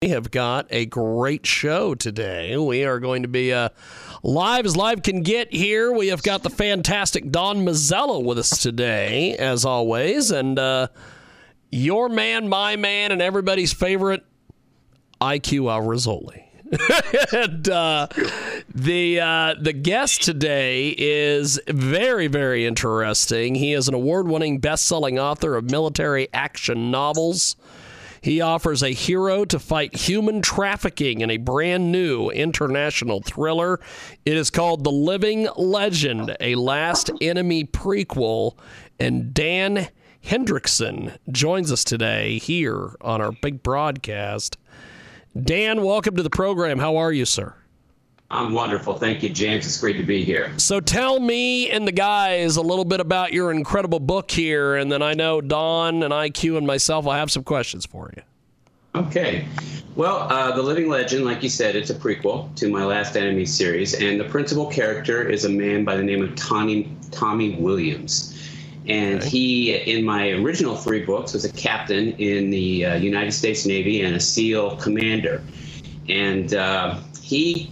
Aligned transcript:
We 0.00 0.10
have 0.10 0.30
got 0.30 0.68
a 0.70 0.86
great 0.86 1.44
show 1.44 1.96
today. 1.96 2.56
We 2.56 2.84
are 2.84 3.00
going 3.00 3.22
to 3.22 3.28
be 3.28 3.52
uh, 3.52 3.70
live 4.22 4.64
as 4.64 4.76
live 4.76 5.02
can 5.02 5.24
get 5.24 5.52
here. 5.52 5.90
We 5.90 6.06
have 6.06 6.22
got 6.22 6.44
the 6.44 6.50
fantastic 6.50 7.32
Don 7.32 7.64
Mazzella 7.64 8.22
with 8.22 8.38
us 8.38 8.62
today, 8.62 9.36
as 9.36 9.64
always, 9.64 10.30
and 10.30 10.56
uh, 10.56 10.86
your 11.72 12.08
man, 12.08 12.48
my 12.48 12.76
man, 12.76 13.10
and 13.10 13.20
everybody's 13.20 13.72
favorite 13.72 14.24
IQ 15.20 15.68
Al 15.68 15.82
Rassooli. 15.82 16.44
and 17.32 17.68
uh, 17.68 18.06
the 18.72 19.18
uh, 19.18 19.54
the 19.60 19.72
guest 19.72 20.22
today 20.22 20.94
is 20.96 21.58
very 21.66 22.28
very 22.28 22.66
interesting. 22.66 23.56
He 23.56 23.72
is 23.72 23.88
an 23.88 23.94
award-winning 23.94 24.60
best-selling 24.60 25.18
author 25.18 25.56
of 25.56 25.72
military 25.72 26.28
action 26.32 26.92
novels. 26.92 27.56
He 28.28 28.42
offers 28.42 28.82
a 28.82 28.90
hero 28.90 29.46
to 29.46 29.58
fight 29.58 29.96
human 29.96 30.42
trafficking 30.42 31.22
in 31.22 31.30
a 31.30 31.38
brand 31.38 31.90
new 31.90 32.28
international 32.28 33.22
thriller. 33.22 33.80
It 34.26 34.36
is 34.36 34.50
called 34.50 34.84
The 34.84 34.92
Living 34.92 35.48
Legend, 35.56 36.36
a 36.38 36.54
Last 36.56 37.10
Enemy 37.22 37.64
prequel. 37.64 38.58
And 39.00 39.32
Dan 39.32 39.88
Hendrickson 40.22 41.16
joins 41.32 41.72
us 41.72 41.84
today 41.84 42.36
here 42.36 42.96
on 43.00 43.22
our 43.22 43.32
big 43.32 43.62
broadcast. 43.62 44.58
Dan, 45.42 45.82
welcome 45.82 46.14
to 46.16 46.22
the 46.22 46.28
program. 46.28 46.80
How 46.80 46.98
are 46.98 47.14
you, 47.14 47.24
sir? 47.24 47.54
I'm 48.30 48.52
wonderful. 48.52 48.94
Thank 48.94 49.22
you, 49.22 49.30
James. 49.30 49.64
It's 49.64 49.80
great 49.80 49.96
to 49.96 50.02
be 50.02 50.22
here. 50.22 50.52
So 50.58 50.80
tell 50.80 51.18
me 51.18 51.70
and 51.70 51.88
the 51.88 51.92
guys 51.92 52.56
a 52.56 52.62
little 52.62 52.84
bit 52.84 53.00
about 53.00 53.32
your 53.32 53.50
incredible 53.50 54.00
book 54.00 54.30
here, 54.30 54.76
and 54.76 54.92
then 54.92 55.00
I 55.00 55.14
know 55.14 55.40
Don 55.40 56.02
and 56.02 56.12
IQ 56.12 56.58
and 56.58 56.66
myself 56.66 57.06
will 57.06 57.12
have 57.12 57.30
some 57.30 57.42
questions 57.42 57.86
for 57.86 58.12
you. 58.14 58.22
Okay. 58.94 59.46
Well, 59.96 60.30
uh, 60.30 60.54
The 60.54 60.62
Living 60.62 60.88
Legend, 60.88 61.24
like 61.24 61.42
you 61.42 61.48
said, 61.48 61.74
it's 61.74 61.88
a 61.88 61.94
prequel 61.94 62.54
to 62.56 62.68
my 62.68 62.84
Last 62.84 63.16
Enemy 63.16 63.46
series, 63.46 63.94
and 63.94 64.20
the 64.20 64.24
principal 64.24 64.66
character 64.66 65.26
is 65.26 65.46
a 65.46 65.48
man 65.48 65.84
by 65.84 65.96
the 65.96 66.02
name 66.02 66.22
of 66.22 66.34
Tommy, 66.36 66.94
Tommy 67.10 67.54
Williams. 67.56 68.34
And 68.86 69.20
okay. 69.20 69.28
he, 69.28 69.74
in 69.74 70.04
my 70.04 70.30
original 70.30 70.76
three 70.76 71.04
books, 71.04 71.32
was 71.32 71.44
a 71.44 71.52
captain 71.52 72.12
in 72.12 72.50
the 72.50 72.84
uh, 72.84 72.94
United 72.96 73.32
States 73.32 73.66
Navy 73.66 74.02
and 74.02 74.16
a 74.16 74.20
SEAL 74.20 74.76
commander. 74.76 75.42
And 76.08 76.54
uh, 76.54 76.98
he 77.20 77.70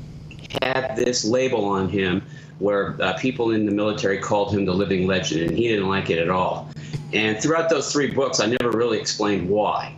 had 0.62 0.96
this 0.96 1.24
label 1.24 1.64
on 1.64 1.88
him 1.88 2.22
where 2.58 3.00
uh, 3.02 3.12
people 3.14 3.50
in 3.50 3.66
the 3.66 3.72
military 3.72 4.18
called 4.18 4.52
him 4.52 4.64
the 4.64 4.74
living 4.74 5.06
legend, 5.06 5.42
and 5.42 5.58
he 5.58 5.68
didn't 5.68 5.88
like 5.88 6.10
it 6.10 6.18
at 6.18 6.30
all. 6.30 6.70
And 7.12 7.40
throughout 7.40 7.68
those 7.68 7.92
three 7.92 8.10
books, 8.10 8.40
I 8.40 8.46
never 8.46 8.76
really 8.76 8.98
explained 8.98 9.48
why. 9.48 9.94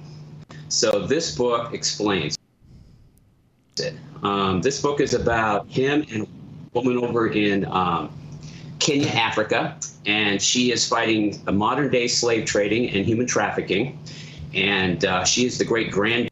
So 0.68 1.06
this 1.06 1.34
book 1.34 1.72
explains 1.72 2.36
it. 3.78 3.94
Um, 4.22 4.60
this 4.60 4.82
book 4.82 5.00
is 5.00 5.14
about 5.14 5.68
him 5.68 6.04
and 6.12 6.24
a 6.24 6.28
woman 6.72 6.98
over 6.98 7.28
in 7.28 7.64
um, 7.66 8.10
Kenya, 8.78 9.08
Africa, 9.08 9.78
and 10.06 10.42
she 10.42 10.72
is 10.72 10.86
fighting 10.86 11.40
modern 11.52 11.90
day 11.90 12.08
slave 12.08 12.44
trading 12.44 12.90
and 12.90 13.06
human 13.06 13.26
trafficking. 13.26 13.98
And 14.54 15.04
uh, 15.04 15.24
she 15.24 15.46
is 15.46 15.58
the 15.58 15.64
great 15.64 15.90
grand 15.90 16.30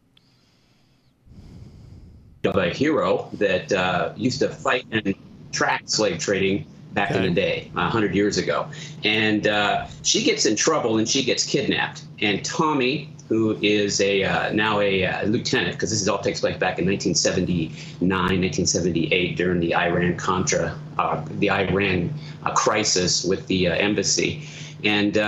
a 2.58 2.68
hero 2.68 3.28
that 3.34 3.72
uh, 3.72 4.12
used 4.16 4.40
to 4.40 4.48
fight 4.48 4.86
and 4.90 5.14
track 5.52 5.82
slave 5.86 6.18
trading 6.18 6.66
back 6.92 7.10
okay. 7.10 7.18
in 7.26 7.34
the 7.34 7.40
day, 7.40 7.70
100 7.74 8.14
years 8.14 8.38
ago. 8.38 8.68
And 9.04 9.46
uh, 9.46 9.86
she 10.02 10.24
gets 10.24 10.46
in 10.46 10.56
trouble 10.56 10.98
and 10.98 11.08
she 11.08 11.22
gets 11.22 11.44
kidnapped. 11.44 12.02
And 12.20 12.44
Tommy, 12.44 13.10
who 13.28 13.58
is 13.60 14.00
a 14.00 14.24
uh, 14.24 14.52
now 14.52 14.80
a 14.80 15.04
uh, 15.04 15.26
lieutenant, 15.26 15.72
because 15.72 15.90
this 15.90 16.08
all 16.08 16.18
takes 16.18 16.40
place 16.40 16.56
back 16.56 16.78
in 16.78 16.86
1979, 16.86 18.00
1978 18.00 19.36
during 19.36 19.60
the 19.60 19.74
Iran 19.74 20.16
Contra, 20.16 20.78
uh, 20.98 21.24
the 21.38 21.50
Iran 21.50 22.14
uh, 22.44 22.52
crisis 22.52 23.24
with 23.24 23.46
the 23.46 23.66
embassy. 23.66 24.48
And 24.84 25.18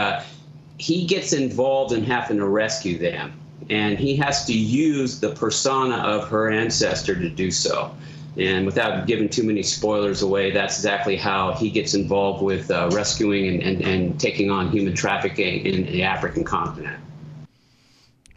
he 0.78 1.06
gets 1.06 1.32
involved 1.32 1.92
in 1.92 2.04
having 2.04 2.36
to 2.36 2.46
rescue 2.46 2.98
them 2.98 3.32
and 3.70 3.98
he 3.98 4.16
has 4.16 4.44
to 4.46 4.52
use 4.52 5.20
the 5.20 5.30
persona 5.30 5.96
of 5.96 6.28
her 6.28 6.50
ancestor 6.50 7.14
to 7.14 7.28
do 7.28 7.50
so. 7.50 7.94
And 8.36 8.64
without 8.64 9.06
giving 9.06 9.28
too 9.28 9.42
many 9.42 9.62
spoilers 9.62 10.22
away, 10.22 10.52
that's 10.52 10.76
exactly 10.76 11.16
how 11.16 11.54
he 11.54 11.70
gets 11.70 11.94
involved 11.94 12.42
with 12.42 12.70
uh, 12.70 12.88
rescuing 12.92 13.48
and, 13.48 13.62
and, 13.62 13.82
and 13.82 14.20
taking 14.20 14.50
on 14.50 14.70
human 14.70 14.94
trafficking 14.94 15.66
in 15.66 15.86
the 15.86 16.04
African 16.04 16.44
continent. 16.44 17.00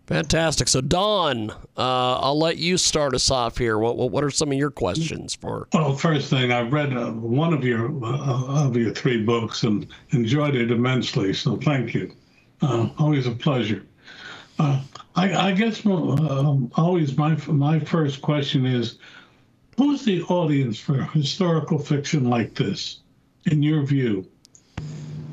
Fantastic. 0.08 0.68
So, 0.68 0.82
Don, 0.82 1.52
uh, 1.52 1.56
I'll 1.78 2.38
let 2.38 2.58
you 2.58 2.78
start 2.78 3.14
us 3.14 3.32
off 3.32 3.58
here. 3.58 3.78
What, 3.78 3.96
what 3.96 4.24
are 4.24 4.32
some 4.32 4.52
of 4.52 4.58
your 4.58 4.72
questions 4.72 5.36
for? 5.36 5.70
Well, 5.72 5.94
first 5.96 6.30
thing, 6.30 6.52
I've 6.52 6.74
read 6.74 6.98
uh, 6.98 7.12
one 7.12 7.54
of 7.54 7.64
your 7.64 7.88
uh, 8.04 8.66
of 8.66 8.76
your 8.76 8.94
three 8.94 9.24
books 9.24 9.64
and 9.64 9.88
enjoyed 10.10 10.56
it 10.56 10.70
immensely. 10.70 11.34
So, 11.34 11.56
thank 11.56 11.94
you. 11.94 12.12
Uh, 12.62 12.90
always 12.98 13.26
a 13.26 13.32
pleasure. 13.32 13.86
I, 15.16 15.50
I 15.50 15.52
guess 15.52 15.86
uh, 15.86 16.58
always 16.76 17.18
my 17.18 17.36
my 17.48 17.80
first 17.80 18.22
question 18.22 18.66
is, 18.66 18.98
who's 19.78 20.06
the 20.06 20.22
audience 20.24 20.80
for 20.80 21.04
historical 21.04 21.80
fiction 21.80 22.30
like 22.30 22.54
this, 22.54 23.00
in 23.46 23.62
your 23.62 23.84
view? 23.84 24.26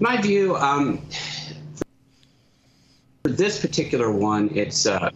My 0.01 0.21
view, 0.21 0.57
um, 0.57 1.01
for 3.23 3.31
this 3.31 3.61
particular 3.61 4.11
one, 4.11 4.51
it's 4.55 4.87
uh, 4.87 5.11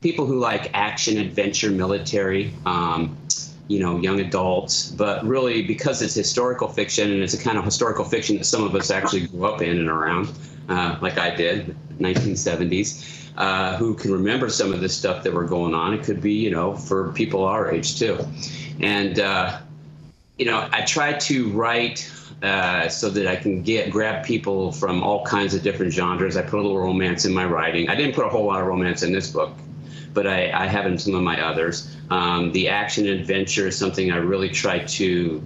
people 0.00 0.26
who 0.26 0.38
like 0.38 0.70
action, 0.74 1.18
adventure, 1.18 1.70
military. 1.70 2.52
Um, 2.66 3.16
you 3.68 3.78
know, 3.78 4.00
young 4.00 4.18
adults, 4.18 4.90
but 4.90 5.24
really 5.24 5.62
because 5.62 6.02
it's 6.02 6.12
historical 6.14 6.66
fiction 6.66 7.12
and 7.12 7.22
it's 7.22 7.34
a 7.34 7.38
kind 7.38 7.56
of 7.56 7.64
historical 7.64 8.04
fiction 8.04 8.36
that 8.36 8.44
some 8.44 8.64
of 8.64 8.74
us 8.74 8.90
actually 8.90 9.28
grew 9.28 9.44
up 9.44 9.62
in 9.62 9.78
and 9.78 9.88
around, 9.88 10.28
uh, 10.70 10.98
like 11.02 11.18
I 11.18 11.34
did, 11.34 11.76
1970s. 11.98 13.18
Uh, 13.36 13.76
who 13.76 13.94
can 13.94 14.12
remember 14.12 14.50
some 14.50 14.72
of 14.72 14.80
the 14.80 14.88
stuff 14.88 15.22
that 15.22 15.32
were 15.32 15.46
going 15.46 15.72
on. 15.72 15.94
It 15.94 16.04
could 16.04 16.20
be, 16.20 16.34
you 16.34 16.50
know, 16.50 16.74
for 16.74 17.12
people 17.12 17.44
our 17.44 17.70
age 17.70 17.98
too. 17.98 18.18
And, 18.80 19.18
uh, 19.18 19.60
you 20.36 20.44
know, 20.44 20.68
I 20.70 20.82
try 20.82 21.14
to 21.14 21.48
write 21.50 22.10
uh, 22.42 22.88
so 22.88 23.08
that 23.10 23.26
I 23.26 23.36
can 23.36 23.62
get 23.62 23.90
grab 23.90 24.26
people 24.26 24.72
from 24.72 25.02
all 25.02 25.24
kinds 25.24 25.54
of 25.54 25.62
different 25.62 25.92
genres. 25.92 26.36
I 26.36 26.42
put 26.42 26.58
a 26.58 26.62
little 26.62 26.78
romance 26.78 27.24
in 27.24 27.32
my 27.32 27.44
writing. 27.44 27.88
I 27.88 27.94
didn't 27.94 28.14
put 28.14 28.26
a 28.26 28.28
whole 28.28 28.46
lot 28.46 28.60
of 28.60 28.66
romance 28.66 29.02
in 29.02 29.12
this 29.12 29.30
book, 29.30 29.52
but 30.12 30.26
I, 30.26 30.50
I 30.52 30.66
have 30.66 30.86
in 30.86 30.98
some 30.98 31.14
of 31.14 31.22
my 31.22 31.40
others. 31.40 31.94
Um, 32.10 32.52
the 32.52 32.68
action 32.68 33.06
adventure 33.06 33.68
is 33.68 33.76
something 33.78 34.10
I 34.10 34.16
really 34.16 34.48
try 34.48 34.80
to 34.80 35.42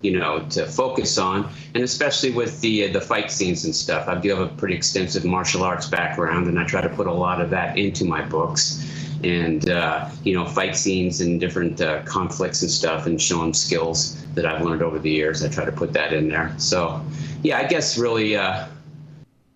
you 0.00 0.16
know, 0.16 0.46
to 0.50 0.64
focus 0.66 1.18
on, 1.18 1.50
and 1.74 1.82
especially 1.82 2.30
with 2.30 2.60
the 2.60 2.88
uh, 2.88 2.92
the 2.92 3.00
fight 3.00 3.30
scenes 3.30 3.64
and 3.64 3.74
stuff. 3.74 4.06
I 4.08 4.14
do 4.14 4.30
have 4.30 4.38
a 4.38 4.48
pretty 4.48 4.74
extensive 4.74 5.24
martial 5.24 5.64
arts 5.64 5.86
background, 5.86 6.46
and 6.46 6.58
I 6.58 6.64
try 6.64 6.80
to 6.80 6.88
put 6.88 7.06
a 7.06 7.12
lot 7.12 7.40
of 7.40 7.50
that 7.50 7.76
into 7.76 8.04
my 8.04 8.22
books, 8.22 8.86
and 9.24 9.68
uh, 9.68 10.08
you 10.22 10.34
know, 10.34 10.46
fight 10.46 10.76
scenes 10.76 11.20
and 11.20 11.40
different 11.40 11.80
uh, 11.80 12.02
conflicts 12.04 12.62
and 12.62 12.70
stuff, 12.70 13.06
and 13.06 13.20
showing 13.20 13.52
skills 13.52 14.24
that 14.34 14.46
I've 14.46 14.62
learned 14.64 14.82
over 14.82 15.00
the 15.00 15.10
years. 15.10 15.44
I 15.44 15.48
try 15.48 15.64
to 15.64 15.72
put 15.72 15.92
that 15.94 16.12
in 16.12 16.28
there. 16.28 16.54
So, 16.58 17.04
yeah, 17.42 17.58
I 17.58 17.64
guess 17.64 17.98
really, 17.98 18.36
uh, 18.36 18.68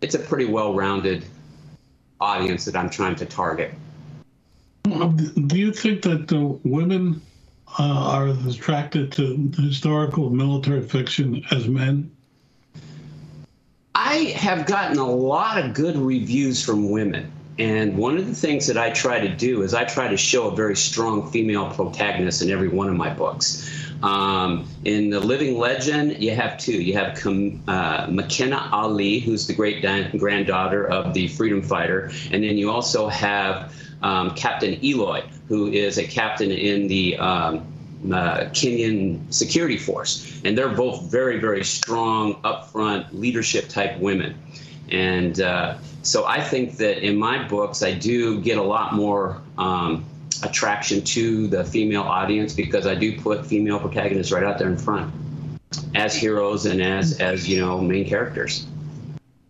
it's 0.00 0.16
a 0.16 0.18
pretty 0.18 0.46
well-rounded 0.46 1.24
audience 2.20 2.64
that 2.64 2.74
I'm 2.74 2.90
trying 2.90 3.14
to 3.16 3.26
target. 3.26 3.74
Do 4.84 5.56
you 5.56 5.72
think 5.72 6.02
that 6.02 6.26
the 6.26 6.58
women 6.64 7.22
uh, 7.78 7.82
are 7.82 8.28
attracted 8.28 9.12
to 9.12 9.50
historical 9.56 10.30
military 10.30 10.82
fiction 10.82 11.44
as 11.50 11.68
men? 11.68 12.10
I 13.94 14.34
have 14.36 14.66
gotten 14.66 14.98
a 14.98 15.10
lot 15.10 15.58
of 15.58 15.74
good 15.74 15.96
reviews 15.96 16.64
from 16.64 16.90
women. 16.90 17.30
And 17.58 17.98
one 17.98 18.16
of 18.16 18.26
the 18.26 18.34
things 18.34 18.66
that 18.66 18.78
I 18.78 18.90
try 18.90 19.20
to 19.20 19.28
do 19.28 19.62
is 19.62 19.74
I 19.74 19.84
try 19.84 20.08
to 20.08 20.16
show 20.16 20.48
a 20.48 20.56
very 20.56 20.74
strong 20.74 21.30
female 21.30 21.70
protagonist 21.70 22.42
in 22.42 22.50
every 22.50 22.68
one 22.68 22.88
of 22.88 22.96
my 22.96 23.12
books. 23.12 23.70
Um, 24.02 24.66
in 24.84 25.10
The 25.10 25.20
Living 25.20 25.58
Legend, 25.58 26.22
you 26.22 26.34
have 26.34 26.58
two. 26.58 26.72
You 26.72 26.94
have 26.94 27.10
uh, 27.10 28.06
Makenna 28.08 28.72
Ali, 28.72 29.20
who's 29.20 29.46
the 29.46 29.54
great 29.54 29.82
granddaughter 30.18 30.88
of 30.88 31.14
the 31.14 31.28
freedom 31.28 31.62
fighter, 31.62 32.10
and 32.32 32.42
then 32.42 32.58
you 32.58 32.70
also 32.70 33.08
have 33.08 33.72
um, 34.02 34.34
Captain 34.34 34.82
Eloy, 34.84 35.22
who 35.48 35.68
is 35.68 35.98
a 35.98 36.04
captain 36.04 36.50
in 36.50 36.88
the 36.88 37.16
um, 37.18 37.66
uh, 38.06 38.48
Kenyan 38.50 39.32
security 39.32 39.76
force. 39.76 40.40
And 40.44 40.58
they're 40.58 40.74
both 40.74 41.10
very, 41.10 41.38
very 41.38 41.64
strong, 41.64 42.34
upfront 42.42 43.06
leadership 43.12 43.68
type 43.68 43.98
women. 43.98 44.34
And 44.90 45.40
uh, 45.40 45.78
so 46.02 46.26
I 46.26 46.40
think 46.42 46.76
that 46.78 47.06
in 47.06 47.16
my 47.16 47.46
books, 47.46 47.82
I 47.82 47.94
do 47.94 48.40
get 48.40 48.58
a 48.58 48.62
lot 48.62 48.94
more 48.94 49.40
um, 49.56 50.04
attraction 50.42 51.02
to 51.04 51.46
the 51.46 51.64
female 51.64 52.02
audience 52.02 52.52
because 52.52 52.86
I 52.86 52.94
do 52.94 53.20
put 53.20 53.46
female 53.46 53.78
protagonists 53.78 54.32
right 54.32 54.44
out 54.44 54.58
there 54.58 54.68
in 54.68 54.76
front 54.76 55.14
as 55.94 56.14
heroes 56.14 56.66
and 56.66 56.82
as, 56.82 57.20
as 57.20 57.48
you 57.48 57.60
know, 57.60 57.80
main 57.80 58.06
characters. 58.06 58.66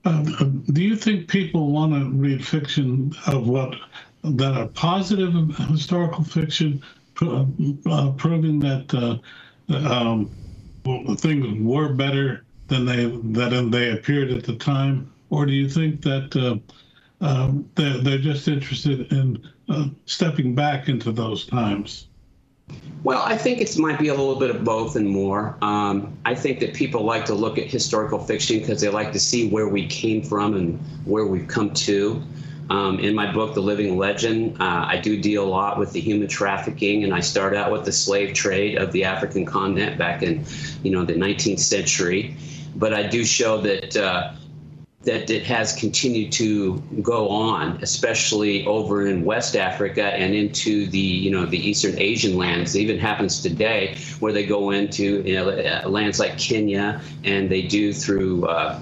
Um, 0.04 0.64
do 0.72 0.82
you 0.82 0.96
think 0.96 1.28
people 1.28 1.70
want 1.70 1.92
to 1.92 2.10
read 2.10 2.44
fiction 2.44 3.14
of 3.26 3.46
what 3.46 3.74
that 4.24 4.56
are 4.56 4.68
positive 4.68 5.32
historical 5.68 6.24
fiction, 6.24 6.82
uh, 7.20 8.10
proving 8.16 8.58
that 8.60 8.94
uh, 8.94 9.18
um, 9.88 10.30
things 11.16 11.60
were 11.60 11.92
better 11.92 12.44
than 12.68 12.84
they 12.84 13.06
than 13.06 13.70
they 13.70 13.92
appeared 13.92 14.30
at 14.30 14.44
the 14.44 14.56
time, 14.56 15.12
or 15.30 15.46
do 15.46 15.52
you 15.52 15.68
think 15.68 16.02
that 16.02 16.36
uh, 16.36 17.24
um, 17.24 17.68
they're, 17.74 17.98
they're 17.98 18.18
just 18.18 18.48
interested 18.48 19.12
in 19.12 19.48
uh, 19.68 19.88
stepping 20.06 20.54
back 20.54 20.88
into 20.88 21.12
those 21.12 21.46
times? 21.46 22.08
Well, 23.02 23.22
I 23.22 23.36
think 23.36 23.60
it 23.60 23.76
might 23.78 23.98
be 23.98 24.08
a 24.08 24.14
little 24.14 24.36
bit 24.36 24.50
of 24.50 24.64
both 24.64 24.96
and 24.96 25.08
more. 25.08 25.56
Um, 25.60 26.16
I 26.24 26.34
think 26.34 26.60
that 26.60 26.72
people 26.72 27.02
like 27.04 27.24
to 27.26 27.34
look 27.34 27.58
at 27.58 27.66
historical 27.66 28.18
fiction 28.18 28.60
because 28.60 28.80
they 28.80 28.88
like 28.88 29.12
to 29.12 29.20
see 29.20 29.48
where 29.48 29.68
we 29.68 29.86
came 29.86 30.22
from 30.22 30.54
and 30.54 30.78
where 31.04 31.26
we've 31.26 31.48
come 31.48 31.74
to. 31.74 32.22
Um, 32.72 33.00
in 33.00 33.14
my 33.14 33.30
book, 33.30 33.52
The 33.52 33.60
Living 33.60 33.98
Legend, 33.98 34.56
uh, 34.58 34.86
I 34.88 34.96
do 34.96 35.20
deal 35.20 35.44
a 35.44 35.50
lot 35.50 35.78
with 35.78 35.92
the 35.92 36.00
human 36.00 36.26
trafficking, 36.26 37.04
and 37.04 37.12
I 37.12 37.20
start 37.20 37.54
out 37.54 37.70
with 37.70 37.84
the 37.84 37.92
slave 37.92 38.32
trade 38.32 38.78
of 38.78 38.92
the 38.92 39.04
African 39.04 39.44
continent 39.44 39.98
back 39.98 40.22
in, 40.22 40.46
you 40.82 40.90
know, 40.90 41.04
the 41.04 41.12
19th 41.12 41.58
century. 41.58 42.34
But 42.74 42.94
I 42.94 43.02
do 43.02 43.26
show 43.26 43.60
that 43.60 43.94
uh, 43.94 44.32
that 45.02 45.28
it 45.28 45.42
has 45.42 45.74
continued 45.74 46.32
to 46.32 46.78
go 47.02 47.28
on, 47.28 47.78
especially 47.82 48.64
over 48.64 49.06
in 49.06 49.22
West 49.22 49.54
Africa 49.54 50.04
and 50.04 50.34
into 50.34 50.86
the 50.86 50.98
you 50.98 51.30
know 51.30 51.44
the 51.44 51.58
Eastern 51.58 51.98
Asian 51.98 52.38
lands. 52.38 52.74
It 52.74 52.80
even 52.80 52.98
happens 52.98 53.42
today 53.42 53.98
where 54.20 54.32
they 54.32 54.46
go 54.46 54.70
into 54.70 55.20
you 55.26 55.34
know, 55.34 55.50
uh, 55.50 55.86
lands 55.90 56.18
like 56.18 56.38
Kenya 56.38 57.02
and 57.22 57.50
they 57.50 57.60
do 57.60 57.92
through. 57.92 58.46
Uh, 58.46 58.80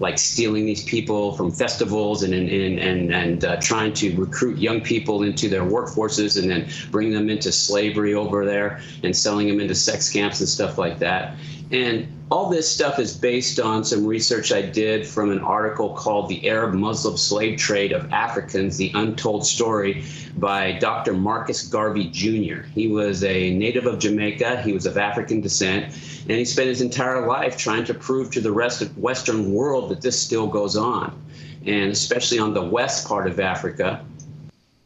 like 0.00 0.18
stealing 0.18 0.66
these 0.66 0.84
people 0.84 1.36
from 1.36 1.50
festivals 1.50 2.22
and 2.22 2.34
and 2.34 2.48
and 2.50 3.14
and 3.14 3.44
uh, 3.44 3.56
trying 3.60 3.92
to 3.92 4.14
recruit 4.16 4.58
young 4.58 4.80
people 4.80 5.22
into 5.22 5.48
their 5.48 5.62
workforces 5.62 6.40
and 6.40 6.50
then 6.50 6.68
bring 6.90 7.10
them 7.10 7.30
into 7.30 7.52
slavery 7.52 8.14
over 8.14 8.44
there 8.44 8.80
and 9.02 9.16
selling 9.16 9.48
them 9.48 9.60
into 9.60 9.74
sex 9.74 10.10
camps 10.10 10.40
and 10.40 10.48
stuff 10.48 10.78
like 10.78 10.98
that. 10.98 11.36
And 11.70 12.08
all 12.30 12.48
this 12.48 12.68
stuff 12.68 12.98
is 12.98 13.16
based 13.16 13.60
on 13.60 13.84
some 13.84 14.06
research 14.06 14.52
I 14.52 14.62
did 14.62 15.06
from 15.06 15.30
an 15.30 15.40
article 15.40 15.94
called 15.94 16.28
The 16.28 16.48
Arab 16.48 16.74
Muslim 16.74 17.16
Slave 17.16 17.58
Trade 17.58 17.92
of 17.92 18.12
Africans 18.12 18.76
The 18.76 18.90
Untold 18.94 19.46
Story 19.46 20.04
by 20.36 20.72
Dr. 20.72 21.14
Marcus 21.14 21.66
Garvey 21.66 22.08
Jr. 22.08 22.62
He 22.74 22.88
was 22.88 23.24
a 23.24 23.54
native 23.54 23.86
of 23.86 23.98
Jamaica, 23.98 24.62
he 24.62 24.72
was 24.72 24.84
of 24.84 24.98
African 24.98 25.40
descent, 25.40 25.86
and 26.28 26.32
he 26.32 26.44
spent 26.44 26.68
his 26.68 26.80
entire 26.80 27.26
life 27.26 27.56
trying 27.56 27.84
to 27.84 27.94
prove 27.94 28.30
to 28.32 28.40
the 28.40 28.52
rest 28.52 28.82
of 28.82 28.96
Western 28.98 29.52
world 29.52 29.90
that 29.90 30.02
this 30.02 30.20
still 30.20 30.46
goes 30.46 30.76
on. 30.76 31.20
And 31.66 31.92
especially 31.92 32.38
on 32.38 32.52
the 32.52 32.64
west 32.64 33.08
part 33.08 33.26
of 33.26 33.40
Africa, 33.40 34.04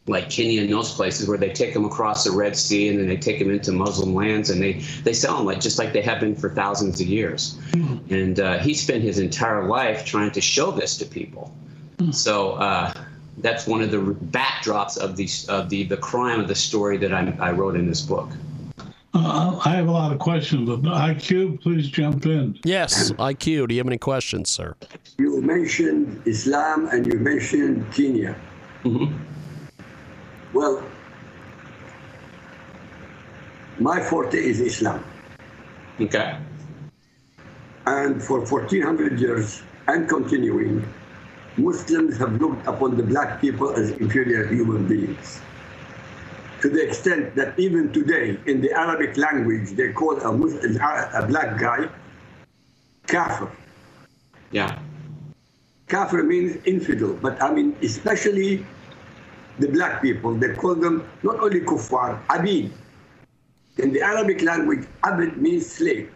like 0.07 0.29
Kenya 0.29 0.61
and 0.61 0.71
those 0.71 0.93
places 0.93 1.27
where 1.27 1.37
they 1.37 1.51
take 1.51 1.73
them 1.73 1.85
across 1.85 2.23
the 2.23 2.31
Red 2.31 2.55
Sea 2.55 2.89
and 2.89 2.99
then 2.99 3.07
they 3.07 3.17
take 3.17 3.39
them 3.39 3.51
into 3.51 3.71
Muslim 3.71 4.15
lands 4.15 4.49
and 4.49 4.61
they, 4.61 4.73
they 5.03 5.13
sell 5.13 5.37
them 5.37 5.45
like 5.45 5.59
just 5.59 5.77
like 5.77 5.93
they 5.93 6.01
have 6.01 6.19
been 6.19 6.35
for 6.35 6.49
thousands 6.49 6.99
of 6.99 7.07
years. 7.07 7.57
Mm-hmm. 7.71 8.13
And 8.13 8.39
uh, 8.39 8.57
he 8.59 8.73
spent 8.73 9.03
his 9.03 9.19
entire 9.19 9.67
life 9.67 10.05
trying 10.05 10.31
to 10.31 10.41
show 10.41 10.71
this 10.71 10.97
to 10.97 11.05
people. 11.05 11.53
Mm-hmm. 11.97 12.11
So 12.11 12.53
uh, 12.53 12.93
that's 13.37 13.67
one 13.67 13.81
of 13.81 13.91
the 13.91 13.97
backdrops 13.97 14.97
of 14.97 15.15
the 15.15 15.29
of 15.47 15.69
the 15.69 15.83
the 15.83 15.97
crime 15.97 16.39
of 16.39 16.47
the 16.47 16.55
story 16.55 16.97
that 16.97 17.13
I, 17.13 17.35
I 17.39 17.51
wrote 17.51 17.75
in 17.75 17.87
this 17.87 18.01
book. 18.01 18.29
Uh, 19.13 19.59
I 19.65 19.69
have 19.71 19.87
a 19.87 19.91
lot 19.91 20.11
of 20.11 20.19
questions, 20.19 20.69
but 20.69 20.81
IQ, 20.81 21.61
please 21.61 21.89
jump 21.89 22.25
in. 22.27 22.59
Yes, 22.63 23.11
IQ. 23.13 23.67
Do 23.67 23.73
you 23.73 23.79
have 23.79 23.87
any 23.87 23.97
questions, 23.97 24.51
sir? 24.51 24.75
You 25.17 25.41
mentioned 25.41 26.21
Islam 26.25 26.87
and 26.87 27.07
you 27.07 27.17
mentioned 27.17 27.91
Kenya. 27.91 28.35
Mm-hmm. 28.83 29.28
Well, 30.53 30.83
my 33.79 34.01
forte 34.01 34.37
is 34.37 34.59
Islam. 34.59 35.03
Okay. 36.01 36.37
And 37.85 38.21
for 38.21 38.39
1400 38.39 39.19
years 39.19 39.61
and 39.87 40.07
continuing, 40.07 40.85
Muslims 41.57 42.17
have 42.17 42.39
looked 42.41 42.65
upon 42.67 42.97
the 42.97 43.03
black 43.03 43.41
people 43.41 43.71
as 43.75 43.91
inferior 43.91 44.47
human 44.47 44.87
beings. 44.87 45.39
To 46.61 46.69
the 46.69 46.85
extent 46.85 47.35
that 47.35 47.57
even 47.57 47.91
today, 47.93 48.37
in 48.45 48.61
the 48.61 48.71
Arabic 48.71 49.17
language, 49.17 49.71
they 49.71 49.93
call 49.93 50.19
a, 50.19 50.31
Muslim, 50.31 50.75
a 50.75 51.25
black 51.27 51.57
guy 51.57 51.89
kafir. 53.07 53.49
Yeah. 54.51 54.79
Kafir 55.87 56.23
means 56.23 56.57
infidel, 56.65 57.13
but 57.13 57.41
I 57.41 57.51
mean, 57.51 57.75
especially 57.81 58.65
the 59.59 59.67
black 59.67 60.01
people, 60.01 60.33
they 60.33 60.53
call 60.53 60.75
them 60.75 61.07
not 61.23 61.39
only 61.39 61.61
kuffar, 61.61 62.19
abid. 62.27 62.71
In 63.77 63.93
the 63.93 64.01
Arabic 64.01 64.41
language, 64.41 64.87
abid 65.03 65.37
means 65.37 65.69
slave. 65.69 66.11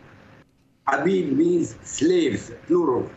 Abid 0.88 1.32
means 1.32 1.76
slaves, 1.84 2.52
plural. 2.68 3.10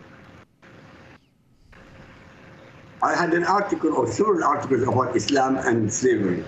I 3.02 3.14
had 3.14 3.34
an 3.34 3.44
article 3.44 3.94
or 3.94 4.06
several 4.06 4.44
articles 4.44 4.82
about 4.82 5.14
Islam 5.14 5.58
and 5.58 5.92
slavery. 5.92 6.44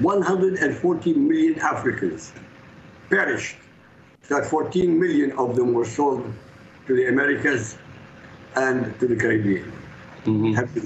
140 0.00 1.14
million 1.14 1.58
Africans 1.60 2.32
perished. 3.10 3.56
That 4.28 4.46
14 4.46 4.98
million 4.98 5.32
of 5.32 5.56
them 5.56 5.72
were 5.72 5.84
sold 5.84 6.24
to 6.86 6.94
the 6.94 7.08
Americas 7.08 7.78
and 8.56 8.98
to 9.00 9.06
the 9.06 9.16
Caribbean. 9.16 9.72
Mm-hmm. 10.24 10.52
Have 10.54 10.74
you 10.76 10.82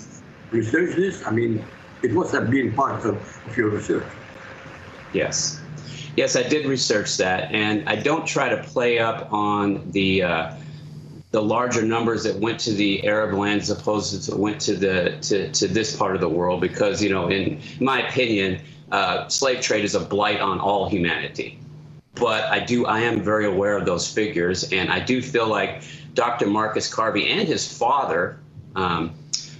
researched 0.50 0.96
this? 0.96 1.26
I 1.26 1.30
mean, 1.30 1.64
it 2.02 2.12
must 2.12 2.32
have 2.32 2.50
been 2.50 2.72
part 2.72 3.04
of, 3.04 3.16
of 3.46 3.56
your 3.56 3.70
research. 3.70 4.12
Yes. 5.12 5.60
Yes, 6.16 6.36
I 6.36 6.42
did 6.42 6.66
research 6.66 7.16
that, 7.16 7.50
and 7.52 7.88
I 7.88 7.96
don't 7.96 8.26
try 8.26 8.48
to 8.48 8.62
play 8.62 8.98
up 8.98 9.32
on 9.32 9.90
the 9.92 10.22
uh, 10.22 10.54
the 11.30 11.42
larger 11.42 11.80
numbers 11.80 12.22
that 12.24 12.36
went 12.36 12.60
to 12.60 12.72
the 12.72 13.06
Arab 13.06 13.32
lands 13.32 13.70
opposed 13.70 14.22
to 14.24 14.36
went 14.36 14.60
to 14.62 14.74
the 14.74 15.16
to, 15.22 15.50
to 15.52 15.68
this 15.68 15.96
part 15.96 16.14
of 16.14 16.20
the 16.20 16.28
world 16.28 16.60
because 16.60 17.02
you 17.02 17.08
know, 17.08 17.28
in 17.30 17.62
my 17.80 18.06
opinion, 18.06 18.60
uh, 18.90 19.26
slave 19.28 19.62
trade 19.62 19.84
is 19.84 19.94
a 19.94 20.00
blight 20.00 20.40
on 20.40 20.60
all 20.60 20.88
humanity. 20.88 21.58
But 22.14 22.44
I 22.44 22.58
do 22.60 22.84
I 22.84 23.00
am 23.00 23.22
very 23.22 23.46
aware 23.46 23.78
of 23.78 23.86
those 23.86 24.06
figures, 24.06 24.70
and 24.70 24.90
I 24.90 25.00
do 25.00 25.22
feel 25.22 25.46
like 25.46 25.82
Dr. 26.12 26.46
Marcus 26.46 26.92
Garvey 26.92 27.30
and 27.30 27.48
his 27.48 27.66
father. 27.78 28.38
Um, 28.76 29.14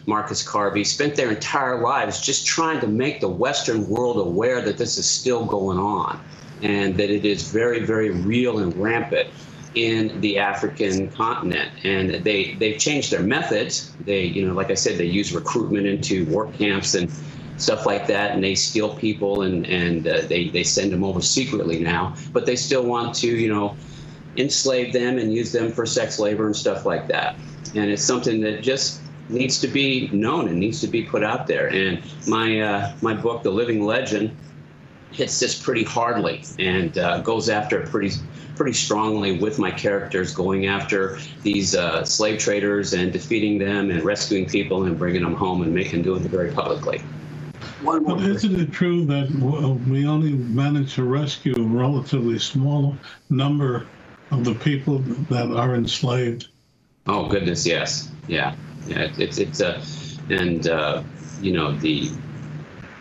Marcus 0.07 0.43
Garvey, 0.47 0.85
spent 0.85 1.17
their 1.17 1.31
entire 1.31 1.81
lives 1.81 2.21
just 2.21 2.47
trying 2.47 2.81
to 2.81 2.87
make 2.87 3.21
the 3.21 3.29
Western 3.29 3.89
world 3.89 4.19
aware 4.19 4.61
that 4.63 4.79
this 4.79 4.99
is 4.99 5.09
still 5.09 5.45
going 5.45 5.79
on 5.79 6.21
and 6.63 6.97
that 6.97 7.11
it 7.11 7.25
is 7.25 7.51
very, 7.51 7.81
very 7.81 8.11
real 8.11 8.59
and 8.59 8.77
rampant 8.77 9.29
in 9.75 10.21
the 10.21 10.39
African 10.39 11.11
continent. 11.11 11.71
And 11.85 12.25
they, 12.25 12.55
they've 12.55 12.79
changed 12.79 13.11
their 13.11 13.23
methods. 13.23 13.93
They, 14.05 14.25
you 14.25 14.47
know, 14.47 14.55
like 14.55 14.71
I 14.71 14.75
said, 14.75 14.99
they 14.99 15.07
use 15.07 15.33
recruitment 15.33 15.87
into 15.87 16.27
work 16.27 16.53
camps 16.55 16.95
and 16.95 17.11
stuff 17.57 17.87
like 17.87 18.07
that, 18.09 18.33
and 18.33 18.43
they 18.43 18.55
steal 18.55 18.95
people 18.97 19.43
and, 19.43 19.67
and 19.67 20.07
uh, 20.07 20.23
they, 20.23 20.49
they 20.49 20.65
send 20.65 20.93
them 20.93 21.05
over 21.05 21.21
secretly 21.21 21.81
now. 21.81 22.15
But 22.33 22.47
they 22.47 22.57
still 22.57 22.85
want 22.85 23.15
to, 23.17 23.29
you 23.29 23.53
know, 23.53 23.77
enslave 24.37 24.93
them 24.93 25.19
and 25.19 25.33
use 25.33 25.53
them 25.53 25.71
for 25.71 25.87
sex 25.87 26.19
labor 26.19 26.47
and 26.47 26.57
stuff 26.57 26.87
like 26.87 27.09
that. 27.09 27.37
And 27.75 27.91
it's 27.91 28.03
something 28.03 28.41
that 28.43 28.63
just 28.63 29.02
needs 29.33 29.59
to 29.61 29.69
be 29.69 30.09
known 30.12 30.49
and 30.49 30.59
needs 30.59 30.81
to 30.81 30.87
be 30.87 31.03
put 31.03 31.25
out 31.25 31.47
there. 31.47 31.69
And 31.69 32.03
my 32.27 32.61
uh, 32.61 32.97
my 33.01 33.15
book, 33.15 33.43
The 33.43 33.51
Living 33.51 33.85
Legend, 33.85 34.37
hits 35.12 35.39
this 35.41 35.61
pretty 35.61 35.85
hardly 35.85 36.45
and 36.59 36.97
uh, 36.99 37.21
goes 37.21 37.49
after 37.49 37.83
it 37.83 37.91
pretty 37.91 38.15
pretty 38.57 38.73
strongly 38.73 39.39
with 39.39 39.59
my 39.59 39.71
characters 39.71 40.35
going 40.35 40.67
after 40.67 41.19
these 41.43 41.75
uh, 41.75 42.05
slave 42.05 42.39
traders 42.39 42.93
and 42.93 43.12
defeating 43.12 43.59
them 43.59 43.91
and 43.91 44.03
rescuing 44.05 44.47
people 44.47 44.85
and 44.85 44.99
bringing 44.99 45.23
them 45.23 45.35
home 45.35 45.62
and 45.62 45.75
making 45.75 46.03
doing 46.03 46.25
it 46.25 46.31
very 46.31 46.53
publicly. 46.53 47.01
But 47.85 48.21
isn't 48.21 48.61
it 48.61 48.71
true 48.71 49.05
that 49.07 49.29
we 49.89 50.07
only 50.07 50.33
managed 50.33 50.95
to 50.97 51.05
rescue 51.05 51.55
a 51.57 51.62
relatively 51.62 52.39
small 52.39 52.97
number 53.31 53.87
of 54.31 54.45
the 54.45 54.55
people 54.55 54.99
that 55.31 55.51
are 55.51 55.75
enslaved? 55.75 56.49
Oh 57.07 57.29
goodness, 57.29 57.67
yes, 57.67 58.11
yeah. 58.29 58.55
Yeah, 58.87 59.09
it's 59.17 59.39
it's 59.39 59.61
a, 59.61 59.77
uh, 59.77 59.85
and 60.31 60.67
uh, 60.69 61.03
you 61.41 61.53
know 61.53 61.73
the 61.77 62.11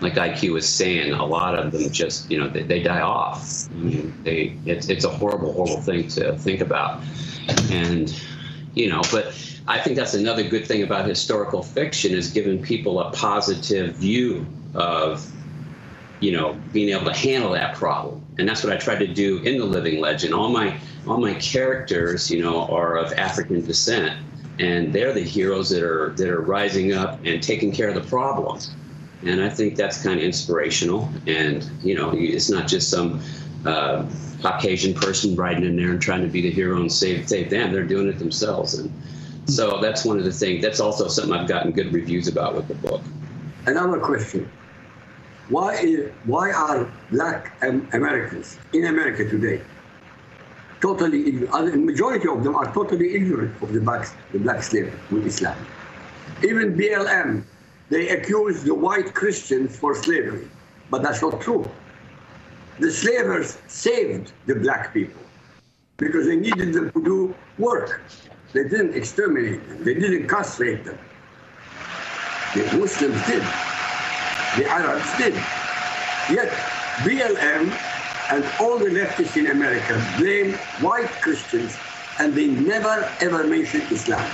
like 0.01 0.15
IQ 0.15 0.53
was 0.53 0.67
saying, 0.67 1.13
a 1.13 1.25
lot 1.25 1.57
of 1.57 1.71
them 1.71 1.89
just, 1.91 2.29
you 2.29 2.39
know, 2.39 2.49
they, 2.49 2.63
they 2.63 2.81
die 2.81 3.01
off. 3.01 3.69
I 3.69 3.73
mean, 3.75 4.13
they, 4.23 4.57
it's, 4.65 4.89
it's 4.89 5.05
a 5.05 5.09
horrible, 5.09 5.53
horrible 5.53 5.81
thing 5.81 6.07
to 6.09 6.35
think 6.39 6.59
about. 6.59 7.03
And, 7.69 8.11
you 8.73 8.89
know, 8.89 9.03
but 9.11 9.27
I 9.67 9.79
think 9.79 9.95
that's 9.95 10.15
another 10.15 10.43
good 10.43 10.65
thing 10.65 10.81
about 10.81 11.07
historical 11.07 11.61
fiction 11.61 12.13
is 12.13 12.31
giving 12.31 12.63
people 12.63 12.99
a 12.99 13.11
positive 13.11 13.95
view 13.95 14.45
of, 14.73 15.23
you 16.19 16.31
know, 16.31 16.59
being 16.73 16.89
able 16.89 17.05
to 17.05 17.17
handle 17.17 17.51
that 17.51 17.75
problem. 17.75 18.25
And 18.39 18.49
that's 18.49 18.63
what 18.63 18.73
I 18.73 18.77
tried 18.77 18.99
to 18.99 19.07
do 19.07 19.37
in 19.43 19.59
the 19.59 19.65
Living 19.65 20.01
Legend. 20.01 20.33
All 20.33 20.49
my, 20.49 20.79
all 21.07 21.19
my 21.19 21.35
characters, 21.35 22.31
you 22.31 22.41
know, 22.41 22.65
are 22.69 22.97
of 22.97 23.13
African 23.13 23.63
descent 23.63 24.17
and 24.61 24.93
they're 24.93 25.13
the 25.13 25.23
heroes 25.23 25.69
that 25.69 25.83
are 25.83 26.13
that 26.17 26.29
are 26.29 26.41
rising 26.41 26.93
up 26.93 27.19
and 27.25 27.43
taking 27.43 27.71
care 27.71 27.89
of 27.89 27.95
the 27.95 28.09
problems 28.09 28.71
and 29.23 29.41
I 29.41 29.49
think 29.49 29.75
that's 29.75 30.01
kind 30.01 30.19
of 30.19 30.25
inspirational. 30.25 31.09
And 31.27 31.69
you 31.83 31.95
know, 31.95 32.11
it's 32.13 32.49
not 32.49 32.67
just 32.67 32.89
some 32.89 33.21
uh, 33.65 34.05
Caucasian 34.41 34.93
person 34.93 35.35
riding 35.35 35.63
in 35.63 35.75
there 35.75 35.91
and 35.91 36.01
trying 36.01 36.21
to 36.21 36.27
be 36.27 36.41
the 36.41 36.51
hero 36.51 36.79
and 36.79 36.91
save 36.91 37.27
save 37.27 37.49
them. 37.49 37.71
They're 37.71 37.85
doing 37.85 38.07
it 38.07 38.19
themselves, 38.19 38.75
and 38.75 38.91
so 39.45 39.79
that's 39.81 40.05
one 40.05 40.17
of 40.17 40.25
the 40.25 40.31
things. 40.31 40.63
That's 40.63 40.79
also 40.79 41.07
something 41.07 41.33
I've 41.33 41.47
gotten 41.47 41.71
good 41.71 41.93
reviews 41.93 42.27
about 42.27 42.55
with 42.55 42.67
the 42.67 42.75
book. 42.75 43.01
Another 43.67 43.99
question: 43.99 44.49
Why 45.49 45.75
is, 45.75 46.11
why 46.25 46.51
are 46.51 46.91
Black 47.11 47.53
Americans 47.61 48.57
in 48.73 48.85
America 48.85 49.29
today 49.29 49.61
totally 50.81 51.27
ignorant? 51.27 51.53
Uh, 51.53 51.61
the 51.63 51.77
majority 51.77 52.27
of 52.27 52.43
them 52.43 52.55
are 52.55 52.71
totally 52.73 53.15
ignorant 53.15 53.61
of 53.61 53.73
the 53.73 53.79
black 53.79 54.09
the 54.31 54.39
black 54.39 54.63
slave 54.63 54.93
with 55.11 55.25
Islam. 55.25 55.57
Even 56.43 56.75
BLM 56.75 57.43
they 57.89 58.07
accuse 58.09 58.63
the 58.63 58.73
white 58.73 59.13
Christians 59.13 59.77
for 59.77 59.93
slavery, 59.93 60.47
but 60.89 61.03
that's 61.03 61.21
not 61.21 61.41
true. 61.41 61.69
The 62.79 62.89
slavers 62.89 63.57
saved 63.67 64.31
the 64.45 64.55
black 64.55 64.93
people 64.93 65.21
because 65.97 66.25
they 66.25 66.37
needed 66.37 66.73
them 66.73 66.89
to 66.91 67.03
do 67.03 67.35
work. 67.57 68.01
They 68.53 68.63
didn't 68.63 68.95
exterminate 68.95 69.67
them. 69.67 69.83
They 69.83 69.93
didn't 69.93 70.27
castrate 70.27 70.85
them. 70.85 70.97
The 72.55 72.63
Muslims 72.77 73.19
did. 73.27 73.43
The 74.57 74.65
Arabs 74.67 75.17
did. 75.17 75.35
Yet 76.31 76.49
BLM 77.03 77.71
and 78.31 78.45
all 78.59 78.77
the 78.77 78.85
leftists 78.85 79.35
in 79.37 79.47
America 79.51 80.01
blame 80.17 80.53
white 80.79 81.09
Christians 81.21 81.77
and 82.19 82.33
they 82.33 82.47
never 82.47 83.11
ever 83.19 83.45
mention 83.45 83.81
Islam. 83.91 84.25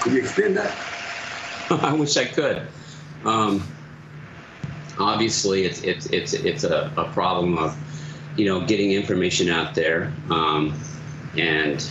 Could 0.00 0.12
you 0.12 0.20
explain 0.20 0.54
that? 0.54 0.74
I 1.70 1.92
wish 1.92 2.16
I 2.16 2.26
could. 2.26 2.62
Um, 3.24 3.66
obviously, 4.98 5.64
it's 5.64 5.82
it's 5.82 6.06
it's 6.06 6.32
it's 6.34 6.64
a, 6.64 6.92
a, 6.96 7.04
problem 7.12 7.58
of 7.58 7.76
you 8.36 8.46
know 8.46 8.64
getting 8.66 8.92
information 8.92 9.48
out 9.48 9.74
there, 9.74 10.12
um, 10.30 10.78
and 11.36 11.88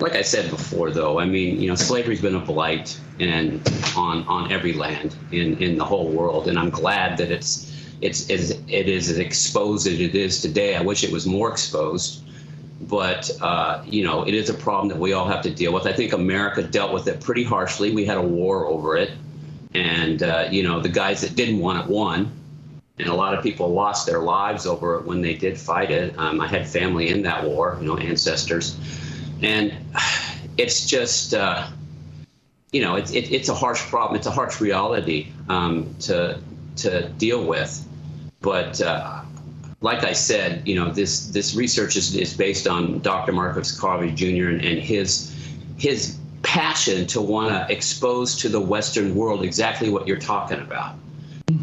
like 0.00 0.14
I 0.14 0.22
said 0.22 0.50
before, 0.50 0.90
though, 0.90 1.18
I 1.18 1.24
mean 1.24 1.60
you 1.60 1.68
know 1.68 1.76
slavery's 1.76 2.20
been 2.20 2.34
a 2.34 2.40
blight 2.40 2.98
and 3.20 3.60
on 3.96 4.24
on 4.26 4.52
every 4.52 4.72
land 4.72 5.16
in 5.30 5.56
in 5.58 5.78
the 5.78 5.84
whole 5.84 6.08
world, 6.08 6.48
and 6.48 6.58
I'm 6.58 6.70
glad 6.70 7.16
that 7.18 7.30
it's 7.30 7.72
it's, 8.04 8.28
it's 8.28 8.50
it 8.50 8.88
is 8.88 9.10
as 9.10 9.18
exposed 9.18 9.86
as 9.86 9.98
it 9.98 10.14
is 10.14 10.40
today. 10.40 10.76
I 10.76 10.82
wish 10.82 11.04
it 11.04 11.12
was 11.12 11.26
more 11.26 11.50
exposed 11.50 12.24
but 12.88 13.30
uh, 13.40 13.82
you 13.86 14.04
know 14.04 14.26
it 14.26 14.34
is 14.34 14.50
a 14.50 14.54
problem 14.54 14.88
that 14.88 14.98
we 14.98 15.12
all 15.12 15.26
have 15.26 15.42
to 15.42 15.50
deal 15.50 15.72
with. 15.72 15.86
I 15.86 15.92
think 15.92 16.12
America 16.12 16.62
dealt 16.62 16.92
with 16.92 17.06
it 17.08 17.20
pretty 17.20 17.44
harshly. 17.44 17.92
We 17.92 18.04
had 18.04 18.18
a 18.18 18.22
war 18.22 18.66
over 18.66 18.96
it, 18.96 19.12
and 19.74 20.22
uh, 20.22 20.48
you 20.50 20.62
know 20.62 20.80
the 20.80 20.88
guys 20.88 21.20
that 21.22 21.34
didn't 21.34 21.58
want 21.58 21.84
it 21.84 21.90
won, 21.90 22.30
and 22.98 23.08
a 23.08 23.14
lot 23.14 23.34
of 23.34 23.42
people 23.42 23.72
lost 23.72 24.06
their 24.06 24.20
lives 24.20 24.66
over 24.66 24.98
it 24.98 25.04
when 25.04 25.20
they 25.20 25.34
did 25.34 25.58
fight 25.58 25.90
it. 25.90 26.16
Um, 26.18 26.40
I 26.40 26.46
had 26.46 26.68
family 26.68 27.08
in 27.08 27.22
that 27.22 27.44
war, 27.44 27.78
you 27.80 27.86
know, 27.86 27.96
ancestors, 27.96 28.78
and 29.42 29.72
it's 30.58 30.86
just. 30.86 31.34
Uh, 31.34 31.68
you 32.72 32.80
know, 32.80 32.96
it's 32.96 33.12
it, 33.12 33.30
it's 33.30 33.48
a 33.48 33.54
harsh 33.54 33.80
problem. 33.82 34.16
It's 34.16 34.26
a 34.26 34.32
harsh 34.32 34.60
reality 34.60 35.28
um, 35.48 35.94
to 36.00 36.40
to 36.78 37.08
deal 37.10 37.46
with, 37.46 37.86
but 38.44 38.78
uh, 38.82 39.22
like 39.80 40.04
I 40.04 40.12
said, 40.12 40.68
you 40.68 40.74
know, 40.76 40.90
this 40.90 41.28
this 41.28 41.56
research 41.56 41.96
is, 41.96 42.14
is 42.14 42.36
based 42.36 42.68
on 42.68 43.00
Dr. 43.00 43.32
Marcus 43.32 43.72
Garvey 43.72 44.12
Jr. 44.12 44.50
and, 44.50 44.62
and 44.62 44.78
his 44.78 45.34
his 45.78 46.18
passion 46.42 47.06
to 47.06 47.22
want 47.22 47.48
to 47.48 47.74
expose 47.74 48.36
to 48.36 48.50
the 48.50 48.60
Western 48.60 49.14
world 49.14 49.42
exactly 49.42 49.88
what 49.88 50.06
you're 50.06 50.18
talking 50.18 50.60
about. 50.60 50.94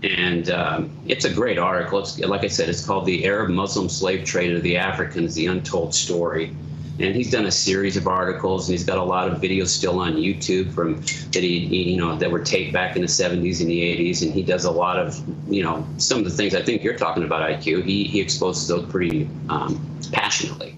And 0.03 0.49
um, 0.49 0.89
it's 1.07 1.23
a 1.25 1.31
great 1.31 1.59
article. 1.59 1.99
It's, 1.99 2.17
like 2.19 2.43
I 2.43 2.47
said, 2.47 2.67
it's 2.67 2.83
called 2.83 3.05
"The 3.05 3.25
Arab 3.25 3.51
Muslim 3.51 3.87
Slave 3.87 4.25
Trade 4.25 4.55
of 4.55 4.63
the 4.63 4.77
Africans: 4.77 5.35
The 5.35 5.45
Untold 5.45 5.93
Story." 5.93 6.55
And 7.03 7.15
he's 7.15 7.31
done 7.31 7.45
a 7.45 7.51
series 7.51 7.97
of 7.97 8.07
articles 8.07 8.67
and 8.67 8.77
he's 8.77 8.85
got 8.85 8.97
a 8.97 9.03
lot 9.03 9.27
of 9.27 9.39
videos 9.39 9.67
still 9.67 9.99
on 9.99 10.13
youtube 10.13 10.71
from 10.73 10.97
that 11.31 11.43
he, 11.43 11.57
you 11.91 11.97
know 11.97 12.15
that 12.15 12.29
were 12.29 12.43
taped 12.43 12.73
back 12.73 12.95
in 12.95 13.01
the 13.01 13.07
70s 13.07 13.61
and 13.61 13.69
the 13.69 13.81
80s 13.81 14.21
and 14.21 14.33
he 14.33 14.43
does 14.43 14.65
a 14.65 14.71
lot 14.71 14.99
of 14.99 15.21
you 15.51 15.63
know 15.63 15.85
some 15.97 16.19
of 16.19 16.25
the 16.25 16.31
things 16.31 16.55
i 16.55 16.61
think 16.61 16.83
you're 16.83 16.97
talking 16.97 17.23
about 17.23 17.49
iq 17.49 17.83
he, 17.83 18.03
he 18.03 18.19
exposes 18.19 18.67
those 18.67 18.85
pretty 18.89 19.29
um, 19.49 19.79
passionately. 20.11 20.77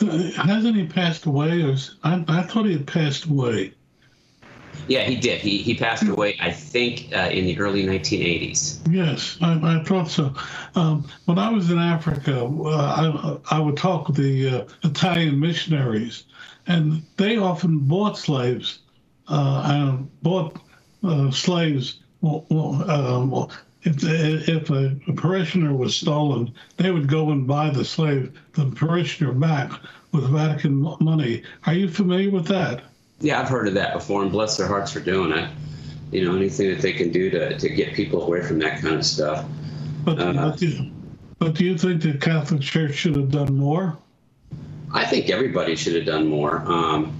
Hasn't 0.00 0.76
he 0.76 0.86
passed 0.86 1.26
away 1.26 1.76
I, 2.04 2.24
I 2.28 2.42
thought 2.42 2.66
he 2.66 2.72
had 2.72 2.86
passed 2.86 3.24
away 3.24 3.74
yeah, 4.88 5.02
he 5.04 5.16
did. 5.16 5.40
He 5.40 5.58
he 5.58 5.74
passed 5.74 6.08
away, 6.08 6.36
I 6.40 6.50
think, 6.50 7.08
uh, 7.14 7.28
in 7.30 7.44
the 7.44 7.58
early 7.58 7.84
1980s. 7.84 8.80
Yes, 8.90 9.36
I, 9.40 9.78
I 9.78 9.84
thought 9.84 10.08
so. 10.08 10.34
Um, 10.74 11.08
when 11.26 11.38
I 11.38 11.50
was 11.50 11.70
in 11.70 11.78
Africa, 11.78 12.44
uh, 12.44 13.40
I, 13.50 13.56
I 13.56 13.60
would 13.60 13.76
talk 13.76 14.08
with 14.08 14.16
the 14.16 14.48
uh, 14.48 14.64
Italian 14.82 15.38
missionaries, 15.38 16.24
and 16.66 17.02
they 17.16 17.36
often 17.36 17.78
bought 17.80 18.18
slaves 18.18 18.80
uh, 19.28 19.62
and 19.66 20.22
bought 20.22 20.58
uh, 21.04 21.30
slaves. 21.30 22.00
Well, 22.20 22.90
um, 22.90 23.48
if, 23.82 24.02
if 24.02 24.70
a, 24.70 24.96
a, 25.06 25.12
parishioner 25.12 25.72
was 25.72 25.94
stolen, 25.94 26.52
they 26.78 26.90
would 26.90 27.06
go 27.08 27.30
and 27.30 27.46
buy 27.46 27.70
the 27.70 27.84
slave, 27.84 28.32
the 28.54 28.66
parishioner 28.66 29.32
back 29.32 29.70
with 30.12 30.24
Vatican 30.24 30.96
money. 31.00 31.42
Are 31.66 31.74
you 31.74 31.88
familiar 31.88 32.30
with 32.30 32.46
that? 32.46 32.82
Yeah, 33.20 33.40
I've 33.40 33.48
heard 33.48 33.66
of 33.66 33.74
that 33.74 33.94
before, 33.94 34.22
and 34.22 34.30
bless 34.30 34.56
their 34.56 34.68
hearts 34.68 34.92
for 34.92 35.00
doing 35.00 35.32
it. 35.32 35.50
You 36.12 36.24
know, 36.24 36.36
anything 36.36 36.70
that 36.70 36.80
they 36.80 36.92
can 36.92 37.10
do 37.10 37.30
to, 37.30 37.58
to 37.58 37.68
get 37.68 37.94
people 37.94 38.22
away 38.22 38.42
from 38.42 38.58
that 38.60 38.80
kind 38.80 38.94
of 38.94 39.04
stuff. 39.04 39.44
But, 40.04 40.18
uh, 40.18 40.32
but, 40.32 40.56
do 40.56 40.66
you, 40.68 40.92
but 41.38 41.54
do 41.54 41.64
you 41.64 41.76
think 41.76 42.02
the 42.02 42.14
Catholic 42.14 42.62
Church 42.62 42.94
should 42.94 43.16
have 43.16 43.30
done 43.30 43.54
more? 43.56 43.98
I 44.94 45.04
think 45.04 45.28
everybody 45.28 45.76
should 45.76 45.96
have 45.96 46.06
done 46.06 46.26
more. 46.28 46.62
Um, 46.66 47.14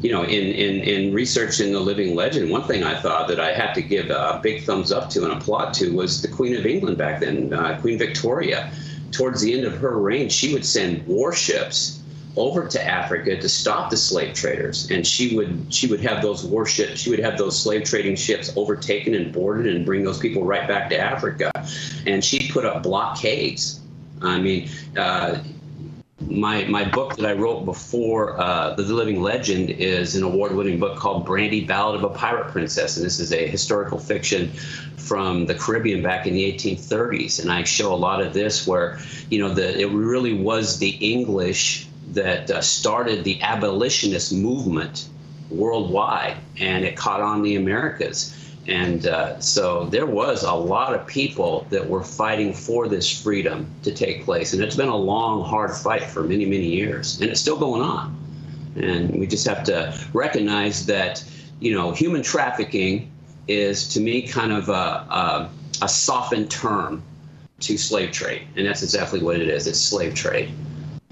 you 0.00 0.12
know, 0.12 0.22
in, 0.22 0.30
in, 0.30 0.80
in 0.80 1.14
researching 1.14 1.72
the 1.72 1.80
living 1.80 2.14
legend, 2.14 2.50
one 2.50 2.62
thing 2.64 2.84
I 2.84 2.98
thought 3.00 3.28
that 3.28 3.40
I 3.40 3.52
had 3.52 3.74
to 3.74 3.82
give 3.82 4.10
a 4.10 4.40
big 4.42 4.64
thumbs 4.64 4.92
up 4.92 5.10
to 5.10 5.24
and 5.24 5.32
applaud 5.32 5.74
to 5.74 5.94
was 5.94 6.22
the 6.22 6.28
Queen 6.28 6.56
of 6.56 6.64
England 6.64 6.96
back 6.96 7.20
then, 7.20 7.52
uh, 7.52 7.78
Queen 7.80 7.98
Victoria. 7.98 8.72
Towards 9.10 9.42
the 9.42 9.52
end 9.52 9.66
of 9.66 9.76
her 9.78 9.98
reign, 9.98 10.28
she 10.28 10.54
would 10.54 10.64
send 10.64 11.06
warships 11.06 11.99
over 12.40 12.66
to 12.66 12.84
Africa 12.84 13.38
to 13.38 13.48
stop 13.48 13.90
the 13.90 13.96
slave 13.96 14.34
traders, 14.34 14.90
and 14.90 15.06
she 15.06 15.36
would 15.36 15.66
she 15.68 15.86
would 15.86 16.00
have 16.00 16.22
those 16.22 16.44
warships, 16.44 17.00
she 17.00 17.10
would 17.10 17.18
have 17.18 17.36
those 17.36 17.60
slave 17.60 17.84
trading 17.84 18.16
ships 18.16 18.52
overtaken 18.56 19.14
and 19.14 19.32
boarded, 19.32 19.74
and 19.74 19.84
bring 19.84 20.02
those 20.02 20.18
people 20.18 20.44
right 20.44 20.66
back 20.66 20.88
to 20.90 20.98
Africa, 20.98 21.52
and 22.06 22.24
she 22.24 22.50
put 22.50 22.64
up 22.64 22.82
blockades. 22.82 23.80
I 24.22 24.40
mean. 24.40 24.68
Uh, 24.96 25.42
my 26.28 26.64
my 26.64 26.84
book 26.84 27.16
that 27.16 27.24
I 27.24 27.32
wrote 27.32 27.64
before 27.64 28.38
uh, 28.38 28.74
the 28.74 28.82
Living 28.82 29.22
Legend 29.22 29.70
is 29.70 30.14
an 30.14 30.22
award-winning 30.22 30.78
book 30.78 30.98
called 30.98 31.24
Brandy: 31.24 31.64
Ballad 31.64 31.96
of 31.96 32.04
a 32.04 32.14
Pirate 32.14 32.52
Princess, 32.52 32.96
and 32.96 33.06
this 33.06 33.18
is 33.18 33.32
a 33.32 33.46
historical 33.46 33.98
fiction 33.98 34.52
from 34.96 35.46
the 35.46 35.54
Caribbean 35.54 36.02
back 36.02 36.26
in 36.26 36.34
the 36.34 36.52
1830s. 36.52 37.40
And 37.40 37.50
I 37.50 37.64
show 37.64 37.92
a 37.92 37.96
lot 37.96 38.20
of 38.20 38.34
this 38.34 38.66
where, 38.66 38.98
you 39.30 39.38
know, 39.38 39.48
the 39.52 39.80
it 39.80 39.90
really 39.90 40.34
was 40.34 40.78
the 40.78 40.90
English 40.90 41.86
that 42.10 42.50
uh, 42.50 42.60
started 42.60 43.24
the 43.24 43.40
abolitionist 43.42 44.32
movement 44.32 45.08
worldwide, 45.50 46.36
and 46.58 46.84
it 46.84 46.96
caught 46.96 47.20
on 47.20 47.42
the 47.42 47.56
Americas. 47.56 48.36
And 48.68 49.06
uh, 49.06 49.40
so 49.40 49.86
there 49.86 50.06
was 50.06 50.44
a 50.44 50.52
lot 50.52 50.94
of 50.94 51.06
people 51.06 51.66
that 51.70 51.88
were 51.88 52.04
fighting 52.04 52.52
for 52.52 52.88
this 52.88 53.10
freedom 53.10 53.66
to 53.82 53.92
take 53.92 54.24
place. 54.24 54.52
And 54.52 54.62
it's 54.62 54.76
been 54.76 54.88
a 54.88 54.96
long, 54.96 55.44
hard 55.44 55.74
fight 55.74 56.04
for 56.04 56.22
many, 56.22 56.44
many 56.44 56.66
years. 56.66 57.20
And 57.20 57.30
it's 57.30 57.40
still 57.40 57.58
going 57.58 57.82
on. 57.82 58.16
And 58.76 59.18
we 59.18 59.26
just 59.26 59.46
have 59.48 59.64
to 59.64 59.98
recognize 60.12 60.86
that, 60.86 61.24
you 61.58 61.74
know, 61.74 61.90
human 61.90 62.22
trafficking 62.22 63.10
is 63.48 63.88
to 63.88 64.00
me 64.00 64.22
kind 64.28 64.52
of 64.52 64.68
a, 64.68 64.72
a, 64.72 65.50
a 65.82 65.88
softened 65.88 66.50
term 66.50 67.02
to 67.60 67.76
slave 67.76 68.12
trade. 68.12 68.42
And 68.56 68.66
that's 68.66 68.82
exactly 68.82 69.20
what 69.20 69.36
it 69.36 69.48
is 69.48 69.66
it's 69.66 69.80
slave 69.80 70.14
trade. 70.14 70.52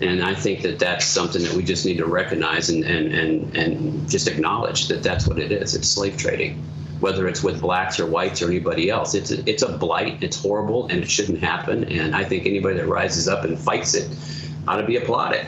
And 0.01 0.23
I 0.23 0.33
think 0.33 0.63
that 0.63 0.79
that's 0.79 1.05
something 1.05 1.43
that 1.43 1.53
we 1.55 1.65
just 1.65 1.85
need 1.85 1.99
to 1.99 2.07
recognize 2.07 2.71
and, 2.71 2.85
and, 2.85 3.13
and, 3.13 3.57
and 3.57 4.09
just 4.09 4.29
acknowledge 4.29 4.87
that 4.89 5.03
that's 5.03 5.27
what 5.27 5.39
it 5.41 5.51
is. 5.51 5.75
It's 5.75 5.89
slave 5.89 6.17
trading. 6.17 6.63
whether 7.01 7.29
it's 7.29 7.43
with 7.43 7.61
blacks 7.61 8.01
or 8.01 8.07
whites 8.07 8.43
or 8.43 8.47
anybody 8.47 8.91
else. 8.91 9.15
It's 9.15 9.31
a, 9.31 9.49
it's 9.49 9.63
a 9.63 9.79
blight. 9.79 10.23
It's 10.23 10.41
horrible, 10.41 10.89
and 10.89 11.03
it 11.03 11.11
shouldn't 11.11 11.39
happen. 11.39 11.85
And 11.85 12.15
I 12.15 12.25
think 12.25 12.47
anybody 12.47 12.77
that 12.77 12.87
rises 12.87 13.29
up 13.29 13.45
and 13.45 13.59
fights 13.59 13.95
it 13.95 14.11
ought 14.67 14.77
to 14.77 14.87
be 14.87 14.97
applauded. 14.97 15.47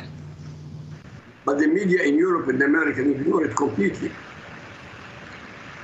But 1.45 1.59
the 1.59 1.67
media 1.67 2.03
in 2.03 2.17
Europe 2.17 2.49
and 2.49 2.63
America 2.63 3.09
ignore 3.09 3.45
it 3.45 3.57
completely. 3.57 4.13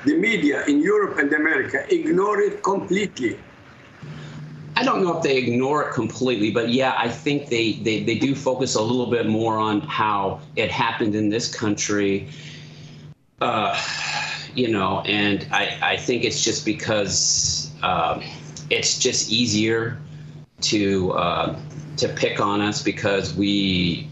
The 0.05 0.17
media 0.17 0.65
in 0.67 0.81
Europe 0.81 1.19
and 1.19 1.33
America 1.33 1.85
ignore 1.93 2.41
it 2.41 2.63
completely. 2.63 3.39
I 4.77 4.85
don't 4.85 5.03
know 5.03 5.17
if 5.17 5.23
they 5.23 5.39
ignore 5.39 5.89
it 5.89 5.95
completely, 5.95 6.51
but 6.51 6.69
yeah, 6.69 6.95
I 6.99 7.09
think 7.09 7.49
they, 7.49 7.73
they, 7.73 8.03
they 8.03 8.19
do 8.19 8.35
focus 8.35 8.75
a 8.75 8.83
little 8.83 9.11
bit 9.11 9.27
more 9.27 9.59
on 9.59 9.81
how 9.81 10.41
it 10.55 10.71
happened 10.71 11.15
in 11.15 11.31
this 11.31 11.53
country. 11.53 12.29
Uh, 13.41 13.81
you 14.55 14.69
know, 14.69 15.01
and 15.01 15.47
I, 15.51 15.79
I 15.83 15.97
think 15.97 16.25
it's 16.25 16.45
just 16.45 16.65
because 16.67 17.71
um, 17.83 18.23
it's 18.69 18.99
just 18.99 19.31
easier 19.31 19.99
to 20.63 21.13
uh, 21.13 21.59
to 21.97 22.09
pick 22.09 22.41
on 22.41 22.61
us 22.61 22.83
because 22.83 23.35
we 23.35 24.09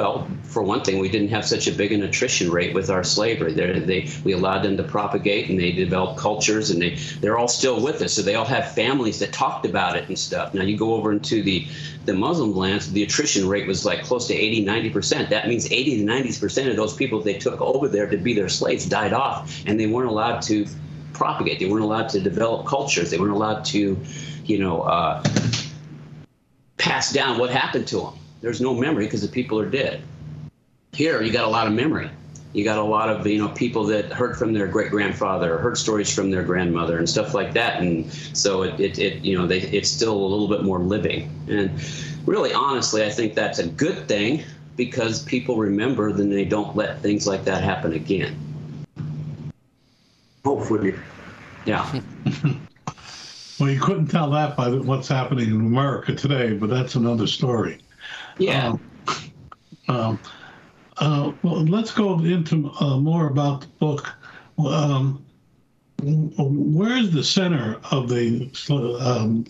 well, 0.00 0.26
for 0.44 0.62
one 0.62 0.82
thing, 0.82 0.98
we 0.98 1.10
didn't 1.10 1.28
have 1.28 1.44
such 1.44 1.68
a 1.68 1.72
big 1.72 1.92
an 1.92 2.02
attrition 2.02 2.50
rate 2.50 2.72
with 2.72 2.88
our 2.88 3.04
slavery. 3.04 3.52
They're, 3.52 3.78
they 3.78 4.08
we 4.24 4.32
allowed 4.32 4.62
them 4.62 4.78
to 4.78 4.82
propagate 4.82 5.50
and 5.50 5.60
they 5.60 5.72
developed 5.72 6.18
cultures 6.18 6.70
and 6.70 6.80
they 6.80 6.94
they're 7.20 7.36
all 7.36 7.48
still 7.48 7.82
with 7.82 8.00
us. 8.00 8.14
So 8.14 8.22
they 8.22 8.34
all 8.34 8.46
have 8.46 8.72
families 8.72 9.18
that 9.18 9.30
talked 9.30 9.66
about 9.66 9.96
it 9.96 10.08
and 10.08 10.18
stuff. 10.18 10.54
Now 10.54 10.62
you 10.62 10.78
go 10.78 10.94
over 10.94 11.12
into 11.12 11.42
the 11.42 11.66
the 12.06 12.14
Muslim 12.14 12.56
lands, 12.56 12.90
the 12.90 13.02
attrition 13.02 13.46
rate 13.46 13.66
was 13.66 13.84
like 13.84 14.02
close 14.02 14.26
to 14.28 14.34
80, 14.34 14.64
90 14.64 14.88
percent. 14.88 15.28
That 15.28 15.48
means 15.48 15.70
80 15.70 15.98
to 15.98 16.04
90 16.04 16.40
percent 16.40 16.70
of 16.70 16.76
those 16.76 16.94
people 16.94 17.20
they 17.20 17.34
took 17.34 17.60
over 17.60 17.86
there 17.86 18.08
to 18.08 18.16
be 18.16 18.32
their 18.32 18.48
slaves 18.48 18.86
died 18.86 19.12
off, 19.12 19.62
and 19.66 19.78
they 19.78 19.86
weren't 19.86 20.08
allowed 20.08 20.40
to 20.44 20.66
propagate. 21.12 21.58
They 21.58 21.66
weren't 21.66 21.84
allowed 21.84 22.08
to 22.10 22.20
develop 22.20 22.66
cultures. 22.66 23.10
They 23.10 23.18
weren't 23.18 23.32
allowed 23.32 23.66
to, 23.66 23.98
you 24.46 24.58
know, 24.58 24.80
uh, 24.80 25.22
pass 26.78 27.12
down 27.12 27.38
what 27.38 27.50
happened 27.50 27.86
to 27.88 28.00
them 28.00 28.14
there's 28.40 28.60
no 28.60 28.74
memory 28.74 29.04
because 29.04 29.22
the 29.22 29.28
people 29.28 29.58
are 29.58 29.68
dead. 29.68 30.02
Here, 30.92 31.22
you 31.22 31.32
got 31.32 31.44
a 31.44 31.48
lot 31.48 31.66
of 31.66 31.72
memory. 31.72 32.10
You 32.52 32.64
got 32.64 32.78
a 32.78 32.82
lot 32.82 33.08
of 33.08 33.26
you 33.26 33.38
know 33.38 33.48
people 33.48 33.84
that 33.84 34.06
heard 34.06 34.36
from 34.36 34.52
their 34.52 34.66
great 34.66 34.90
grandfather, 34.90 35.58
heard 35.58 35.78
stories 35.78 36.12
from 36.12 36.30
their 36.30 36.42
grandmother, 36.42 36.98
and 36.98 37.08
stuff 37.08 37.32
like 37.32 37.52
that. 37.54 37.80
And 37.80 38.12
so 38.12 38.62
it, 38.62 38.80
it, 38.80 38.98
it 38.98 39.24
you 39.24 39.38
know 39.38 39.46
they, 39.46 39.60
it's 39.60 39.88
still 39.88 40.14
a 40.14 40.26
little 40.26 40.48
bit 40.48 40.64
more 40.64 40.80
living. 40.80 41.30
And 41.48 41.70
really, 42.26 42.52
honestly, 42.52 43.04
I 43.04 43.10
think 43.10 43.34
that's 43.34 43.60
a 43.60 43.68
good 43.68 44.08
thing 44.08 44.42
because 44.76 45.22
people 45.24 45.56
remember, 45.56 46.12
then 46.12 46.30
they 46.30 46.44
don't 46.44 46.74
let 46.74 47.00
things 47.02 47.26
like 47.26 47.44
that 47.44 47.62
happen 47.62 47.92
again. 47.92 48.36
Hopefully. 50.44 50.94
Yeah. 51.66 52.00
well, 53.60 53.70
you 53.70 53.78
couldn't 53.78 54.06
tell 54.06 54.30
that 54.30 54.56
by 54.56 54.70
what's 54.70 55.06
happening 55.06 55.50
in 55.50 55.60
America 55.66 56.14
today, 56.14 56.54
but 56.54 56.70
that's 56.70 56.94
another 56.94 57.26
story. 57.26 57.78
Yeah. 58.40 58.68
Um, 58.68 58.80
um, 59.88 60.20
uh, 60.96 61.32
well, 61.42 61.64
let's 61.64 61.92
go 61.92 62.18
into 62.20 62.70
uh, 62.80 62.96
more 62.96 63.28
about 63.28 63.62
the 63.62 63.66
book. 63.78 64.12
Um, 64.58 65.24
where 66.02 66.96
is 66.96 67.10
the 67.12 67.22
center 67.22 67.78
of 67.90 68.08
the, 68.08 68.50
um, 69.00 69.44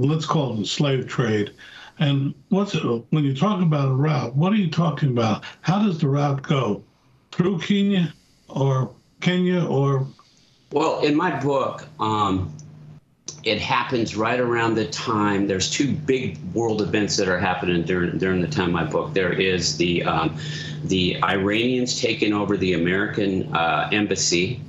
let's 0.00 0.26
call 0.26 0.54
it 0.54 0.58
the 0.58 0.66
slave 0.66 1.06
trade? 1.06 1.52
And 1.98 2.34
what's 2.48 2.74
it, 2.74 2.82
when 3.10 3.24
you 3.24 3.34
talk 3.34 3.62
about 3.62 3.88
a 3.88 3.94
route, 3.94 4.34
what 4.34 4.52
are 4.52 4.56
you 4.56 4.70
talking 4.70 5.10
about? 5.10 5.44
How 5.60 5.80
does 5.82 5.98
the 5.98 6.08
route 6.08 6.42
go? 6.42 6.82
Through 7.30 7.60
Kenya 7.60 8.12
or 8.48 8.92
Kenya 9.20 9.64
or? 9.64 10.06
Well, 10.72 11.00
in 11.00 11.16
my 11.16 11.38
book, 11.40 11.86
um, 12.00 12.52
it 13.44 13.60
happens 13.60 14.16
right 14.16 14.38
around 14.38 14.74
the 14.74 14.86
time 14.86 15.46
there's 15.46 15.70
two 15.70 15.92
big 15.92 16.38
world 16.54 16.80
events 16.80 17.16
that 17.16 17.28
are 17.28 17.38
happening 17.38 17.82
during 17.82 18.18
during 18.18 18.40
the 18.40 18.48
time 18.48 18.70
my 18.70 18.84
book. 18.84 19.12
There 19.14 19.32
is 19.32 19.76
the 19.76 20.04
um, 20.04 20.36
the 20.84 21.22
iranians 21.22 22.00
taking 22.00 22.32
over 22.32 22.56
the 22.56 22.74
american 22.74 23.54
uh, 23.54 23.88
embassy 23.92 24.60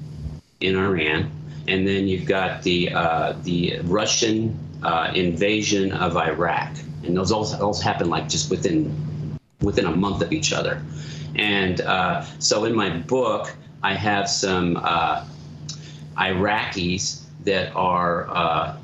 in 0.59 0.75
iran. 0.75 1.31
And 1.67 1.88
then 1.88 2.07
you've 2.07 2.25
got 2.25 2.63
the 2.63 2.93
uh, 2.93 3.33
the 3.43 3.79
russian 3.83 4.57
uh, 4.81 5.12
invasion 5.15 5.91
of 5.91 6.17
iraq. 6.17 6.75
And 7.03 7.15
those 7.15 7.31
all, 7.31 7.45
all 7.62 7.79
happen 7.79 8.09
like 8.09 8.27
just 8.27 8.49
within 8.49 9.38
within 9.62 9.86
a 9.86 9.95
month 9.95 10.21
of 10.21 10.33
each 10.33 10.51
other. 10.51 10.83
And 11.36 11.79
uh, 11.81 12.25
so 12.39 12.65
in 12.65 12.75
my 12.75 12.89
book 12.89 13.53
i 13.83 13.93
have 13.93 14.29
some 14.29 14.77
uh, 14.81 15.25
iraqis 16.17 17.22
that 17.45 17.75
are 17.75 18.29
uh, 18.29 18.77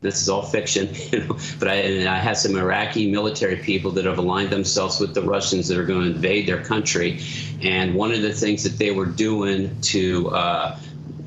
this 0.00 0.22
is 0.22 0.28
all 0.28 0.42
fiction, 0.42 0.88
you 1.12 1.20
know, 1.26 1.38
but 1.58 1.68
I, 1.68 1.74
and 1.74 2.08
I 2.08 2.16
had 2.16 2.36
some 2.36 2.56
Iraqi 2.56 3.10
military 3.10 3.56
people 3.56 3.90
that 3.92 4.04
have 4.06 4.18
aligned 4.18 4.50
themselves 4.50 4.98
with 4.98 5.14
the 5.14 5.22
Russians 5.22 5.68
that 5.68 5.78
are 5.78 5.84
going 5.84 6.02
to 6.02 6.10
invade 6.10 6.46
their 6.46 6.62
country. 6.62 7.20
And 7.62 7.94
one 7.94 8.12
of 8.12 8.22
the 8.22 8.32
things 8.32 8.62
that 8.64 8.78
they 8.78 8.92
were 8.92 9.06
doing 9.06 9.78
to 9.82 10.30
uh, 10.30 10.78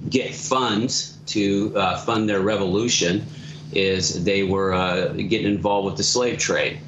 get 0.10 0.34
funds 0.34 1.18
to 1.28 1.74
uh, 1.78 1.98
fund 2.00 2.28
their 2.28 2.42
revolution 2.42 3.26
is 3.74 4.24
they 4.24 4.44
were 4.44 4.74
uh, 4.74 5.08
getting 5.14 5.48
involved 5.48 5.86
with 5.86 5.98
the 5.98 6.04
slave 6.04 6.38
trade. 6.40 6.80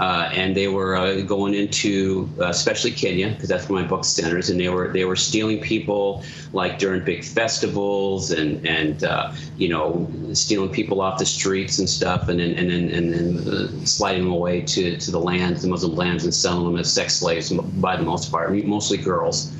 Uh, 0.00 0.30
and 0.32 0.56
they 0.56 0.66
were 0.66 0.96
uh, 0.96 1.20
going 1.20 1.52
into, 1.52 2.26
uh, 2.40 2.46
especially 2.46 2.90
Kenya, 2.90 3.28
because 3.32 3.50
that's 3.50 3.68
where 3.68 3.82
my 3.82 3.86
book 3.86 4.02
centers, 4.02 4.48
and 4.48 4.58
they 4.58 4.70
were 4.70 4.88
they 4.88 5.04
were 5.04 5.14
stealing 5.14 5.60
people 5.60 6.24
like 6.54 6.78
during 6.78 7.04
big 7.04 7.22
festivals 7.22 8.30
and 8.30 8.66
and 8.66 9.04
uh, 9.04 9.30
you 9.58 9.68
know 9.68 10.10
stealing 10.32 10.70
people 10.70 11.02
off 11.02 11.18
the 11.18 11.26
streets 11.26 11.78
and 11.78 11.86
stuff, 11.86 12.30
and 12.30 12.40
then 12.40 12.54
and 12.54 12.70
then 12.70 12.88
and 12.88 13.12
then 13.12 13.54
uh, 13.54 13.84
sliding 13.84 14.22
them 14.22 14.32
away 14.32 14.62
to 14.62 14.96
to 14.96 15.10
the 15.10 15.20
lands, 15.20 15.60
the 15.60 15.68
Muslim 15.68 15.94
lands, 15.94 16.24
and 16.24 16.32
selling 16.32 16.64
them 16.64 16.80
as 16.80 16.90
sex 16.90 17.16
slaves 17.16 17.52
by 17.52 17.94
the 17.94 18.02
most 18.02 18.32
part, 18.32 18.50
mostly 18.64 18.96
girls, 18.96 19.52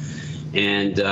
and. 0.55 1.03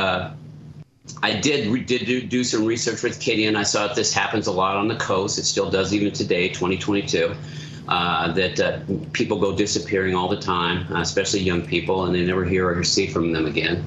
I 1.23 1.33
did 1.41 1.87
did 1.87 2.05
do, 2.05 2.21
do 2.21 2.45
some 2.45 2.67
research 2.67 3.03
with 3.03 3.19
Kenya, 3.19 3.49
and 3.49 3.57
I 3.57 3.63
saw 3.63 3.87
that 3.87 3.97
this 3.97 4.13
happens 4.13 4.47
a 4.47 4.53
lot 4.53 4.77
on 4.77 4.89
the 4.89 4.95
coast. 4.97 5.39
It 5.39 5.45
still 5.45 5.71
does 5.71 5.95
even 5.95 6.13
today, 6.13 6.49
2022 6.49 7.35
uh, 7.89 8.33
that 8.33 8.61
uh, 8.61 8.81
people 9.13 9.41
go 9.41 9.57
disappearing 9.57 10.15
all 10.15 10.29
the 10.29 10.41
time, 10.41 10.87
uh, 10.93 11.01
especially 11.01 11.41
young 11.41 11.67
people, 11.67 12.05
and 12.05 12.15
they 12.15 12.25
never 12.25 12.45
hear 12.45 12.71
or 12.71 12.85
see 12.85 13.07
from 13.07 13.33
them 13.33 13.47
again. 13.47 13.85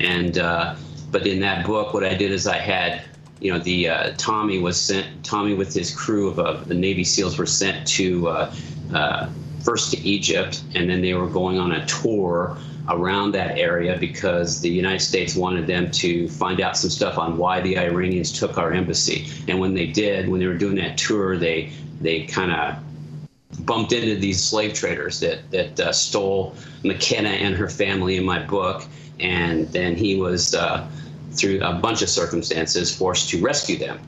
And 0.00 0.38
uh, 0.38 0.76
but 1.10 1.26
in 1.26 1.40
that 1.40 1.66
book, 1.66 1.92
what 1.92 2.04
I 2.04 2.14
did 2.14 2.30
is 2.30 2.46
I 2.46 2.58
had, 2.58 3.02
you 3.40 3.52
know, 3.52 3.58
the 3.58 3.88
uh, 3.88 4.14
Tommy 4.16 4.58
was 4.58 4.80
sent. 4.80 5.24
Tommy 5.24 5.54
with 5.54 5.74
his 5.74 5.94
crew 5.94 6.30
of 6.30 6.68
the 6.68 6.74
Navy 6.74 7.04
SEALs 7.04 7.38
were 7.38 7.46
sent 7.46 7.86
to 7.88 8.48
first 9.62 9.92
to 9.92 9.98
Egypt, 9.98 10.62
and 10.74 10.88
then 10.90 11.00
they 11.00 11.14
were 11.14 11.28
going 11.28 11.58
on 11.58 11.72
a 11.72 11.86
tour 11.86 12.56
around 12.88 13.32
that 13.32 13.58
area 13.58 13.96
because 13.98 14.60
the 14.60 14.68
United 14.68 15.00
States 15.00 15.36
wanted 15.36 15.66
them 15.66 15.90
to 15.90 16.28
find 16.28 16.60
out 16.60 16.76
some 16.76 16.90
stuff 16.90 17.16
on 17.16 17.38
why 17.38 17.60
the 17.60 17.78
Iranians 17.78 18.36
took 18.36 18.58
our 18.58 18.72
embassy. 18.72 19.28
And 19.46 19.60
when 19.60 19.74
they 19.74 19.86
did, 19.86 20.28
when 20.28 20.40
they 20.40 20.46
were 20.46 20.58
doing 20.58 20.76
that 20.76 20.98
tour, 20.98 21.36
they 21.36 21.72
they 22.00 22.24
kind 22.24 22.50
of 22.52 22.76
bumped 23.60 23.92
into 23.92 24.16
these 24.16 24.42
slave 24.42 24.74
traders 24.74 25.20
that 25.20 25.50
that 25.50 25.80
uh, 25.80 25.92
stole 25.92 26.54
McKenna 26.84 27.28
and 27.28 27.54
her 27.54 27.68
family 27.68 28.16
in 28.16 28.24
my 28.24 28.44
book, 28.44 28.84
and 29.20 29.68
then 29.68 29.94
he 29.94 30.16
was 30.16 30.54
uh, 30.54 30.88
through 31.32 31.60
a 31.62 31.74
bunch 31.74 32.02
of 32.02 32.08
circumstances 32.08 32.94
forced 32.94 33.30
to 33.30 33.42
rescue 33.42 33.78
them. 33.78 33.98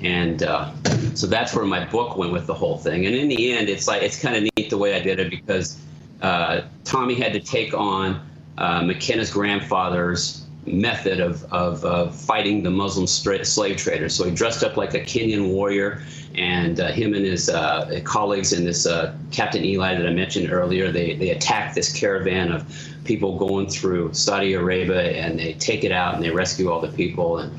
And 0.00 0.42
uh, 0.42 0.72
so 1.14 1.26
that's 1.26 1.54
where 1.54 1.64
my 1.64 1.84
book 1.84 2.16
went 2.16 2.32
with 2.32 2.46
the 2.46 2.54
whole 2.54 2.76
thing. 2.78 3.06
And 3.06 3.14
in 3.14 3.28
the 3.28 3.52
end, 3.52 3.68
it's 3.68 3.86
like 3.86 4.02
it's 4.02 4.20
kind 4.20 4.36
of 4.36 4.42
neat 4.56 4.70
the 4.70 4.78
way 4.78 4.94
I 4.94 5.00
did 5.00 5.20
it 5.20 5.30
because 5.30 5.78
uh, 6.22 6.62
Tommy 6.84 7.14
had 7.14 7.32
to 7.34 7.40
take 7.40 7.72
on 7.74 8.26
uh, 8.58 8.82
McKenna's 8.82 9.30
grandfather's 9.30 10.41
method 10.66 11.20
of, 11.20 11.44
of, 11.52 11.84
of 11.84 12.14
fighting 12.14 12.62
the 12.62 12.70
Muslim 12.70 13.06
slave 13.06 13.76
traders. 13.76 14.14
So 14.14 14.24
he 14.24 14.30
dressed 14.30 14.62
up 14.62 14.76
like 14.76 14.94
a 14.94 15.00
Kenyan 15.00 15.48
warrior 15.48 16.02
and 16.34 16.80
uh, 16.80 16.92
him 16.92 17.14
and 17.14 17.24
his 17.24 17.48
uh, 17.48 18.00
colleagues 18.04 18.52
and 18.52 18.66
this 18.66 18.86
uh, 18.86 19.14
Captain 19.30 19.64
Eli 19.64 19.96
that 19.96 20.06
I 20.06 20.12
mentioned 20.12 20.50
earlier, 20.52 20.90
they, 20.90 21.14
they 21.16 21.30
attack 21.30 21.74
this 21.74 21.92
caravan 21.92 22.52
of 22.52 22.64
people 23.04 23.38
going 23.38 23.68
through 23.68 24.12
Saudi 24.14 24.54
Arabia, 24.54 25.10
and 25.12 25.38
they 25.38 25.54
take 25.54 25.84
it 25.84 25.92
out 25.92 26.14
and 26.14 26.22
they 26.22 26.30
rescue 26.30 26.70
all 26.70 26.80
the 26.80 26.92
people, 26.92 27.38
and 27.38 27.52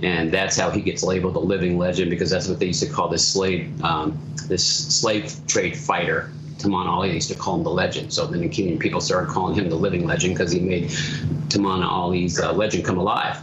and 0.00 0.30
that's 0.30 0.56
how 0.56 0.70
he 0.70 0.80
gets 0.80 1.02
labeled 1.02 1.34
a 1.34 1.40
living 1.40 1.76
legend 1.76 2.08
because 2.08 2.30
that's 2.30 2.46
what 2.46 2.60
they 2.60 2.66
used 2.66 2.82
to 2.82 2.88
call 2.88 3.08
this 3.08 3.26
slave 3.26 3.82
um, 3.82 4.18
this 4.48 4.64
slave 4.64 5.34
trade 5.46 5.76
fighter. 5.76 6.30
Taman 6.58 6.86
Ali, 6.86 7.08
they 7.08 7.14
used 7.14 7.30
to 7.30 7.36
call 7.36 7.56
him 7.56 7.64
the 7.64 7.70
legend. 7.70 8.12
So 8.12 8.26
then 8.26 8.40
the 8.40 8.48
Kenyan 8.48 8.78
people 8.78 9.00
started 9.00 9.30
calling 9.30 9.54
him 9.54 9.68
the 9.68 9.76
living 9.76 10.06
legend 10.06 10.34
because 10.34 10.52
he 10.52 10.60
made 10.60 10.90
Taman 11.48 11.82
Ali's 11.82 12.40
uh, 12.40 12.52
legend 12.52 12.84
come 12.84 12.98
alive. 12.98 13.38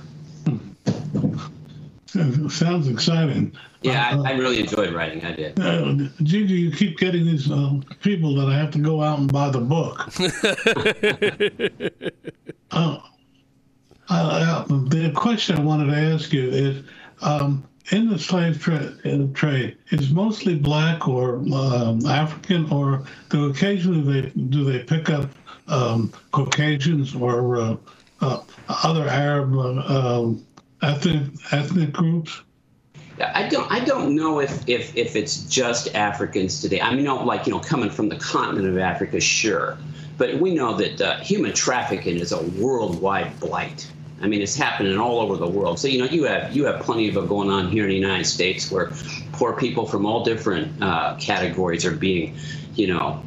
Sounds 2.52 2.88
exciting. 2.88 3.54
Yeah, 3.82 4.22
I, 4.26 4.32
I, 4.32 4.34
really 4.34 4.60
enjoyed 4.60 4.94
writing. 4.94 5.24
I 5.26 5.36
did. 5.36 5.60
Uh, 5.60 5.96
Gigi, 6.24 6.54
you 6.56 6.72
keep 6.72 6.98
getting 6.98 7.26
these 7.26 7.52
uh, 7.52 7.74
people 8.02 8.34
that 8.36 8.48
I 8.48 8.56
have 8.58 8.72
to 8.72 8.80
go 8.80 9.02
out 9.02 9.20
and 9.20 9.32
buy 9.32 9.50
the 9.50 9.60
book. 9.60 10.08
uh, 12.72 13.00
Uh, 14.08 14.64
the 14.68 15.12
question 15.16 15.58
I 15.58 15.62
wanted 15.62 15.88
to 15.88 15.98
ask 15.98 16.32
you 16.32 16.50
is 16.50 16.84
um, 17.22 17.64
in 17.92 18.10
the 18.10 18.18
slave 18.18 18.62
tra- 18.62 18.94
trade, 19.34 19.78
is 19.92 20.12
mostly 20.12 20.56
black 20.56 21.08
or 21.08 21.38
um, 21.54 22.06
African, 22.06 22.70
or 22.72 23.06
do 23.30 23.50
occasionally 23.50 24.22
they 24.22 24.30
do 24.30 24.64
they 24.64 24.80
pick 24.80 25.10
up 25.10 25.30
um, 25.68 26.12
Caucasians 26.32 27.16
or 27.16 27.58
uh, 27.58 27.78
uh, 28.22 28.44
other 28.68 29.08
Arab 29.08 29.56
uh, 29.56 30.20
um, 30.20 30.46
ethnic 30.82 31.24
ethnic 31.52 31.92
groups? 31.92 32.42
I 33.22 33.48
don't. 33.48 33.72
I 33.72 33.80
don't 33.80 34.16
know 34.16 34.40
if, 34.40 34.68
if 34.68 34.96
if 34.98 35.16
it's 35.16 35.46
just 35.46 35.96
Africans 35.96 36.62
today. 36.62 36.82
I 36.82 36.94
mean, 36.94 37.06
no, 37.06 37.24
like 37.24 37.48
you 37.48 37.54
know, 37.54 37.60
coming 37.60 37.90
from 37.90 38.10
the 38.10 38.18
continent 38.18 38.68
of 38.68 38.78
Africa, 38.78 39.22
sure, 39.22 39.78
but 40.18 40.40
we 40.40 40.54
know 40.54 40.76
that 40.76 41.00
uh, 41.00 41.20
human 41.20 41.54
trafficking 41.54 42.18
is 42.18 42.34
a 42.34 42.42
worldwide 42.42 43.40
blight. 43.40 43.90
I 44.22 44.28
mean, 44.28 44.42
it's 44.42 44.56
happening 44.56 44.98
all 44.98 45.20
over 45.20 45.36
the 45.36 45.48
world. 45.48 45.78
So 45.80 45.88
you 45.88 46.00
know, 46.00 46.06
you 46.06 46.24
have 46.24 46.56
you 46.56 46.66
have 46.66 46.82
plenty 46.82 47.10
of 47.10 47.18
it 47.18 47.28
going 47.28 47.50
on 47.50 47.70
here 47.70 47.84
in 47.84 47.90
the 47.90 47.96
United 47.96 48.26
States, 48.26 48.72
where 48.72 48.92
poor 49.34 49.54
people 49.54 49.86
from 49.86 50.06
all 50.06 50.24
different 50.24 50.82
uh, 50.82 51.16
categories 51.20 51.86
are 51.86 51.92
being, 51.92 52.36
you 52.76 52.88
know, 52.88 53.22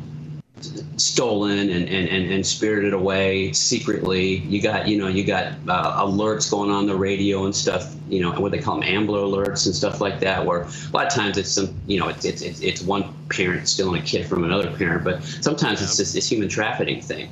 stolen 0.96 1.70
and, 1.70 1.88
and, 1.88 2.09
and, 2.09 2.33
and 2.33 2.46
spirited 2.46 2.92
away 2.92 3.53
secretly. 3.53 4.37
You 4.38 4.61
got, 4.61 4.88
you 4.88 4.98
know, 4.98 5.07
you 5.09 5.24
got 5.24 5.53
uh, 5.68 6.05
alerts 6.05 6.51
going 6.51 6.70
on 6.70 6.87
the 6.87 6.96
radio 6.96 7.44
and 7.44 7.55
stuff, 7.55 7.94
you 8.09 8.20
know, 8.20 8.33
what 8.40 8.51
they 8.51 8.59
call 8.59 8.81
them 8.81 8.85
Amber 8.85 9.12
alerts 9.12 9.66
and 9.66 9.74
stuff 9.74 10.01
like 10.01 10.20
that, 10.20 10.44
where 10.44 10.62
a 10.62 10.90
lot 10.92 11.07
of 11.07 11.12
times 11.12 11.38
it's 11.38 11.51
some, 11.51 11.74
you 11.87 12.01
know, 12.01 12.09
it's, 12.09 12.24
it's, 12.24 12.42
it's, 12.42 12.61
it's 12.61 12.83
one 12.83 13.14
parent 13.29 13.68
stealing 13.68 14.03
a 14.03 14.05
kid 14.05 14.27
from 14.27 14.44
another 14.44 14.74
parent, 14.77 15.05
but 15.05 15.22
sometimes 15.22 15.81
it's 15.83 15.96
just 15.96 16.14
this 16.14 16.29
human 16.29 16.48
trafficking 16.48 17.01
thing. 17.01 17.31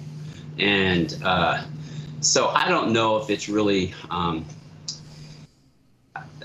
And 0.59 1.17
uh, 1.25 1.65
so 2.21 2.49
I 2.49 2.69
don't 2.69 2.93
know 2.93 3.17
if 3.19 3.31
it's 3.31 3.49
really, 3.49 3.95
um, 4.11 4.45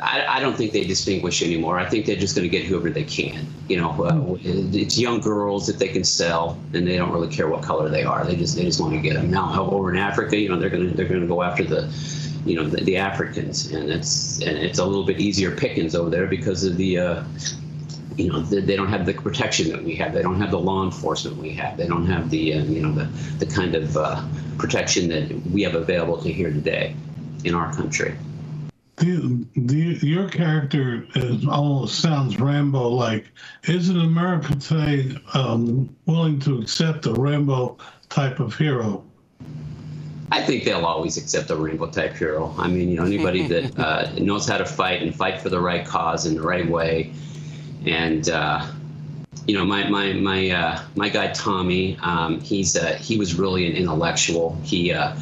I, 0.02 0.26
I, 0.28 0.40
don't 0.40 0.56
think 0.56 0.72
they 0.72 0.84
distinguish 0.84 1.44
anymore. 1.44 1.80
I 1.80 1.88
think 1.88 2.06
they're 2.06 2.16
just 2.16 2.36
going 2.36 2.50
to 2.50 2.58
get 2.58 2.66
whoever 2.66 2.90
they 2.90 3.04
can. 3.04 3.46
You 3.68 3.78
know, 3.82 4.04
uh, 4.04 4.38
it's 4.44 4.98
young 4.98 5.22
girls 5.22 5.68
that 5.68 5.80
they 5.80 5.88
can 5.88 6.04
sell, 6.04 6.60
and 6.74 6.88
they 6.88 6.98
don't 6.98 7.12
really 7.12 7.34
care 7.34 7.48
what 7.48 7.62
color 7.62 7.90
they 7.90 8.04
are. 8.04 8.26
They 8.26 8.36
just 8.36 8.56
they 8.56 8.64
just 8.64 8.80
want 8.80 8.94
to 8.94 9.02
get 9.02 9.14
them. 9.14 9.30
Now 9.30 9.70
over 9.70 9.92
in 9.92 9.98
Africa, 9.98 10.38
you 10.38 10.50
know, 10.50 10.60
they're 10.60 10.70
going 10.70 10.90
to 10.90 10.96
they're 10.96 11.08
going 11.08 11.22
to 11.22 11.28
go 11.28 11.44
after 11.44 11.64
the, 11.64 11.94
you 12.46 12.56
know, 12.56 12.68
the, 12.68 12.84
the, 12.84 12.98
Africans, 12.98 13.72
and 13.72 13.90
it's 13.90 14.42
and 14.42 14.58
it's 14.58 14.80
a 14.80 14.86
little 14.86 15.06
bit 15.06 15.20
easier 15.20 15.56
pickings 15.56 15.96
over 15.96 16.10
there 16.10 16.28
because 16.28 16.64
of 16.64 16.78
the. 16.78 16.98
Uh, 16.98 17.24
you 18.18 18.32
know, 18.32 18.42
they, 18.42 18.62
they 18.62 18.76
don't 18.76 18.90
have 18.90 19.06
the 19.06 19.14
protection 19.14 19.70
that 19.70 19.84
we 19.84 19.96
have. 19.96 20.14
They 20.14 20.22
don't 20.22 20.40
have 20.40 20.52
the 20.52 20.60
law 20.60 20.84
enforcement 20.84 21.38
we 21.38 21.52
have. 21.52 21.78
They 21.78 21.88
don't 21.88 22.06
have 22.08 22.30
the, 22.30 22.54
uh, 22.56 22.64
you 22.64 22.82
know, 22.82 22.94
the, 22.94 23.06
the 23.44 23.46
kind 23.46 23.76
of 23.76 23.96
uh, 23.98 24.24
protection 24.58 25.10
that 25.10 25.32
we 25.52 25.64
have 25.64 25.76
available 25.76 26.22
to 26.22 26.32
here 26.32 26.52
today 26.52 26.96
in 27.44 27.56
our 27.56 27.74
country 27.74 28.16
the, 29.02 29.46
the, 29.56 30.08
your 30.08 30.30
character 30.30 31.08
is 31.16 31.48
almost 31.48 32.00
sounds 32.00 32.40
Rambo 32.40 32.90
like. 32.90 33.26
Isn't 33.68 34.00
America 34.00 34.56
today 34.56 35.18
um, 35.34 35.96
willing 36.06 36.40
to 36.42 36.62
accept 36.62 37.08
a 37.08 37.14
Rambo 37.14 37.78
type 38.10 38.40
of 38.40 38.56
hero? 38.56 39.04
I 40.32 40.42
think 40.42 40.64
they'll 40.64 40.86
always 40.86 41.18
accept 41.18 41.50
a 41.50 41.56
Rambo 41.56 41.88
type 41.88 42.14
hero. 42.14 42.54
I 42.58 42.68
mean, 42.68 42.90
you 42.90 42.98
know, 42.98 43.06
anybody 43.06 43.48
that 43.48 43.78
uh, 43.80 44.12
knows 44.20 44.48
how 44.48 44.58
to 44.58 44.66
fight 44.66 45.02
and 45.02 45.14
fight 45.14 45.42
for 45.42 45.50
the 45.50 45.60
right 45.60 45.86
cause 45.86 46.26
in 46.26 46.36
the 46.36 46.42
right 46.42 46.70
way. 46.70 47.12
And, 47.86 48.30
uh, 48.30 48.68
you 49.48 49.56
know, 49.56 49.66
my 49.66 49.90
my 49.90 50.14
my 50.14 50.50
uh, 50.50 50.82
my 50.96 51.10
guy 51.10 51.32
Tommy, 51.32 51.98
um, 52.02 52.40
he's 52.42 52.76
uh, 52.76 52.94
he 53.02 53.18
was 53.18 53.38
really 53.38 53.70
an 53.70 53.76
intellectual. 53.76 54.56
He 54.64 54.94
uh, 54.94 55.16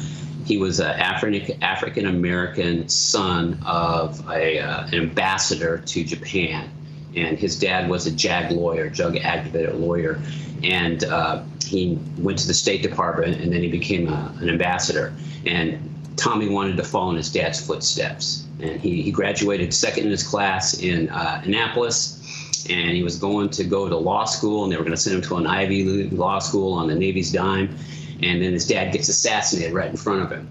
he 0.44 0.56
was 0.56 0.78
an 0.80 0.90
African 0.90 1.62
African 1.62 2.06
American 2.06 2.88
son 2.88 3.58
of 3.64 4.28
a, 4.30 4.58
uh, 4.58 4.86
an 4.86 4.94
ambassador 4.94 5.78
to 5.78 6.04
Japan, 6.04 6.70
and 7.16 7.38
his 7.38 7.58
dad 7.58 7.88
was 7.88 8.06
a 8.06 8.10
JAG 8.10 8.52
lawyer, 8.52 8.90
judge 8.90 9.16
advocate 9.22 9.76
lawyer, 9.76 10.20
and 10.62 11.04
uh, 11.04 11.42
he 11.64 11.98
went 12.18 12.38
to 12.40 12.46
the 12.46 12.54
State 12.54 12.82
Department, 12.82 13.40
and 13.40 13.52
then 13.52 13.62
he 13.62 13.68
became 13.68 14.08
a, 14.08 14.34
an 14.40 14.50
ambassador. 14.50 15.14
And 15.46 15.78
Tommy 16.16 16.48
wanted 16.48 16.76
to 16.76 16.84
follow 16.84 17.10
in 17.10 17.16
his 17.16 17.32
dad's 17.32 17.64
footsteps, 17.64 18.44
and 18.60 18.78
he, 18.80 19.00
he 19.00 19.10
graduated 19.10 19.72
second 19.72 20.04
in 20.04 20.10
his 20.10 20.22
class 20.22 20.78
in 20.82 21.08
Annapolis 21.08 22.20
and 22.68 22.90
he 22.90 23.02
was 23.02 23.16
going 23.16 23.50
to 23.50 23.64
go 23.64 23.88
to 23.88 23.96
law 23.96 24.24
school, 24.24 24.64
and 24.64 24.72
they 24.72 24.76
were 24.76 24.84
going 24.84 24.96
to 24.96 25.00
send 25.00 25.16
him 25.16 25.22
to 25.22 25.36
an 25.36 25.46
Ivy 25.46 25.84
League 25.84 26.12
law 26.12 26.38
school 26.38 26.74
on 26.74 26.88
the 26.88 26.94
Navy's 26.94 27.32
dime 27.32 27.76
and 28.22 28.42
then 28.42 28.52
his 28.52 28.66
dad 28.66 28.92
gets 28.92 29.08
assassinated 29.08 29.72
right 29.72 29.90
in 29.90 29.96
front 29.96 30.22
of 30.22 30.30
him. 30.30 30.48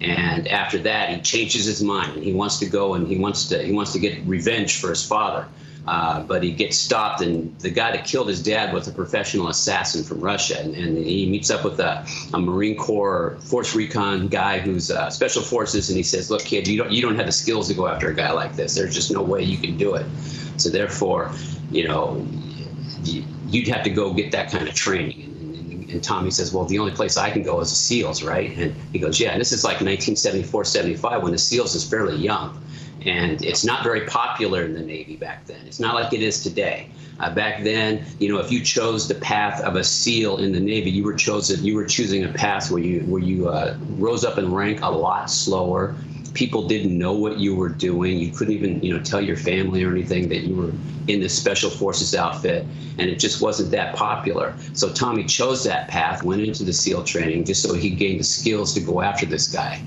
And 0.00 0.48
after 0.48 0.78
that, 0.78 1.10
he 1.10 1.20
changes 1.20 1.66
his 1.66 1.82
mind 1.82 2.22
he 2.22 2.32
wants 2.32 2.58
to 2.60 2.66
go 2.66 2.94
and 2.94 3.06
he 3.06 3.18
wants 3.18 3.48
to 3.48 3.62
he 3.62 3.72
wants 3.72 3.92
to 3.92 3.98
get 3.98 4.18
revenge 4.24 4.80
for 4.80 4.88
his 4.88 5.04
father. 5.04 5.46
Uh, 5.86 6.22
but 6.22 6.42
he 6.42 6.52
gets 6.52 6.76
stopped, 6.76 7.22
and 7.22 7.58
the 7.60 7.70
guy 7.70 7.90
that 7.90 8.04
killed 8.04 8.28
his 8.28 8.42
dad 8.42 8.72
was 8.72 8.86
a 8.86 8.92
professional 8.92 9.48
assassin 9.48 10.04
from 10.04 10.20
Russia. 10.20 10.60
And, 10.60 10.74
and 10.74 10.98
he 10.98 11.28
meets 11.28 11.50
up 11.50 11.64
with 11.64 11.80
a, 11.80 12.06
a, 12.34 12.38
Marine 12.38 12.76
Corps 12.76 13.38
Force 13.40 13.74
Recon 13.74 14.28
guy 14.28 14.58
who's 14.58 14.90
uh, 14.90 15.08
Special 15.08 15.42
Forces, 15.42 15.88
and 15.88 15.96
he 15.96 16.02
says, 16.02 16.30
"Look, 16.30 16.42
kid, 16.42 16.68
you 16.68 16.76
don't 16.76 16.92
you 16.92 17.00
don't 17.00 17.16
have 17.16 17.24
the 17.24 17.32
skills 17.32 17.68
to 17.68 17.74
go 17.74 17.88
after 17.88 18.10
a 18.10 18.14
guy 18.14 18.30
like 18.30 18.56
this. 18.56 18.74
There's 18.74 18.94
just 18.94 19.10
no 19.10 19.22
way 19.22 19.42
you 19.42 19.56
can 19.56 19.78
do 19.78 19.94
it. 19.94 20.04
So 20.60 20.70
therefore, 20.70 21.32
you 21.70 21.88
know, 21.88 22.26
you'd 23.02 23.68
have 23.68 23.82
to 23.84 23.90
go 23.90 24.12
get 24.12 24.32
that 24.32 24.50
kind 24.50 24.68
of 24.68 24.74
training." 24.74 25.30
and 25.90 26.02
Tommy 26.02 26.30
says, 26.30 26.52
well, 26.52 26.64
the 26.64 26.78
only 26.78 26.92
place 26.92 27.16
I 27.16 27.30
can 27.30 27.42
go 27.42 27.60
is 27.60 27.70
the 27.70 27.76
SEALs, 27.76 28.22
right? 28.22 28.56
And 28.56 28.74
he 28.92 28.98
goes, 28.98 29.18
yeah. 29.20 29.30
And 29.30 29.40
this 29.40 29.52
is 29.52 29.64
like 29.64 29.74
1974, 29.74 30.64
75 30.64 31.22
when 31.22 31.32
the 31.32 31.38
SEALs 31.38 31.74
is 31.74 31.88
fairly 31.88 32.16
young. 32.16 32.62
And 33.04 33.42
it's 33.42 33.64
not 33.64 33.82
very 33.82 34.06
popular 34.06 34.64
in 34.64 34.74
the 34.74 34.80
Navy 34.80 35.16
back 35.16 35.46
then. 35.46 35.60
It's 35.66 35.80
not 35.80 35.94
like 35.94 36.12
it 36.12 36.22
is 36.22 36.42
today. 36.42 36.90
Uh, 37.18 37.34
back 37.34 37.64
then, 37.64 38.04
you 38.18 38.28
know, 38.32 38.38
if 38.38 38.52
you 38.52 38.62
chose 38.62 39.08
the 39.08 39.14
path 39.14 39.60
of 39.62 39.76
a 39.76 39.84
SEAL 39.84 40.38
in 40.38 40.52
the 40.52 40.60
Navy, 40.60 40.90
you 40.90 41.04
were 41.04 41.14
chosen. 41.14 41.64
You 41.64 41.76
were 41.76 41.86
choosing 41.86 42.24
a 42.24 42.32
path 42.32 42.70
where 42.70 42.82
you 42.82 43.00
where 43.00 43.22
you 43.22 43.48
uh, 43.48 43.76
rose 43.96 44.24
up 44.24 44.38
in 44.38 44.52
rank 44.52 44.80
a 44.82 44.90
lot 44.90 45.30
slower 45.30 45.94
people 46.34 46.66
didn't 46.66 46.96
know 46.96 47.12
what 47.12 47.38
you 47.38 47.54
were 47.54 47.68
doing. 47.68 48.18
You 48.18 48.30
couldn't 48.32 48.54
even, 48.54 48.82
you 48.82 48.96
know, 48.96 49.02
tell 49.02 49.20
your 49.20 49.36
family 49.36 49.84
or 49.84 49.90
anything 49.90 50.28
that 50.28 50.40
you 50.40 50.54
were 50.54 50.72
in 51.08 51.20
the 51.20 51.28
special 51.28 51.70
forces 51.70 52.14
outfit, 52.14 52.66
and 52.98 53.10
it 53.10 53.18
just 53.18 53.40
wasn't 53.40 53.70
that 53.72 53.96
popular. 53.96 54.54
So 54.74 54.92
Tommy 54.92 55.24
chose 55.24 55.64
that 55.64 55.88
path, 55.88 56.22
went 56.22 56.42
into 56.42 56.64
the 56.64 56.72
SEAL 56.72 57.04
training 57.04 57.44
just 57.44 57.62
so 57.62 57.74
he 57.74 57.90
gained 57.90 58.20
the 58.20 58.24
skills 58.24 58.74
to 58.74 58.80
go 58.80 59.00
after 59.00 59.26
this 59.26 59.48
guy. 59.48 59.82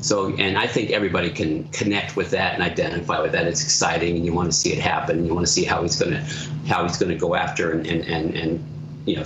So, 0.00 0.34
and 0.36 0.56
I 0.56 0.66
think 0.66 0.90
everybody 0.90 1.28
can 1.28 1.64
connect 1.68 2.16
with 2.16 2.30
that 2.30 2.54
and 2.54 2.62
identify 2.62 3.20
with 3.20 3.32
that. 3.32 3.46
It's 3.46 3.62
exciting, 3.62 4.16
and 4.16 4.24
you 4.24 4.32
want 4.32 4.50
to 4.50 4.56
see 4.56 4.72
it 4.72 4.78
happen. 4.78 5.26
You 5.26 5.34
want 5.34 5.46
to 5.46 5.52
see 5.52 5.64
how 5.64 5.82
he's 5.82 5.96
going 5.96 6.12
to, 6.12 6.20
how 6.68 6.84
he's 6.84 6.96
going 6.96 7.10
to 7.10 7.18
go 7.18 7.34
after 7.34 7.72
and 7.72 7.86
and 7.86 8.04
and, 8.04 8.34
and 8.34 8.64
you 9.06 9.16
know 9.16 9.24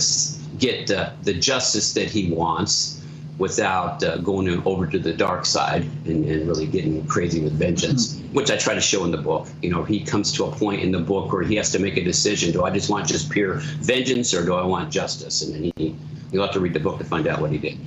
get 0.57 0.89
uh, 0.89 1.11
the 1.23 1.33
justice 1.33 1.93
that 1.93 2.09
he 2.09 2.31
wants 2.31 3.02
without 3.37 4.03
uh, 4.03 4.17
going 4.17 4.61
over 4.65 4.85
to 4.85 4.99
the 4.99 5.13
dark 5.13 5.45
side 5.45 5.83
and, 6.05 6.25
and 6.25 6.47
really 6.47 6.67
getting 6.67 7.05
crazy 7.07 7.41
with 7.41 7.53
vengeance, 7.53 8.15
mm-hmm. 8.15 8.33
which 8.33 8.51
I 8.51 8.57
try 8.57 8.73
to 8.73 8.81
show 8.81 9.03
in 9.05 9.11
the 9.11 9.17
book. 9.17 9.47
You 9.61 9.71
know, 9.71 9.83
he 9.83 10.03
comes 10.03 10.31
to 10.33 10.45
a 10.45 10.51
point 10.51 10.81
in 10.81 10.91
the 10.91 10.99
book 10.99 11.31
where 11.31 11.43
he 11.43 11.55
has 11.55 11.71
to 11.71 11.79
make 11.79 11.97
a 11.97 12.03
decision: 12.03 12.51
Do 12.51 12.63
I 12.63 12.69
just 12.69 12.89
want 12.89 13.07
just 13.07 13.29
pure 13.31 13.55
vengeance, 13.81 14.33
or 14.33 14.45
do 14.45 14.53
I 14.53 14.63
want 14.63 14.91
justice? 14.91 15.41
And 15.41 15.53
then 15.53 15.71
he, 15.75 15.95
you'll 16.31 16.43
have 16.43 16.53
to 16.53 16.59
read 16.59 16.73
the 16.73 16.79
book 16.79 16.99
to 16.99 17.03
find 17.03 17.27
out 17.27 17.41
what 17.41 17.51
he 17.51 17.57
did. 17.57 17.77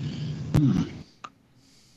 Hmm. 0.56 0.82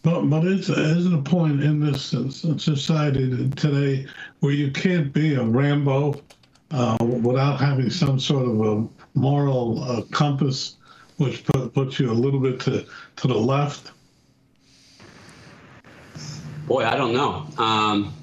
But 0.02 0.22
but 0.24 0.46
it's 0.46 0.70
isn't 0.70 1.14
a 1.14 1.22
point 1.22 1.62
in 1.62 1.80
this 1.80 2.16
society 2.58 3.50
today 3.52 4.06
where 4.40 4.54
you 4.54 4.72
can't 4.72 5.12
be 5.12 5.36
a 5.36 5.44
Rambo 5.44 6.22
uh, 6.72 6.98
without 7.02 7.60
having 7.60 7.90
some 7.90 8.20
sort 8.20 8.46
of 8.46 8.62
a 8.62 8.88
moral 9.16 9.84
uh, 9.84 10.02
compass 10.12 10.78
which 11.20 11.44
puts 11.74 12.00
you 12.00 12.10
a 12.10 12.14
little 12.14 12.40
bit 12.40 12.60
to, 12.62 12.86
to 13.18 13.28
the 13.28 13.38
left? 13.38 13.92
Boy, 16.66 16.86
I 16.86 16.96
don't 16.96 17.14
know. 17.14 17.46
Um, 17.58 18.14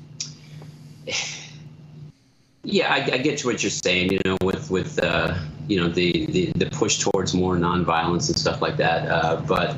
yeah, 2.65 2.93
I, 2.93 2.97
I, 2.97 3.19
get 3.19 3.39
to 3.39 3.49
what 3.49 3.63
you're 3.63 3.71
saying. 3.71 4.13
You 4.13 4.21
know, 4.25 4.37
with 4.43 4.71
with 4.71 5.03
uh, 5.03 5.37
you 5.69 5.81
know 5.81 5.89
the, 5.89 6.27
the, 6.27 6.53
the 6.57 6.67
push 6.67 6.99
towards 6.99 7.35
more 7.35 7.57
nonviolence 7.57 8.29
and 8.29 8.39
stuff 8.39 8.63
like 8.63 8.77
that. 8.79 9.09
Uh, 9.09 9.43
but 9.47 9.77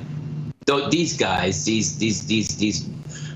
th- 0.66 0.90
these 0.90 1.16
guys, 1.16 1.64
these 1.64 1.98
these 1.98 2.26
these 2.26 2.56
these 2.56 2.88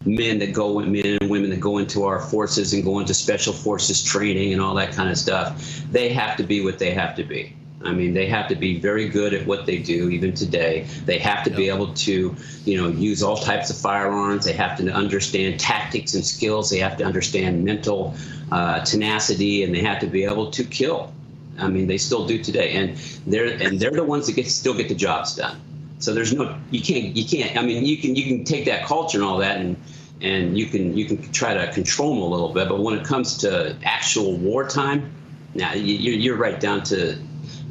men 0.05 0.39
that 0.39 0.53
go 0.53 0.79
men 0.81 1.19
and 1.21 1.31
women 1.31 1.51
that 1.51 1.61
go 1.61 1.79
into 1.79 2.05
our 2.05 2.21
forces 2.21 2.73
and 2.73 2.85
go 2.85 2.99
into 2.99 3.15
special 3.15 3.53
forces 3.53 4.03
training 4.03 4.53
and 4.53 4.63
all 4.63 4.75
that 4.75 4.93
kind 4.93 5.11
of 5.11 5.19
stuff, 5.19 5.83
they 5.91 6.09
have 6.11 6.37
to 6.37 6.43
be 6.43 6.63
what 6.63 6.79
they 6.79 6.93
have 6.93 7.17
to 7.17 7.25
be. 7.25 7.57
I 7.85 7.93
mean, 7.93 8.15
they 8.15 8.27
have 8.27 8.49
to 8.49 8.55
be 8.55 8.79
very 8.79 9.09
good 9.09 9.35
at 9.35 9.47
what 9.47 9.67
they 9.67 9.79
do, 9.79 10.09
even 10.11 10.35
today. 10.35 10.87
They 11.05 11.19
have 11.19 11.45
to 11.45 11.51
yep. 11.51 11.57
be 11.57 11.69
able 11.69 11.93
to, 11.95 12.37
you 12.65 12.77
know, 12.77 12.89
use 12.89 13.23
all 13.23 13.37
types 13.37 13.71
of 13.71 13.77
firearms. 13.77 14.45
They 14.45 14.53
have 14.53 14.79
to 14.79 14.91
understand 14.93 15.59
tactics 15.59 16.15
and 16.15 16.25
skills. 16.25 16.71
They 16.71 16.79
have 16.79 16.97
to 16.99 17.05
understand 17.05 17.65
mental 17.65 18.15
uh, 18.51 18.85
tenacity, 18.85 19.65
and 19.65 19.75
they 19.75 19.81
have 19.81 19.99
to 20.01 20.07
be 20.07 20.25
able 20.25 20.51
to 20.53 20.65
kill. 20.65 21.13
I 21.59 21.69
mean, 21.69 21.87
they 21.87 21.99
still 21.99 22.27
do 22.27 22.43
today, 22.43 22.73
and 22.73 22.97
they're 23.27 23.47
and 23.47 23.79
they're 23.79 23.91
the 23.91 24.05
ones 24.05 24.27
that 24.27 24.35
get 24.35 24.47
still 24.47 24.75
get 24.75 24.89
the 24.89 24.95
jobs 24.95 25.37
done. 25.37 25.61
So 25.99 26.15
there's 26.15 26.33
no 26.33 26.59
you 26.71 26.81
can't 26.81 27.17
you 27.17 27.25
can't. 27.25 27.57
I 27.57 27.63
mean, 27.63 27.85
you 27.85 27.97
can 27.97 28.15
you 28.15 28.25
can 28.25 28.45
take 28.45 28.65
that 28.67 28.87
culture 28.87 29.19
and 29.19 29.25
all 29.25 29.39
that 29.39 29.59
and 29.59 29.77
and 30.23 30.57
you 30.57 30.67
can 30.67 30.97
you 30.97 31.05
can 31.05 31.21
try 31.33 31.53
to 31.53 31.73
control 31.73 32.15
them 32.15 32.23
a 32.23 32.27
little 32.27 32.53
bit. 32.53 32.69
But 32.69 32.81
when 32.81 32.99
it 32.99 33.05
comes 33.05 33.37
to 33.39 33.77
actual 33.85 34.37
wartime, 34.37 35.13
now 35.55 35.75
you, 35.75 36.13
you're 36.13 36.37
right 36.37 36.59
down 36.59 36.83
to 36.85 37.19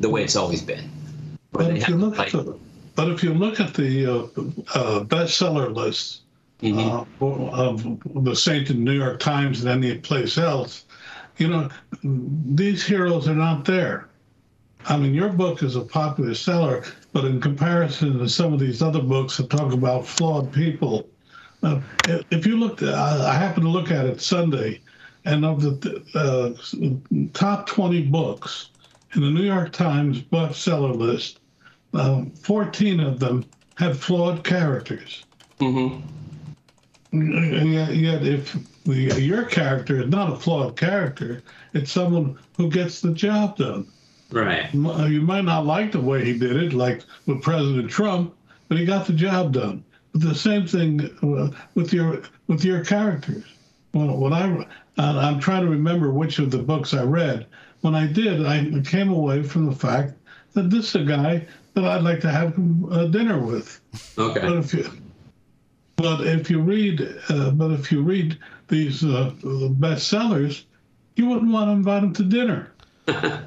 the 0.02 0.10
way 0.10 0.24
it's 0.24 0.36
always 0.36 0.62
been. 0.62 0.90
But 1.52 1.78
if 1.78 1.88
you 1.88 1.96
look 1.96 2.18
at 2.20 2.32
the, 2.32 2.58
but 2.96 3.10
if 3.10 3.24
you 3.24 3.34
look 3.34 3.60
at 3.60 3.74
the 3.74 4.06
uh, 4.06 4.14
uh, 4.76 5.04
bestseller 5.04 5.74
list 5.74 6.22
Mm-hmm. 6.62 7.24
uh, 7.24 7.58
of 7.58 8.24
the 8.24 8.36
Saint 8.36 8.70
in 8.70 8.84
New 8.84 8.92
York 8.92 9.20
Times 9.20 9.66
and 9.66 9.84
any 9.84 9.98
place 9.98 10.38
else, 10.38 10.86
you 11.38 11.48
know, 11.48 11.70
these 12.04 12.86
heroes 12.86 13.28
are 13.28 13.36
not 13.36 13.66
there. 13.66 14.10
I 14.86 14.98
mean, 14.98 15.14
your 15.14 15.30
book 15.30 15.64
is 15.64 15.76
a 15.76 15.82
popular 15.82 16.36
seller, 16.36 16.84
but 17.14 17.26
in 17.26 17.42
comparison 17.42 18.20
to 18.20 18.30
some 18.30 18.54
of 18.54 18.60
these 18.60 18.82
other 18.82 19.02
books 19.02 19.38
that 19.38 19.50
talk 19.50 19.74
about 19.74 20.06
flawed 20.06 20.52
people, 20.52 21.10
uh, 21.64 21.82
if 22.30 22.46
you 22.46 22.58
looked, 22.58 22.84
I 22.84 23.34
happened 23.34 23.66
to 23.66 23.70
look 23.70 23.92
at 23.92 24.06
it 24.06 24.22
Sunday, 24.22 24.82
and 25.26 25.46
of 25.46 25.62
the 25.62 26.04
uh, 26.16 27.30
top 27.34 27.68
20 27.68 28.04
books 28.04 28.71
in 29.14 29.22
the 29.22 29.30
New 29.30 29.44
York 29.44 29.72
Times 29.72 30.22
bestseller 30.22 30.96
list, 30.96 31.40
uh, 31.94 32.24
14 32.42 33.00
of 33.00 33.20
them 33.20 33.46
had 33.76 33.98
flawed 33.98 34.44
characters. 34.44 35.26
Mm-hmm. 35.60 36.02
Yet, 37.14 37.96
yet 37.96 38.24
if 38.24 38.56
the, 38.86 39.22
your 39.22 39.44
character 39.44 40.02
is 40.02 40.10
not 40.10 40.32
a 40.32 40.36
flawed 40.38 40.78
character, 40.78 41.44
it's 41.74 41.92
someone 41.92 42.38
who 42.56 42.70
gets 42.70 43.02
the 43.02 43.12
job 43.12 43.58
done. 43.58 43.88
Right. 44.32 44.74
You 44.74 45.22
might 45.22 45.44
not 45.44 45.66
like 45.66 45.92
the 45.92 46.00
way 46.00 46.24
he 46.24 46.38
did 46.38 46.56
it, 46.56 46.74
like 46.74 47.04
with 47.26 47.42
President 47.42 47.90
Trump, 47.90 48.34
but 48.70 48.78
he 48.78 48.86
got 48.86 49.06
the 49.06 49.14
job 49.14 49.52
done. 49.52 49.84
But 50.14 50.22
the 50.22 50.36
same 50.36 50.66
thing 50.66 51.02
uh, 51.22 51.50
with 51.76 51.92
your 51.92 52.22
with 52.48 52.64
your 52.64 52.84
characters. 52.84 53.44
Well, 53.94 54.18
when 54.18 54.32
I 54.32 54.66
I'm 54.98 55.40
trying 55.40 55.64
to 55.64 55.70
remember 55.70 56.12
which 56.12 56.40
of 56.40 56.52
the 56.52 56.60
books 56.60 56.94
I 56.94 57.04
read. 57.04 57.46
When 57.82 57.96
I 57.96 58.08
did, 58.08 58.46
I 58.46 58.80
came 58.82 59.12
away 59.12 59.44
from 59.44 59.66
the 59.66 59.76
fact 59.76 60.14
that 60.54 60.70
this 60.70 60.90
is 60.90 60.96
a 60.96 61.04
guy 61.04 61.46
that 61.74 61.86
I'd 61.86 62.04
like 62.04 62.20
to 62.22 62.32
have 62.32 62.54
uh, 62.92 63.06
dinner 63.06 63.40
with. 63.40 63.80
Okay. 64.18 64.40
But 64.40 64.58
if 64.58 64.74
you, 64.74 64.90
but 65.96 66.22
if 66.22 66.50
you 66.50 66.62
read, 66.62 67.02
uh, 67.30 67.52
but 67.52 67.72
if 67.72 67.92
you 67.92 68.02
read 68.02 68.38
these 68.68 69.04
uh, 69.04 69.32
bestsellers, 69.44 70.64
you 71.16 71.28
wouldn't 71.28 71.52
want 71.52 71.68
to 71.70 71.74
invite 71.74 72.04
him 72.04 72.14
to 72.14 72.24
dinner. 72.24 72.72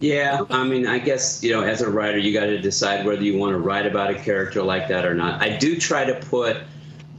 yeah, 0.00 0.42
I 0.50 0.64
mean, 0.64 0.86
I 0.86 0.98
guess 0.98 1.42
you 1.42 1.52
know, 1.52 1.62
as 1.62 1.80
a 1.82 1.90
writer, 1.90 2.18
you 2.18 2.32
got 2.32 2.46
to 2.46 2.60
decide 2.60 3.06
whether 3.06 3.22
you 3.22 3.38
want 3.38 3.52
to 3.52 3.58
write 3.58 3.86
about 3.86 4.10
a 4.10 4.14
character 4.14 4.62
like 4.62 4.88
that 4.88 5.04
or 5.04 5.14
not. 5.14 5.40
I 5.42 5.56
do 5.56 5.78
try 5.78 6.04
to 6.04 6.14
put 6.26 6.58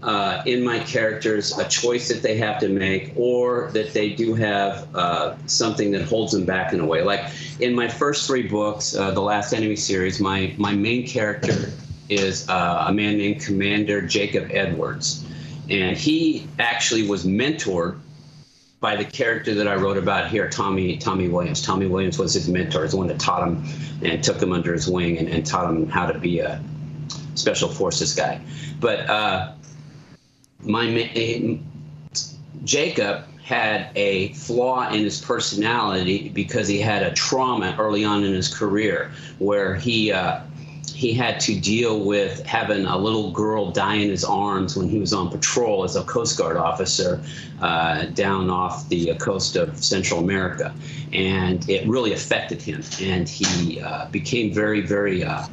uh, 0.04 0.42
in 0.46 0.64
my 0.64 0.80
characters 0.80 1.58
a 1.58 1.68
choice 1.68 2.08
that 2.08 2.22
they 2.22 2.36
have 2.38 2.60
to 2.60 2.70
make, 2.70 3.14
or 3.16 3.70
that 3.72 3.94
they 3.94 4.10
do 4.10 4.34
have 4.34 4.88
uh, 4.96 5.36
something 5.48 5.92
that 5.92 6.04
holds 6.04 6.32
them 6.32 6.46
back 6.46 6.74
in 6.74 6.80
a 6.80 6.86
way. 6.86 7.04
Like 7.04 7.32
in 7.60 7.76
my 7.76 7.88
first 7.88 8.28
three 8.28 8.48
books, 8.48 8.96
uh, 8.96 9.12
the 9.12 9.22
Last 9.22 9.54
Enemy 9.54 9.76
series, 9.76 10.20
my 10.20 10.54
my 10.58 10.74
main 10.74 11.08
character 11.08 11.72
is 12.10 12.50
uh, 12.50 12.86
a 12.88 12.94
man 12.94 13.18
named 13.18 13.42
Commander 13.42 14.02
Jacob 14.02 14.50
Edwards, 14.52 15.26
and 15.70 15.96
he 15.96 16.48
actually 16.60 17.08
was 17.08 17.26
mentored 17.26 18.00
by 18.80 18.96
the 18.96 19.06
character 19.06 19.54
that 19.54 19.68
I 19.68 19.76
wrote 19.76 19.98
about 19.98 20.32
here, 20.32 20.50
Tommy 20.50 20.98
Tommy 20.98 21.28
Williams. 21.28 21.62
Tommy 21.62 21.86
Williams 21.86 22.18
was 22.18 22.34
his 22.34 22.50
mentor, 22.50 22.88
the 22.88 22.98
one 22.98 23.08
that 23.08 23.20
taught 23.20 23.48
him 23.48 23.64
and 24.02 24.24
took 24.24 24.42
him 24.42 24.52
under 24.52 24.74
his 24.74 24.88
wing 24.88 25.20
and, 25.20 25.30
and 25.30 25.46
taught 25.46 25.70
him 25.70 25.88
how 25.88 26.08
to 26.08 26.18
be 26.18 26.40
a 26.40 26.60
special 27.36 27.70
forces 27.70 28.16
guy. 28.16 28.42
But 28.80 29.08
uh, 29.08 29.54
my 30.64 31.60
Jacob 32.64 33.26
had 33.44 33.90
a 33.96 34.34
flaw 34.34 34.88
in 34.90 35.04
his 35.04 35.20
personality 35.20 36.30
because 36.30 36.68
he 36.68 36.80
had 36.80 37.04
a 37.04 37.12
trauma 37.12 37.76
early 37.78 38.06
on 38.06 38.24
in 38.24 38.34
his 38.34 38.54
career 38.54 39.12
where 39.40 39.76
he 39.76 40.12
uh, 40.12 40.42
he 41.02 41.14
had 41.14 41.40
to 41.40 41.60
deal 41.60 42.06
with 42.06 42.46
having 42.46 42.86
a 42.86 42.96
little 42.96 43.32
girl 43.32 43.72
die 43.72 43.96
in 43.96 44.10
his 44.10 44.24
arms 44.24 44.78
when 44.78 44.88
he 44.88 45.00
was 45.00 45.14
on 45.14 45.30
patrol 45.30 45.84
as 45.84 45.96
a 45.96 46.04
Coast 46.04 46.38
Guard 46.38 46.58
officer 46.58 47.20
uh, 47.60 48.06
down 48.06 48.52
off 48.52 48.88
the 48.90 49.16
coast 49.16 49.56
of 49.56 49.84
Central 49.84 50.20
America. 50.20 50.74
And 51.12 51.68
it 51.68 51.88
really 51.88 52.14
affected 52.14 52.62
him. 52.62 52.84
And 53.02 53.28
he 53.28 53.82
uh, 53.82 54.10
became 54.12 54.54
very, 54.54 54.82
very 54.82 55.24
uh, 55.24 55.48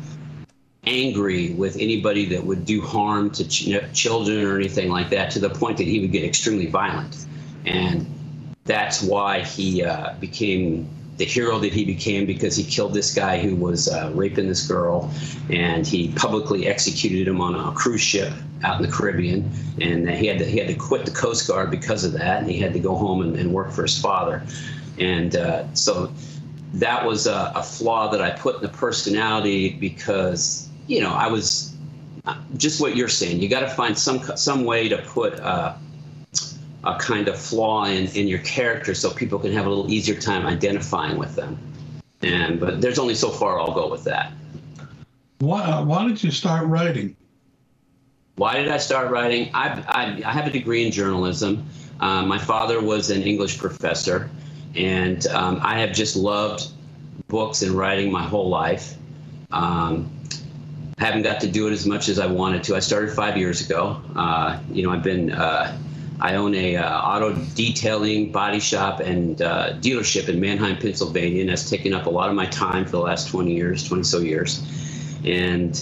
angry 0.89 1.51
with 1.51 1.77
anybody 1.77 2.25
that 2.25 2.43
would 2.45 2.65
do 2.65 2.81
harm 2.81 3.31
to 3.31 3.47
ch- 3.47 3.81
children 3.93 4.45
or 4.45 4.57
anything 4.57 4.89
like 4.91 5.11
that 5.11 5.31
to 5.33 5.39
the 5.39 5.51
point 5.51 5.77
that 5.77 5.87
he 5.87 6.01
would 6.01 6.13
get 6.13 6.25
extremely 6.25 6.67
violent. 6.67 7.27
And 7.67 8.07
that's 8.65 9.03
why 9.03 9.41
he 9.41 9.85
uh, 9.85 10.15
became 10.19 10.89
the 11.19 11.25
hero 11.25 11.59
that 11.59 11.73
he 11.73 11.85
became 11.85 12.27
because 12.27 12.57
he 12.57 12.65
killed 12.65 12.95
this 12.95 13.13
guy 13.13 13.39
who 13.39 13.57
was 13.57 13.89
uh, 13.89 14.11
raping 14.15 14.49
this 14.49 14.67
girl, 14.67 15.13
and 15.51 15.87
he 15.87 16.13
publicly 16.13 16.67
executed 16.67 17.27
him 17.27 17.41
on 17.41 17.55
a 17.55 17.73
cruise 17.73 18.01
ship 18.01 18.33
out 18.63 18.81
in 18.81 18.87
the 18.89 18.93
Caribbean, 18.93 19.51
and 19.81 20.09
he 20.09 20.27
had 20.27 20.39
to, 20.39 20.45
he 20.45 20.59
had 20.59 20.69
to 20.69 20.75
quit 20.75 21.05
the 21.05 21.11
Coast 21.11 21.49
Guard 21.49 21.71
because 21.71 22.05
of 22.05 22.13
that, 22.13 22.43
and 22.43 22.51
he 22.51 22.59
had 22.59 22.73
to 22.73 22.79
go 22.79 22.95
home 22.95 23.21
and, 23.23 23.37
and 23.37 23.53
work 23.53 23.73
for 23.73 23.83
his 23.83 24.01
father, 24.01 24.43
and 24.99 25.35
uh, 25.35 25.73
so 25.75 26.13
that 26.75 27.05
was 27.05 27.27
a, 27.27 27.53
a, 27.57 27.63
flaw 27.63 28.11
that 28.11 28.21
I 28.21 28.31
put 28.31 28.57
in 28.57 28.63
the 28.63 28.69
personality 28.69 29.71
because 29.71 30.68
you 30.89 31.01
know 31.01 31.13
I 31.13 31.29
was 31.29 31.77
uh, 32.27 32.37
just 32.57 32.81
what 32.81 32.97
you're 32.97 33.09
saying. 33.09 33.41
You 33.41 33.49
got 33.49 33.61
to 33.61 33.69
find 33.69 33.97
some 33.97 34.21
some 34.37 34.65
way 34.65 34.89
to 34.89 34.99
put. 34.99 35.39
Uh, 35.39 35.77
a 36.85 36.97
kind 36.97 37.27
of 37.27 37.37
flaw 37.39 37.85
in, 37.87 38.07
in 38.09 38.29
your 38.29 38.39
character 38.41 38.95
so 38.95 39.11
people 39.11 39.39
can 39.39 39.53
have 39.53 39.67
a 39.67 39.69
little 39.69 39.91
easier 39.91 40.19
time 40.19 40.47
identifying 40.47 41.19
with 41.19 41.35
them. 41.35 41.59
And 42.23 42.61
but 42.61 42.81
there's 42.81 42.99
only 42.99 43.15
so 43.15 43.31
far 43.31 43.61
I'll 43.61 43.75
go 43.75 43.91
with 43.91 44.05
that. 44.05 44.33
Why, 45.39 45.63
uh, 45.63 45.85
why 45.85 46.07
did 46.09 46.23
you 46.23 46.31
start 46.31 46.67
writing? 46.67 47.17
Why 48.37 48.57
did 48.57 48.69
I 48.69 48.79
start 48.79 49.11
writing? 49.11 49.51
I, 49.55 49.85
I, 49.89 50.23
I 50.25 50.33
have 50.33 50.47
a 50.47 50.51
degree 50.51 50.85
in 50.85 50.93
journalism. 50.93 51.67
Uh, 52.01 52.25
my 52.25 52.39
father 52.39 52.81
was 52.81 53.11
an 53.11 53.23
English 53.23 53.59
professor, 53.59 54.31
and 54.75 55.27
um, 55.29 55.61
I 55.63 55.81
have 55.81 55.93
just 55.93 56.17
loved 56.17 56.69
books 57.27 57.63
and 57.63 57.73
writing 57.73 58.11
my 58.13 58.23
whole 58.23 58.49
life. 58.49 58.97
Um, 59.51 60.11
haven't 60.99 61.23
got 61.23 61.41
to 61.41 61.47
do 61.47 61.69
it 61.69 61.73
as 61.73 61.87
much 61.87 62.09
as 62.09 62.19
I 62.19 62.27
wanted 62.27 62.65
to. 62.65 62.77
I 62.77 62.81
started 62.81 63.11
five 63.13 63.37
years 63.37 63.65
ago. 63.65 64.03
Uh, 64.17 64.61
you 64.71 64.83
know, 64.83 64.91
I've 64.91 65.03
been 65.03 65.33
uh, 65.33 65.77
I 66.21 66.35
own 66.35 66.55
a 66.55 66.77
uh, 66.77 67.01
auto 67.01 67.35
detailing 67.55 68.33
body 68.33 68.59
shop 68.59 68.99
and 69.01 69.41
uh, 69.41 69.75
dealership 69.75 70.29
in 70.29 70.41
Manheim, 70.41 70.77
Pennsylvania, 70.77 71.43
and 71.43 71.51
that's 71.51 71.71
taken 71.71 71.95
up 71.95 72.07
a 72.07 72.11
lot 72.11 72.29
of 72.29 72.35
my 72.35 72.47
time 72.47 72.85
for 72.85 72.93
the 72.93 73.01
last 73.01 73.29
20 73.29 73.55
years, 73.55 73.87
20 73.87 74.03
so 74.03 74.19
years. 74.19 74.65
And 75.25 75.81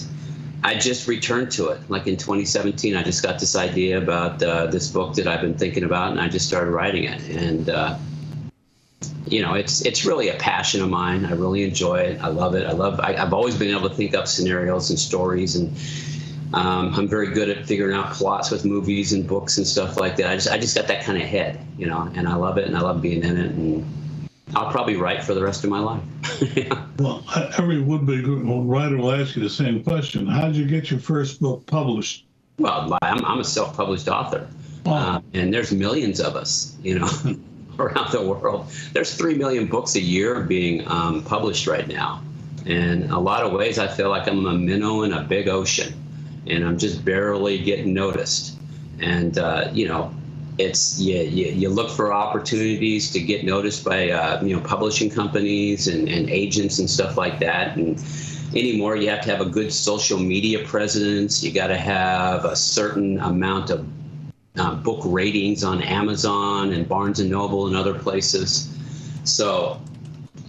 I 0.63 0.75
just 0.75 1.07
returned 1.07 1.51
to 1.53 1.69
it. 1.69 1.89
Like 1.89 2.05
in 2.05 2.17
2017, 2.17 2.95
I 2.95 3.01
just 3.01 3.23
got 3.23 3.39
this 3.39 3.55
idea 3.55 3.97
about 3.97 4.41
uh, 4.43 4.67
this 4.67 4.91
book 4.91 5.15
that 5.15 5.25
I've 5.25 5.41
been 5.41 5.57
thinking 5.57 5.83
about, 5.83 6.11
and 6.11 6.21
I 6.21 6.27
just 6.27 6.47
started 6.47 6.69
writing 6.69 7.05
it. 7.05 7.21
And 7.29 7.69
uh, 7.69 7.97
you 9.31 9.41
know, 9.41 9.53
it's 9.53 9.85
it's 9.85 10.05
really 10.05 10.29
a 10.29 10.35
passion 10.35 10.81
of 10.81 10.89
mine. 10.89 11.25
I 11.25 11.31
really 11.31 11.63
enjoy 11.63 11.97
it. 11.97 12.21
I 12.21 12.27
love 12.27 12.55
it. 12.55 12.65
I 12.65 12.71
love. 12.71 12.99
I, 12.99 13.15
I've 13.15 13.33
always 13.33 13.57
been 13.57 13.75
able 13.75 13.89
to 13.89 13.95
think 13.95 14.15
up 14.15 14.27
scenarios 14.27 14.89
and 14.89 14.99
stories 14.99 15.55
and 15.55 15.75
um, 16.53 16.93
I'm 16.95 17.07
very 17.07 17.33
good 17.33 17.49
at 17.49 17.65
figuring 17.65 17.95
out 17.95 18.13
plots 18.13 18.51
with 18.51 18.63
movies 18.63 19.11
and 19.11 19.27
books 19.27 19.57
and 19.57 19.67
stuff 19.67 19.99
like 19.99 20.15
that. 20.17 20.31
I 20.31 20.35
just 20.35 20.49
I 20.49 20.57
just 20.57 20.75
got 20.75 20.87
that 20.87 21.03
kind 21.03 21.21
of 21.21 21.27
head, 21.27 21.59
you 21.77 21.87
know, 21.87 22.09
and 22.15 22.27
I 22.27 22.35
love 22.35 22.57
it 22.57 22.67
and 22.67 22.77
I 22.77 22.81
love 22.81 23.01
being 23.01 23.23
in 23.23 23.37
it 23.37 23.51
and 23.51 23.85
I'll 24.55 24.71
probably 24.71 24.95
write 24.95 25.23
for 25.23 25.33
the 25.33 25.43
rest 25.43 25.63
of 25.65 25.69
my 25.69 25.79
life. 25.79 26.03
yeah. 26.55 26.85
Well, 26.97 27.23
every 27.59 27.79
would-be 27.79 28.23
writer 28.23 28.97
will 28.97 29.11
ask 29.11 29.35
you 29.35 29.43
the 29.43 29.49
same 29.49 29.83
question. 29.83 30.25
How 30.25 30.47
did 30.47 30.55
you 30.55 30.65
get 30.65 30.89
your 30.89 30.99
first 30.99 31.39
book 31.39 31.63
published? 31.67 32.25
Well, 32.57 32.97
I'm, 33.03 33.23
I'm 33.23 33.39
a 33.39 33.43
self-published 33.43 34.07
author, 34.07 34.47
oh. 34.87 34.93
uh, 34.93 35.21
and 35.35 35.53
there's 35.53 35.71
millions 35.71 36.19
of 36.19 36.35
us, 36.35 36.75
you 36.81 36.97
know, 36.97 37.07
around 37.83 38.11
the 38.11 38.21
world. 38.21 38.71
There's 38.93 39.13
three 39.15 39.35
million 39.35 39.67
books 39.67 39.95
a 39.95 40.01
year 40.01 40.41
being 40.41 40.87
um, 40.87 41.23
published 41.23 41.67
right 41.67 41.87
now, 41.87 42.21
and 42.65 43.11
a 43.11 43.19
lot 43.19 43.43
of 43.43 43.53
ways, 43.53 43.79
I 43.79 43.87
feel 43.87 44.09
like 44.09 44.27
I'm 44.27 44.45
a 44.45 44.53
minnow 44.53 45.03
in 45.03 45.13
a 45.13 45.23
big 45.23 45.47
ocean 45.47 45.93
and 46.49 46.65
I'm 46.65 46.77
just 46.77 47.03
barely 47.03 47.57
getting 47.59 47.93
noticed. 47.93 48.57
And 48.99 49.37
uh, 49.37 49.69
you 49.73 49.87
know, 49.87 50.13
it's 50.57 50.99
you, 50.99 51.17
you, 51.17 51.47
you, 51.51 51.69
look 51.69 51.91
for 51.91 52.13
opportunities 52.13 53.11
to 53.11 53.19
get 53.19 53.45
noticed 53.45 53.85
by 53.85 54.09
uh, 54.09 54.41
you 54.43 54.55
know 54.55 54.61
publishing 54.61 55.09
companies 55.09 55.87
and, 55.87 56.07
and 56.07 56.29
agents 56.29 56.79
and 56.79 56.89
stuff 56.89 57.17
like 57.17 57.39
that. 57.39 57.77
And 57.77 58.03
anymore, 58.55 58.95
you 58.95 59.09
have 59.09 59.21
to 59.21 59.29
have 59.29 59.41
a 59.41 59.49
good 59.49 59.71
social 59.71 60.19
media 60.19 60.65
presence. 60.65 61.43
You 61.43 61.51
got 61.51 61.67
to 61.67 61.77
have 61.77 62.45
a 62.45 62.55
certain 62.55 63.19
amount 63.19 63.69
of 63.69 63.85
uh, 64.57 64.75
book 64.75 65.01
ratings 65.05 65.63
on 65.63 65.81
Amazon 65.81 66.73
and 66.73 66.87
Barnes 66.87 67.19
and 67.19 67.29
Noble 67.29 67.67
and 67.67 67.75
other 67.75 67.93
places. 67.93 68.73
So 69.23 69.79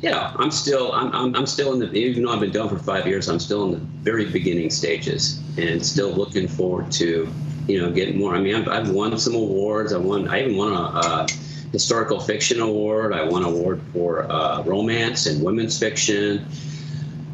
yeah, 0.00 0.32
I'm 0.36 0.50
still 0.50 0.92
I'm, 0.92 1.12
I'm, 1.12 1.34
I'm 1.34 1.46
still 1.46 1.72
in 1.72 1.80
the 1.80 1.92
even 1.92 2.24
though 2.24 2.32
I've 2.32 2.40
been 2.40 2.52
done 2.52 2.68
for 2.68 2.78
five 2.78 3.06
years, 3.06 3.28
I'm 3.28 3.40
still 3.40 3.64
in 3.64 3.72
the 3.72 3.78
very 3.78 4.26
beginning 4.26 4.70
stages 4.70 5.42
and 5.58 5.84
still 5.84 6.10
looking 6.10 6.46
forward 6.46 6.92
to 6.92 7.28
you 7.66 7.80
know 7.80 7.90
getting 7.90 8.18
more. 8.18 8.34
I 8.34 8.40
mean, 8.40 8.54
I've, 8.54 8.68
I've 8.68 8.90
won 8.90 9.16
some 9.18 9.34
awards. 9.34 9.92
I 9.92 9.98
won. 9.98 10.28
I 10.28 10.44
even 10.44 10.56
won 10.56 10.72
a, 10.72 10.76
a 10.76 11.26
historical 11.72 12.20
fiction 12.20 12.60
award. 12.60 13.12
I 13.12 13.24
won 13.24 13.42
an 13.44 13.50
award 13.50 13.80
for 13.92 14.30
uh, 14.30 14.62
romance 14.62 15.26
and 15.26 15.42
women's 15.42 15.78
fiction. 15.78 16.46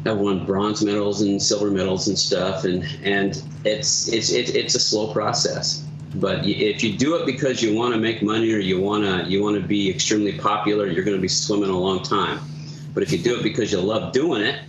I 0.05 0.11
won 0.11 0.45
bronze 0.45 0.83
medals 0.83 1.21
and 1.21 1.41
silver 1.41 1.71
medals 1.71 2.07
and 2.07 2.17
stuff, 2.17 2.63
and 2.63 2.83
and 3.03 3.41
it's 3.63 4.07
it's 4.07 4.31
it's, 4.31 4.51
it's 4.51 4.75
a 4.75 4.79
slow 4.79 5.13
process. 5.13 5.84
But 6.19 6.45
if 6.45 6.83
you 6.83 6.97
do 6.97 7.15
it 7.15 7.25
because 7.25 7.61
you 7.61 7.75
want 7.75 7.93
to 7.93 7.99
make 7.99 8.21
money 8.21 8.53
or 8.53 8.59
you 8.59 8.79
want 8.79 9.03
to 9.03 9.29
you 9.29 9.43
want 9.43 9.61
to 9.61 9.67
be 9.67 9.89
extremely 9.89 10.37
popular, 10.37 10.87
you're 10.87 11.03
going 11.03 11.17
to 11.17 11.21
be 11.21 11.27
swimming 11.27 11.69
a 11.69 11.77
long 11.77 12.03
time. 12.03 12.39
But 12.93 13.03
if 13.03 13.11
you 13.11 13.17
do 13.17 13.37
it 13.37 13.43
because 13.43 13.71
you 13.71 13.79
love 13.81 14.13
doing 14.13 14.41
it, 14.41 14.61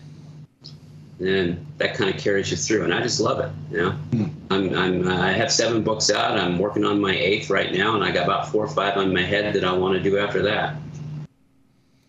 then 1.19 1.65
that 1.79 1.95
kind 1.95 2.13
of 2.13 2.21
carries 2.21 2.51
you 2.51 2.57
through. 2.57 2.85
And 2.85 2.93
I 2.93 3.01
just 3.03 3.21
love 3.21 3.39
it. 3.41 3.51
You 3.71 3.83
know, 3.83 3.91
hmm. 3.93 4.25
I'm, 4.51 4.75
I'm 4.75 5.09
I 5.09 5.33
have 5.33 5.53
seven 5.53 5.83
books 5.83 6.11
out. 6.11 6.39
I'm 6.39 6.59
working 6.59 6.85
on 6.85 7.01
my 7.01 7.15
eighth 7.15 7.49
right 7.51 7.73
now, 7.73 7.95
and 7.95 8.03
I 8.05 8.11
got 8.11 8.25
about 8.25 8.49
four 8.49 8.65
or 8.65 8.69
five 8.69 8.97
on 8.97 9.13
my 9.15 9.23
head 9.23 9.55
that 9.55 9.65
I 9.65 9.73
want 9.73 9.97
to 9.97 10.03
do 10.03 10.19
after 10.19 10.43
that. 10.43 10.77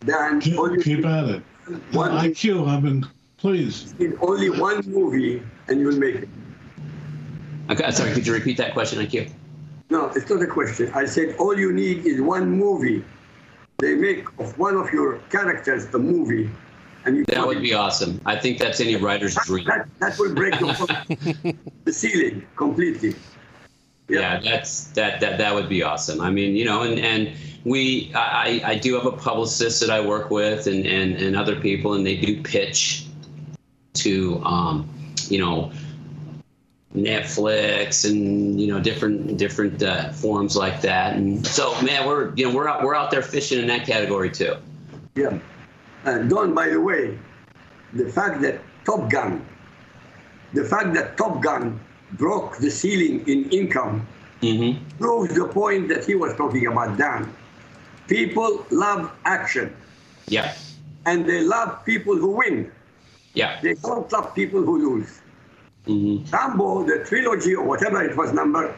Dan, 0.00 0.40
Keep, 0.40 0.58
only, 0.58 0.82
keep 0.82 1.04
at 1.04 1.24
it. 1.28 1.42
One- 1.92 2.12
IQ, 2.12 2.68
I've 2.68 2.82
been 2.82 3.06
pleased. 3.36 4.00
in 4.00 4.16
only 4.20 4.50
one 4.50 4.82
movie 4.86 5.42
and 5.68 5.80
you'll 5.80 5.98
make 5.98 6.14
it. 6.16 6.28
Okay, 7.70 7.90
sorry, 7.90 8.12
could 8.12 8.26
you 8.26 8.32
repeat 8.32 8.56
that 8.56 8.72
question, 8.72 8.98
IQ? 8.98 9.30
No, 9.90 10.06
it's 10.06 10.28
not 10.28 10.42
a 10.42 10.46
question. 10.46 10.90
I 10.94 11.06
said 11.06 11.36
all 11.38 11.58
you 11.58 11.72
need 11.72 12.06
is 12.06 12.20
one 12.20 12.50
movie. 12.50 13.04
They 13.78 13.94
make 13.94 14.26
of 14.38 14.58
one 14.58 14.76
of 14.76 14.92
your 14.92 15.18
characters 15.30 15.86
a 15.94 15.98
movie, 15.98 16.50
and 17.04 17.16
you 17.16 17.24
That 17.26 17.46
would 17.46 17.62
be 17.62 17.74
awesome. 17.74 18.20
I 18.26 18.36
think 18.36 18.58
that's 18.58 18.80
any 18.80 18.96
writer's 18.96 19.34
dream. 19.44 19.66
that, 19.66 19.88
that 20.00 20.18
will 20.18 20.34
break 20.34 20.58
the, 20.58 21.56
the 21.84 21.92
ceiling 21.92 22.46
completely. 22.56 23.14
Yeah, 24.08 24.40
that's 24.40 24.84
that 24.88 25.20
that 25.20 25.38
that 25.38 25.54
would 25.54 25.68
be 25.68 25.82
awesome. 25.82 26.20
I 26.20 26.30
mean, 26.30 26.56
you 26.56 26.64
know, 26.64 26.82
and 26.82 26.98
and 26.98 27.32
we 27.64 28.10
I 28.14 28.60
I 28.64 28.74
do 28.74 28.94
have 28.94 29.06
a 29.06 29.12
publicist 29.12 29.80
that 29.80 29.90
I 29.90 30.00
work 30.00 30.30
with 30.30 30.66
and 30.66 30.86
and 30.86 31.16
and 31.16 31.36
other 31.36 31.56
people, 31.60 31.94
and 31.94 32.06
they 32.06 32.16
do 32.16 32.42
pitch 32.42 33.06
to 33.94 34.42
um, 34.44 34.88
you 35.28 35.38
know 35.38 35.70
Netflix 36.94 38.08
and 38.08 38.60
you 38.60 38.66
know 38.72 38.80
different 38.80 39.36
different 39.36 39.82
uh, 39.82 40.10
forums 40.12 40.56
like 40.56 40.80
that. 40.82 41.16
And 41.16 41.46
so, 41.46 41.80
man, 41.82 42.06
we're 42.06 42.34
you 42.34 42.48
know 42.48 42.54
we're 42.54 42.68
out 42.68 42.82
we're 42.82 42.94
out 42.94 43.10
there 43.10 43.22
fishing 43.22 43.58
in 43.58 43.66
that 43.66 43.86
category 43.86 44.30
too. 44.30 44.56
Yeah. 45.14 45.38
Uh, 46.04 46.18
Don, 46.18 46.54
by 46.54 46.68
the 46.68 46.80
way, 46.80 47.18
the 47.92 48.10
fact 48.10 48.40
that 48.42 48.60
Top 48.84 49.10
Gun, 49.10 49.44
the 50.54 50.64
fact 50.64 50.94
that 50.94 51.16
Top 51.18 51.42
Gun 51.42 51.78
broke 52.12 52.58
the 52.58 52.70
ceiling 52.70 53.26
in 53.28 53.50
income 53.50 54.06
Mm-hmm. 54.40 54.78
proves 55.00 55.34
the 55.34 55.48
point 55.48 55.88
that 55.88 56.04
he 56.04 56.14
was 56.14 56.32
talking 56.36 56.64
about, 56.68 56.96
Dan. 56.96 57.26
People 58.06 58.64
love 58.70 59.10
action, 59.24 59.74
Yeah, 60.28 60.54
and 61.06 61.26
they 61.26 61.40
love 61.42 61.84
people 61.84 62.14
who 62.16 62.28
win. 62.38 62.70
yeah. 63.34 63.58
They 63.60 63.74
don't 63.74 64.10
love 64.12 64.32
people 64.36 64.62
who 64.62 64.78
lose. 64.78 65.20
Mm-hmm. 65.88 66.30
Rambo, 66.30 66.84
the 66.84 67.04
trilogy 67.04 67.54
or 67.54 67.64
whatever 67.64 68.02
it 68.02 68.16
was 68.16 68.32
number, 68.32 68.74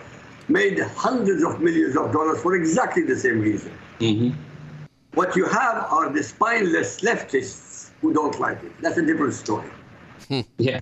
made 0.49 0.79
hundreds 0.79 1.42
of 1.42 1.61
millions 1.61 1.96
of 1.96 2.12
dollars 2.12 2.40
for 2.40 2.55
exactly 2.55 3.03
the 3.03 3.16
same 3.16 3.40
reason. 3.40 3.73
Mm-hmm. 3.99 4.38
What 5.14 5.35
you 5.37 5.44
have 5.46 5.87
are 5.90 6.09
the 6.12 6.23
spineless 6.23 7.01
leftists 7.01 7.90
who 8.01 8.12
don't 8.12 8.38
like 8.38 8.62
it. 8.62 8.73
That's 8.81 8.96
a 8.96 9.05
different 9.05 9.35
story. 9.35 9.68
Yeah. 10.59 10.81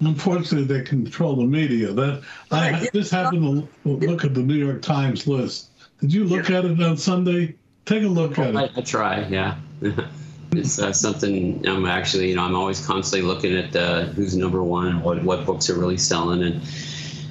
Unfortunately, 0.00 0.64
they 0.64 0.84
control 0.84 1.36
the 1.36 1.44
media. 1.44 1.92
That 1.92 2.22
I 2.50 2.72
Right, 2.72 2.82
yeah. 2.82 2.90
just 2.92 3.10
happened 3.10 3.68
to 3.84 3.90
look 3.90 4.24
at 4.24 4.34
the 4.34 4.42
New 4.42 4.54
York 4.54 4.82
Times 4.82 5.26
list. 5.26 5.70
Did 6.00 6.12
you 6.12 6.24
look 6.24 6.50
at 6.50 6.64
it 6.64 6.80
on 6.82 6.96
Sunday? 6.96 7.54
Take 7.84 8.02
a 8.04 8.08
look 8.08 8.38
at 8.38 8.56
I, 8.56 8.64
it. 8.64 8.72
I 8.76 8.80
try, 8.82 9.26
yeah. 9.28 9.56
it's 10.52 10.78
uh, 10.78 10.92
something 10.92 11.66
I'm 11.66 11.86
actually, 11.86 12.30
you 12.30 12.36
know, 12.36 12.42
I'm 12.42 12.54
always 12.54 12.84
constantly 12.84 13.26
looking 13.26 13.56
at 13.56 13.74
uh, 13.76 14.04
who's 14.04 14.36
number 14.36 14.62
one 14.62 14.88
and 14.88 15.02
what, 15.02 15.22
what 15.22 15.44
books 15.44 15.68
are 15.68 15.74
really 15.74 15.98
selling. 15.98 16.42
And, 16.42 16.62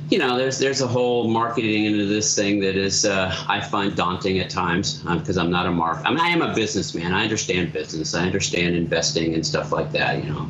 you 0.10 0.19
know, 0.19 0.38
there's 0.38 0.60
there's 0.60 0.82
a 0.82 0.88
whole 0.88 1.27
marketing 1.27 1.86
into 1.86 2.06
this 2.06 2.36
thing 2.36 2.60
that 2.62 2.75
is, 2.75 3.06
uh, 3.06 3.36
I 3.47 3.60
find 3.60 3.95
daunting 3.95 4.39
at 4.39 4.49
times 4.49 5.03
because 5.03 5.38
I'm 5.38 5.51
not 5.51 5.65
a 5.65 5.71
mark. 5.71 6.01
I 6.06 6.10
mean, 6.12 6.19
I 6.19 6.30
am 6.30 6.41
a 6.41 6.53
businessman. 6.53 7.13
I 7.13 7.23
understand 7.23 7.73
business. 7.73 8.13
I 8.13 8.25
understand 8.25 8.75
investing 8.75 9.34
and 9.34 9.45
stuff 9.45 9.71
like 9.71 9.91
that, 9.91 10.23
you 10.23 10.30
know. 10.30 10.47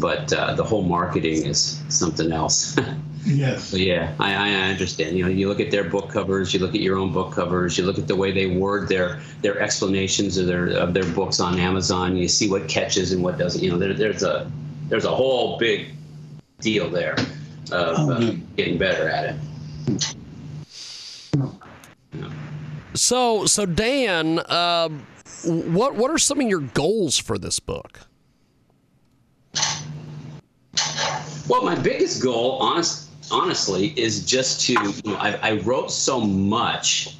But 0.00 0.32
uh, 0.32 0.54
the 0.54 0.64
whole 0.64 0.82
marketing 0.82 1.46
is 1.46 1.80
something 1.88 2.32
else. 2.32 2.76
Yes. 3.24 3.64
So 3.64 3.76
yeah, 3.76 4.14
I, 4.20 4.34
I 4.34 4.50
understand. 4.70 5.16
You 5.16 5.24
know, 5.24 5.30
you 5.30 5.48
look 5.48 5.60
at 5.60 5.70
their 5.70 5.84
book 5.84 6.10
covers, 6.10 6.52
you 6.52 6.60
look 6.60 6.74
at 6.74 6.80
your 6.80 6.98
own 6.98 7.12
book 7.12 7.32
covers, 7.32 7.78
you 7.78 7.84
look 7.84 7.98
at 7.98 8.06
the 8.06 8.16
way 8.16 8.32
they 8.32 8.46
word 8.46 8.88
their 8.88 9.20
their 9.40 9.58
explanations 9.60 10.36
of 10.36 10.46
their 10.46 10.68
of 10.68 10.92
their 10.92 11.10
books 11.12 11.40
on 11.40 11.58
Amazon. 11.58 12.16
You 12.16 12.28
see 12.28 12.50
what 12.50 12.68
catches 12.68 13.12
and 13.12 13.22
what 13.22 13.38
doesn't. 13.38 13.62
You 13.62 13.70
know, 13.70 13.78
there, 13.78 13.94
there's 13.94 14.22
a 14.22 14.50
there's 14.88 15.06
a 15.06 15.14
whole 15.14 15.58
big 15.58 15.94
deal 16.60 16.90
there 16.90 17.16
of 17.72 17.98
Oh, 17.98 18.12
uh, 18.12 18.34
getting 18.56 18.78
better 18.78 19.08
at 19.08 19.36
it. 19.90 20.16
So, 22.94 23.46
so 23.46 23.66
Dan, 23.66 24.38
uh, 24.38 24.88
what 25.44 25.94
what 25.94 26.10
are 26.10 26.18
some 26.18 26.40
of 26.40 26.48
your 26.48 26.60
goals 26.60 27.18
for 27.18 27.38
this 27.38 27.58
book? 27.58 28.00
Well, 31.48 31.62
my 31.62 31.74
biggest 31.74 32.22
goal, 32.22 32.58
honest, 32.60 33.10
honestly, 33.30 33.92
is 33.96 34.24
just 34.24 34.66
to, 34.66 34.72
you 34.72 34.94
know, 35.04 35.16
I, 35.16 35.38
I 35.42 35.52
wrote 35.58 35.90
so 35.90 36.20
much 36.20 37.16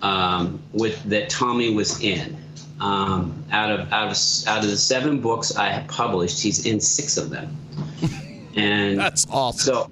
um, 0.00 0.60
with 0.72 1.02
that 1.04 1.30
Tommy 1.30 1.74
was 1.74 2.00
in. 2.00 2.36
Um, 2.78 3.42
out 3.52 3.70
of 3.70 3.90
out 3.90 4.10
of 4.10 4.48
out 4.48 4.62
of 4.62 4.68
the 4.68 4.76
seven 4.76 5.22
books 5.22 5.56
I 5.56 5.68
have 5.68 5.88
published, 5.88 6.42
he's 6.42 6.66
in 6.66 6.78
six 6.80 7.16
of 7.16 7.30
them. 7.30 7.56
And 8.56 8.98
That's 8.98 9.26
awesome. 9.30 9.74
so, 9.74 9.90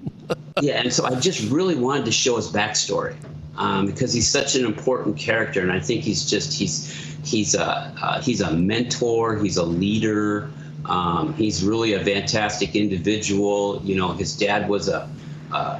yeah, 0.59 0.81
and 0.81 0.91
so 0.91 1.05
I 1.05 1.19
just 1.19 1.51
really 1.51 1.75
wanted 1.75 2.05
to 2.05 2.11
show 2.11 2.35
his 2.35 2.47
backstory 2.47 3.15
um, 3.57 3.85
because 3.85 4.11
he's 4.11 4.27
such 4.27 4.55
an 4.55 4.65
important 4.65 5.17
character, 5.17 5.61
and 5.61 5.71
I 5.71 5.79
think 5.79 6.01
he's 6.01 6.27
just 6.27 6.51
he's 6.57 6.91
he's 7.23 7.53
a 7.53 7.93
uh, 8.01 8.21
he's 8.21 8.41
a 8.41 8.51
mentor, 8.51 9.37
he's 9.37 9.57
a 9.57 9.63
leader, 9.63 10.49
um, 10.85 11.35
he's 11.35 11.63
really 11.63 11.93
a 11.93 12.03
fantastic 12.03 12.75
individual. 12.75 13.81
You 13.83 13.97
know, 13.97 14.13
his 14.13 14.35
dad 14.35 14.67
was 14.67 14.89
a 14.89 15.07
uh, 15.51 15.79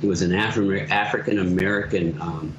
he 0.00 0.06
was 0.06 0.22
an 0.22 0.30
Afri- 0.30 0.88
African 0.90 1.38
American. 1.38 2.20
Um, 2.20 2.54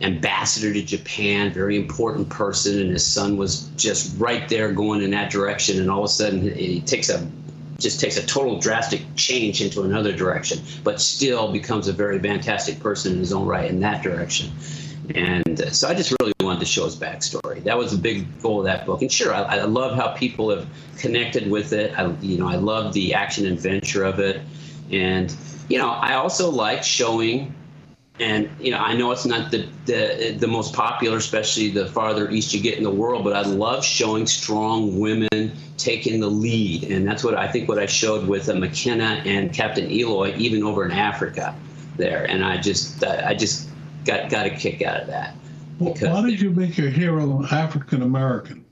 ambassador 0.00 0.72
to 0.72 0.82
Japan, 0.82 1.52
very 1.52 1.76
important 1.76 2.28
person, 2.28 2.80
and 2.80 2.90
his 2.90 3.06
son 3.06 3.36
was 3.36 3.68
just 3.76 4.18
right 4.18 4.48
there 4.48 4.72
going 4.72 5.00
in 5.00 5.12
that 5.12 5.30
direction, 5.30 5.80
and 5.80 5.88
all 5.88 6.00
of 6.00 6.06
a 6.06 6.08
sudden 6.08 6.40
he 6.40 6.80
takes 6.80 7.08
a 7.08 7.24
just 7.78 8.00
takes 8.00 8.16
a 8.16 8.24
total 8.24 8.58
drastic 8.58 9.02
change 9.16 9.60
into 9.60 9.82
another 9.82 10.12
direction, 10.12 10.60
but 10.84 11.00
still 11.00 11.52
becomes 11.52 11.88
a 11.88 11.92
very 11.92 12.18
fantastic 12.20 12.78
person 12.78 13.12
in 13.12 13.18
his 13.18 13.32
own 13.32 13.46
right 13.46 13.68
in 13.68 13.80
that 13.80 14.02
direction. 14.02 14.52
And 15.16 15.60
uh, 15.60 15.70
so 15.70 15.88
I 15.88 15.94
just 15.94 16.14
really 16.20 16.32
wanted 16.40 16.60
to 16.60 16.66
show 16.66 16.84
his 16.84 16.94
backstory. 16.94 17.62
That 17.64 17.76
was 17.76 17.92
a 17.92 17.98
big 17.98 18.40
goal 18.40 18.60
of 18.60 18.66
that 18.66 18.86
book. 18.86 19.02
And 19.02 19.10
sure, 19.10 19.34
I, 19.34 19.42
I 19.42 19.62
love 19.64 19.96
how 19.96 20.08
people 20.14 20.50
have 20.50 20.66
connected 20.96 21.50
with 21.50 21.72
it. 21.72 21.98
I, 21.98 22.12
you 22.20 22.38
know, 22.38 22.48
I 22.48 22.54
love 22.54 22.92
the 22.92 23.14
action 23.14 23.46
adventure 23.46 24.04
of 24.04 24.20
it, 24.20 24.42
and 24.92 25.34
you 25.68 25.78
know, 25.78 25.90
I 25.90 26.14
also 26.14 26.50
like 26.50 26.82
showing 26.82 27.54
and 28.20 28.50
you 28.60 28.70
know 28.70 28.78
I 28.78 28.94
know 28.94 29.10
it's 29.10 29.24
not 29.24 29.50
the, 29.50 29.66
the 29.86 30.36
the 30.38 30.46
most 30.46 30.74
popular, 30.74 31.16
especially 31.16 31.70
the 31.70 31.86
farther 31.88 32.30
east 32.30 32.52
you 32.52 32.60
get 32.60 32.76
in 32.76 32.84
the 32.84 32.90
world. 32.90 33.24
But 33.24 33.32
I 33.34 33.42
love 33.42 33.84
showing 33.84 34.26
strong 34.26 34.98
women 35.00 35.52
taking 35.78 36.20
the 36.20 36.28
lead, 36.28 36.84
and 36.84 37.06
that's 37.06 37.24
what 37.24 37.34
I 37.34 37.48
think 37.48 37.68
what 37.68 37.78
I 37.78 37.86
showed 37.86 38.28
with 38.28 38.48
uh, 38.48 38.54
McKenna 38.54 39.22
and 39.24 39.52
Captain 39.52 39.90
Eloy, 39.90 40.34
even 40.36 40.62
over 40.62 40.84
in 40.84 40.90
Africa, 40.92 41.56
there. 41.96 42.24
And 42.28 42.44
I 42.44 42.58
just 42.58 43.02
I 43.04 43.34
just 43.34 43.68
got 44.04 44.30
got 44.30 44.46
a 44.46 44.50
kick 44.50 44.82
out 44.82 45.00
of 45.00 45.06
that 45.06 45.34
Well, 45.78 45.94
Why 45.94 46.28
did 46.28 46.40
you 46.40 46.50
make 46.50 46.76
your 46.76 46.90
hero 46.90 47.44
African 47.50 48.02
American? 48.02 48.64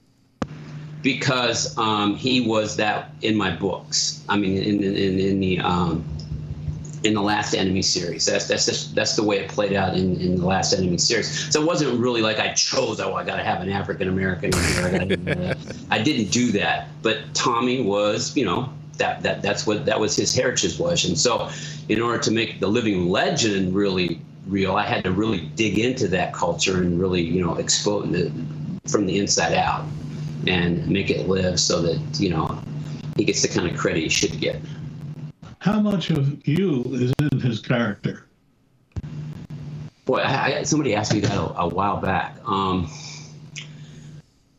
because 1.03 1.77
um, 1.79 2.15
he 2.15 2.41
was 2.41 2.77
that 2.77 3.13
in 3.23 3.37
my 3.37 3.51
books. 3.51 4.23
I 4.29 4.37
mean, 4.37 4.63
in 4.63 4.83
in, 4.83 5.19
in 5.19 5.41
the 5.41 5.61
um, 5.61 6.05
in 7.03 7.15
the 7.15 7.23
last 7.23 7.55
enemy 7.55 7.83
series. 7.83 8.27
That's 8.27 8.47
that's 8.47 8.67
just, 8.67 8.95
that's 8.95 9.17
the 9.17 9.23
way 9.23 9.39
it 9.39 9.49
played 9.49 9.73
out 9.73 9.97
in, 9.97 10.21
in 10.21 10.37
the 10.37 10.47
last 10.47 10.73
enemy 10.73 10.99
series. 10.99 11.53
So 11.53 11.63
it 11.63 11.67
wasn't 11.67 11.99
really 11.99 12.21
like 12.21 12.39
I 12.39 12.53
chose. 12.53 13.01
Oh, 13.01 13.15
I 13.15 13.25
got 13.25 13.37
to 13.37 13.45
have 13.45 13.63
an 13.63 13.71
African 13.71 14.09
American. 14.09 14.51
I 15.91 16.03
didn't 16.03 16.31
do 16.31 16.53
that. 16.53 16.89
But 17.03 17.19
Tommy 17.33 17.83
was, 17.83 18.37
you 18.37 18.45
know, 18.45 18.69
that 18.99 19.23
that 19.23 19.41
that's 19.41 19.67
what 19.67 19.87
that 19.87 19.99
was 19.99 20.15
his 20.15 20.35
heritage 20.35 20.79
was. 20.79 21.05
And 21.07 21.19
so, 21.19 21.49
in 21.89 22.03
order 22.03 22.19
to 22.19 22.31
make 22.31 22.61
the 22.61 22.69
living 22.69 23.09
legend 23.09 23.75
really 23.75 24.21
real, 24.47 24.77
I 24.77 24.85
had 24.85 25.05
to 25.05 25.11
really 25.11 25.41
dig 25.57 25.79
into 25.79 26.07
that 26.09 26.35
culture 26.35 26.83
and 26.83 27.01
really, 27.01 27.23
you 27.23 27.45
know, 27.45 27.55
expose 27.55 28.13
it 28.15 28.33
from 28.87 29.07
the 29.07 29.19
inside 29.19 29.55
out. 29.55 29.87
and 30.47 30.87
make 30.89 31.11
it 31.11 31.29
live 31.29 31.61
so 31.61 31.83
that 31.83 32.01
you 32.19 32.31
know 32.31 32.59
he 33.17 33.25
gets 33.25 33.43
the 33.43 33.49
kind 33.49 33.71
of 33.71 33.77
credit 33.77 34.03
he 34.03 34.09
should 34.09 34.39
get. 34.41 34.61
How 35.61 35.79
much 35.79 36.09
of 36.09 36.47
you 36.49 36.83
is 36.87 37.13
in 37.19 37.39
his 37.39 37.61
character? 37.61 38.27
Boy, 40.07 40.17
I, 40.17 40.59
I, 40.59 40.63
somebody 40.63 40.95
asked 40.95 41.13
me 41.13 41.21
that 41.21 41.37
a, 41.37 41.61
a 41.61 41.69
while 41.69 41.99
back. 41.99 42.37
Um, 42.47 42.91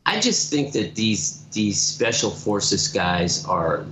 I 0.05 0.19
just 0.19 0.51
think 0.51 0.73
that 0.73 0.93
these 0.93 1.45
these 1.47 1.81
special 1.81 2.29
forces 2.29 2.87
guys 2.87 3.43
are 3.45 3.85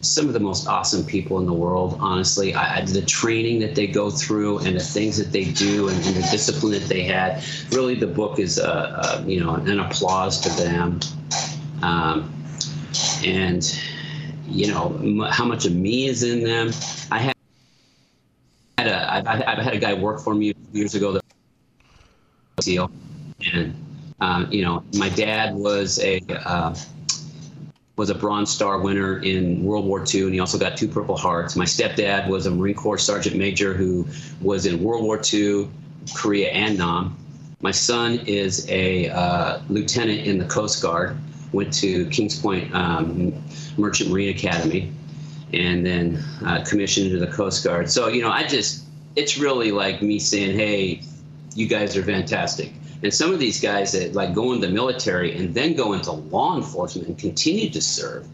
some 0.00 0.26
of 0.26 0.32
the 0.32 0.40
most 0.40 0.66
awesome 0.66 1.06
people 1.06 1.38
in 1.38 1.46
the 1.46 1.52
world. 1.52 1.96
Honestly, 2.00 2.54
I, 2.54 2.78
I, 2.78 2.84
the 2.84 3.02
training 3.02 3.60
that 3.60 3.76
they 3.76 3.86
go 3.86 4.10
through 4.10 4.58
and 4.58 4.74
the 4.74 4.82
things 4.82 5.16
that 5.18 5.30
they 5.30 5.44
do 5.44 5.88
and, 5.88 5.96
and 6.04 6.16
the 6.16 6.28
discipline 6.32 6.72
that 6.72 6.88
they 6.88 7.04
had. 7.04 7.44
Really, 7.70 7.94
the 7.94 8.08
book 8.08 8.40
is 8.40 8.58
uh, 8.58 8.64
uh, 9.00 9.24
you 9.24 9.38
know 9.38 9.54
an 9.54 9.78
applause 9.78 10.40
to 10.40 10.48
them. 10.60 10.98
Um, 11.82 12.34
and 13.24 13.62
you 14.46 14.68
know 14.68 14.96
m- 15.00 15.20
how 15.30 15.44
much 15.44 15.66
of 15.66 15.74
me 15.74 16.06
is 16.06 16.22
in 16.22 16.42
them. 16.42 16.72
I 17.10 17.18
had, 17.18 17.34
had 18.78 18.86
a 18.88 19.12
I've, 19.12 19.26
I've 19.26 19.64
had 19.64 19.74
a 19.74 19.78
guy 19.78 19.94
work 19.94 20.20
for 20.20 20.34
me 20.34 20.54
years 20.72 20.94
ago 20.94 21.12
that 21.12 21.22
SEAL, 22.60 22.90
and 23.52 23.74
um, 24.20 24.50
you 24.50 24.62
know 24.62 24.84
my 24.94 25.08
dad 25.08 25.54
was 25.54 25.98
a 26.00 26.20
uh, 26.44 26.74
was 27.96 28.10
a 28.10 28.14
Bronze 28.14 28.50
Star 28.50 28.80
winner 28.80 29.18
in 29.20 29.62
World 29.62 29.84
War 29.84 30.04
II, 30.12 30.22
and 30.22 30.34
he 30.34 30.40
also 30.40 30.58
got 30.58 30.76
two 30.76 30.88
Purple 30.88 31.16
Hearts. 31.16 31.56
My 31.56 31.64
stepdad 31.64 32.28
was 32.28 32.46
a 32.46 32.50
Marine 32.50 32.74
Corps 32.74 32.98
Sergeant 32.98 33.36
Major 33.36 33.74
who 33.74 34.06
was 34.40 34.66
in 34.66 34.82
World 34.82 35.04
War 35.04 35.20
II, 35.32 35.68
Korea, 36.14 36.50
and 36.50 36.78
Nam. 36.78 37.16
My 37.60 37.70
son 37.70 38.18
is 38.26 38.68
a 38.68 39.08
uh, 39.10 39.60
lieutenant 39.68 40.26
in 40.26 40.38
the 40.38 40.46
Coast 40.46 40.82
Guard, 40.82 41.16
went 41.52 41.72
to 41.74 42.06
Kings 42.06 42.38
Point 42.40 42.74
um, 42.74 43.32
Merchant 43.76 44.10
Marine 44.10 44.36
Academy, 44.36 44.92
and 45.52 45.84
then 45.84 46.22
uh, 46.44 46.64
commissioned 46.64 47.06
into 47.06 47.18
the 47.18 47.30
Coast 47.30 47.62
Guard. 47.64 47.90
So, 47.90 48.08
you 48.08 48.22
know, 48.22 48.30
I 48.30 48.46
just, 48.46 48.84
it's 49.16 49.38
really 49.38 49.70
like 49.70 50.02
me 50.02 50.18
saying, 50.18 50.56
hey, 50.56 51.02
you 51.54 51.66
guys 51.66 51.96
are 51.96 52.02
fantastic. 52.02 52.72
And 53.02 53.12
some 53.12 53.32
of 53.32 53.38
these 53.38 53.60
guys 53.60 53.92
that 53.92 54.14
like 54.14 54.32
go 54.34 54.52
into 54.52 54.66
the 54.66 54.72
military 54.72 55.36
and 55.36 55.54
then 55.54 55.74
go 55.74 55.92
into 55.92 56.12
law 56.12 56.56
enforcement 56.56 57.08
and 57.08 57.18
continue 57.18 57.68
to 57.70 57.82
serve, 57.82 58.26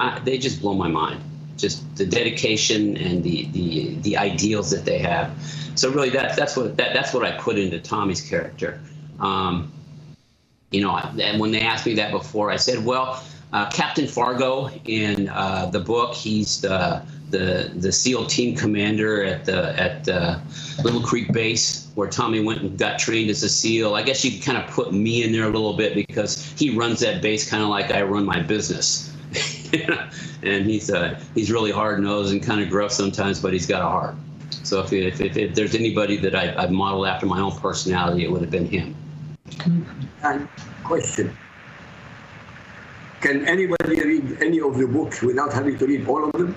I, 0.00 0.18
they 0.20 0.38
just 0.38 0.60
blow 0.60 0.74
my 0.74 0.88
mind. 0.88 1.20
Just 1.56 1.96
the 1.96 2.04
dedication 2.04 2.96
and 2.96 3.22
the, 3.22 3.46
the 3.52 3.94
the 4.00 4.16
ideals 4.16 4.70
that 4.72 4.84
they 4.84 4.98
have. 4.98 5.30
So 5.76 5.88
really, 5.88 6.10
that 6.10 6.36
that's 6.36 6.56
what 6.56 6.76
that, 6.78 6.94
that's 6.94 7.14
what 7.14 7.24
I 7.24 7.38
put 7.38 7.58
into 7.58 7.78
Tommy's 7.78 8.28
character. 8.28 8.80
Um, 9.20 9.72
you 10.74 10.80
know, 10.80 10.96
and 10.96 11.38
when 11.38 11.52
they 11.52 11.60
asked 11.60 11.86
me 11.86 11.94
that 11.94 12.10
before, 12.10 12.50
I 12.50 12.56
said, 12.56 12.84
well, 12.84 13.22
uh, 13.52 13.70
Captain 13.70 14.08
Fargo 14.08 14.68
in 14.84 15.28
uh, 15.28 15.66
the 15.66 15.78
book, 15.78 16.14
he's 16.14 16.60
the, 16.60 17.00
the 17.30 17.70
the 17.76 17.92
SEAL 17.92 18.26
team 18.26 18.56
commander 18.56 19.22
at 19.22 19.44
the 19.44 19.80
at 19.80 20.04
the 20.04 20.40
Little 20.82 21.00
Creek 21.00 21.32
base 21.32 21.88
where 21.94 22.10
Tommy 22.10 22.42
went 22.42 22.62
and 22.62 22.76
got 22.76 22.98
trained 22.98 23.30
as 23.30 23.44
a 23.44 23.48
SEAL. 23.48 23.94
I 23.94 24.02
guess 24.02 24.24
you 24.24 24.32
could 24.32 24.42
kind 24.42 24.58
of 24.58 24.68
put 24.68 24.92
me 24.92 25.22
in 25.22 25.30
there 25.30 25.44
a 25.44 25.50
little 25.50 25.76
bit 25.76 25.94
because 25.94 26.52
he 26.58 26.76
runs 26.76 26.98
that 27.00 27.22
base 27.22 27.48
kind 27.48 27.62
of 27.62 27.68
like 27.68 27.92
I 27.92 28.02
run 28.02 28.24
my 28.24 28.40
business. 28.40 29.14
and 30.42 30.66
he's 30.66 30.90
uh, 30.90 31.20
he's 31.36 31.52
really 31.52 31.70
hard 31.70 32.00
nosed 32.02 32.32
and 32.32 32.42
kind 32.42 32.60
of 32.60 32.68
gruff 32.68 32.90
sometimes, 32.90 33.40
but 33.40 33.52
he's 33.52 33.66
got 33.66 33.82
a 33.82 33.88
heart. 33.88 34.16
So 34.64 34.80
if, 34.80 34.92
if, 34.92 35.20
if, 35.20 35.36
if 35.36 35.54
there's 35.54 35.76
anybody 35.76 36.16
that 36.16 36.34
I, 36.34 36.54
I've 36.60 36.72
modeled 36.72 37.06
after 37.06 37.26
my 37.26 37.38
own 37.38 37.56
personality, 37.58 38.24
it 38.24 38.30
would 38.32 38.40
have 38.40 38.50
been 38.50 38.66
him. 38.66 38.96
And 40.22 40.48
question. 40.84 41.36
Can 43.20 43.46
anybody 43.46 44.00
read 44.02 44.42
any 44.42 44.60
of 44.60 44.76
the 44.76 44.86
books 44.86 45.22
without 45.22 45.52
having 45.52 45.78
to 45.78 45.86
read 45.86 46.06
all 46.06 46.24
of 46.24 46.32
them? 46.32 46.54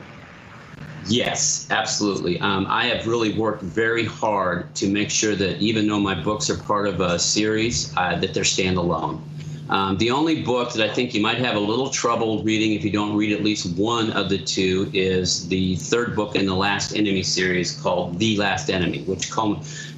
Yes, 1.07 1.67
absolutely. 1.71 2.39
Um, 2.41 2.67
I 2.69 2.85
have 2.87 3.07
really 3.07 3.37
worked 3.37 3.63
very 3.63 4.03
hard 4.03 4.75
to 4.75 4.89
make 4.91 5.09
sure 5.09 5.35
that 5.35 5.59
even 5.59 5.87
though 5.87 5.99
my 5.99 6.21
books 6.21 6.49
are 6.49 6.57
part 6.57 6.87
of 6.87 6.99
a 6.99 7.17
series, 7.17 7.95
uh, 7.95 8.17
that 8.19 8.33
they're 8.33 8.43
standalone. 8.43 9.21
Um, 9.69 9.97
the 9.97 10.11
only 10.11 10.43
book 10.43 10.73
that 10.73 10.89
I 10.89 10.93
think 10.93 11.13
you 11.13 11.21
might 11.21 11.39
have 11.39 11.55
a 11.55 11.59
little 11.59 11.89
trouble 11.89 12.43
reading 12.43 12.73
if 12.73 12.85
you 12.85 12.91
don't 12.91 13.15
read 13.15 13.33
at 13.33 13.43
least 13.43 13.77
one 13.77 14.11
of 14.11 14.29
the 14.29 14.37
two 14.37 14.89
is 14.93 15.47
the 15.49 15.75
third 15.75 16.15
book 16.15 16.35
in 16.35 16.45
the 16.45 16.55
Last 16.55 16.95
Enemy 16.95 17.23
series 17.23 17.79
called 17.79 18.17
The 18.17 18.37
Last 18.37 18.69
Enemy, 18.69 19.03
which 19.03 19.29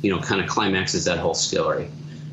you 0.01 0.11
know, 0.11 0.19
kind 0.21 0.41
of 0.41 0.47
climaxes 0.47 1.05
that 1.05 1.19
whole 1.19 1.35
story. 1.35 1.89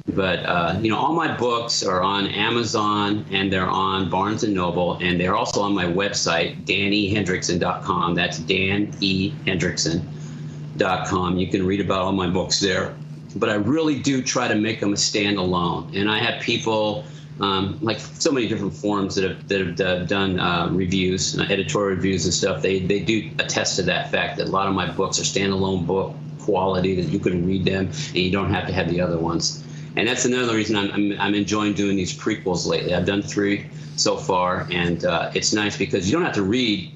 But 0.08 0.46
uh, 0.46 0.78
you 0.80 0.90
know, 0.90 0.98
all 0.98 1.14
my 1.14 1.36
books 1.36 1.82
are 1.82 2.00
on 2.00 2.26
Amazon 2.28 3.26
and 3.30 3.52
they're 3.52 3.66
on 3.66 4.08
Barnes 4.08 4.44
and 4.44 4.54
Noble, 4.54 4.94
and 5.00 5.20
they're 5.20 5.34
also 5.34 5.62
on 5.62 5.74
my 5.74 5.84
website, 5.84 6.64
danehendrickson.com. 6.64 8.14
That's 8.14 8.38
Dan 8.38 8.94
E. 9.00 9.32
Hendrickson.com. 9.46 11.38
You 11.38 11.48
can 11.48 11.66
read 11.66 11.80
about 11.80 12.02
all 12.02 12.12
my 12.12 12.28
books 12.28 12.60
there. 12.60 12.94
But 13.34 13.50
I 13.50 13.54
really 13.54 13.98
do 13.98 14.22
try 14.22 14.46
to 14.46 14.54
make 14.54 14.78
them 14.78 14.92
a 14.92 14.96
standalone, 14.96 15.96
and 15.96 16.08
I 16.10 16.18
have 16.18 16.40
people. 16.42 17.04
Um, 17.38 17.78
like 17.82 18.00
so 18.00 18.32
many 18.32 18.48
different 18.48 18.72
forums 18.72 19.14
that 19.16 19.24
have 19.28 19.46
that 19.48 19.60
have 19.60 19.78
uh, 19.78 20.04
done 20.06 20.40
uh, 20.40 20.70
reviews, 20.70 21.38
uh, 21.38 21.42
editorial 21.50 21.94
reviews 21.94 22.24
and 22.24 22.32
stuff. 22.32 22.62
They 22.62 22.78
they 22.78 23.00
do 23.00 23.30
attest 23.38 23.76
to 23.76 23.82
that 23.82 24.10
fact 24.10 24.38
that 24.38 24.46
a 24.48 24.50
lot 24.50 24.68
of 24.68 24.74
my 24.74 24.90
books 24.90 25.20
are 25.20 25.22
standalone 25.22 25.86
book 25.86 26.14
quality 26.40 26.94
that 26.94 27.10
you 27.12 27.18
can 27.18 27.46
read 27.46 27.66
them 27.66 27.88
and 27.88 28.16
you 28.16 28.30
don't 28.30 28.50
have 28.50 28.66
to 28.68 28.72
have 28.72 28.88
the 28.88 29.02
other 29.02 29.18
ones 29.18 29.66
and 29.96 30.06
that's 30.06 30.24
another 30.24 30.54
reason 30.54 30.76
I'm, 30.76 30.90
I'm, 30.92 31.20
I'm, 31.20 31.34
enjoying 31.34 31.72
doing 31.72 31.96
these 31.96 32.16
prequels 32.16 32.66
lately. 32.66 32.94
I've 32.94 33.06
done 33.06 33.22
three 33.22 33.66
so 33.96 34.16
far, 34.16 34.66
and 34.70 35.04
uh, 35.04 35.30
it's 35.34 35.52
nice 35.52 35.76
because 35.76 36.06
you 36.06 36.12
don't 36.12 36.24
have 36.24 36.34
to 36.34 36.42
read 36.42 36.92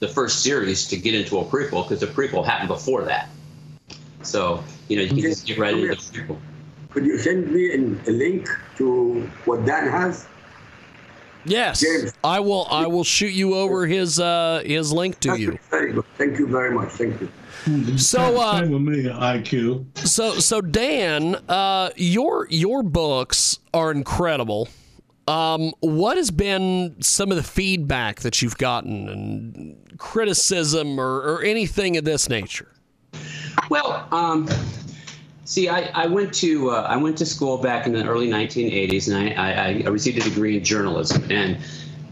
the 0.00 0.08
first 0.08 0.42
series 0.42 0.86
to 0.88 0.96
get 0.96 1.14
into 1.14 1.38
a 1.38 1.44
prequel 1.44 1.88
because 1.88 2.00
the 2.00 2.06
prequel 2.06 2.44
happened 2.44 2.68
before 2.68 3.04
that. 3.04 3.28
So 4.22 4.62
you 4.88 4.96
know 4.96 5.02
you 5.02 5.08
can 5.10 5.20
just 5.20 5.46
get 5.46 5.58
right 5.58 5.74
into 5.74 5.88
the 5.88 6.18
prequel. 6.18 6.38
Could 6.90 7.06
you 7.06 7.18
send 7.18 7.52
me 7.52 7.72
a 7.74 8.10
link 8.10 8.48
to 8.76 9.20
what 9.44 9.64
Dan 9.64 9.88
has? 9.88 10.26
Yes, 11.44 11.80
James. 11.80 12.12
I 12.24 12.40
will. 12.40 12.66
I 12.70 12.86
will 12.86 13.04
shoot 13.04 13.32
you 13.32 13.54
over 13.54 13.86
his 13.86 14.18
uh, 14.18 14.62
his 14.64 14.92
link 14.92 15.20
to 15.20 15.28
That's 15.28 15.40
you. 15.40 15.58
Very 15.70 15.92
good. 15.92 16.04
Thank 16.16 16.38
you 16.38 16.46
very 16.46 16.74
much. 16.74 16.90
Thank 16.90 17.20
you. 17.20 17.28
So, 17.98 18.40
uh, 18.40 18.60
with 18.62 18.80
me, 18.80 19.04
IQ. 19.04 19.84
So, 20.06 20.34
so 20.38 20.60
Dan, 20.60 21.36
uh, 21.48 21.90
your 21.96 22.46
your 22.50 22.82
books 22.82 23.58
are 23.74 23.90
incredible. 23.90 24.68
Um, 25.26 25.72
what 25.80 26.16
has 26.16 26.30
been 26.30 26.96
some 27.02 27.30
of 27.30 27.36
the 27.36 27.42
feedback 27.42 28.20
that 28.20 28.40
you've 28.40 28.56
gotten 28.56 29.08
and 29.08 29.98
criticism 29.98 30.98
or, 30.98 31.16
or 31.16 31.42
anything 31.42 31.98
of 31.98 32.04
this 32.04 32.30
nature? 32.30 32.72
Well, 33.68 34.08
um, 34.10 34.48
see, 35.44 35.68
I, 35.68 35.90
I 35.94 36.06
went 36.06 36.32
to 36.34 36.70
uh, 36.70 36.86
I 36.88 36.96
went 36.96 37.18
to 37.18 37.26
school 37.26 37.58
back 37.58 37.86
in 37.86 37.92
the 37.92 38.06
early 38.06 38.28
1980s, 38.28 39.12
and 39.12 39.38
I, 39.38 39.50
I, 39.50 39.82
I 39.84 39.88
received 39.88 40.18
a 40.18 40.22
degree 40.22 40.56
in 40.56 40.64
journalism. 40.64 41.30
And 41.30 41.58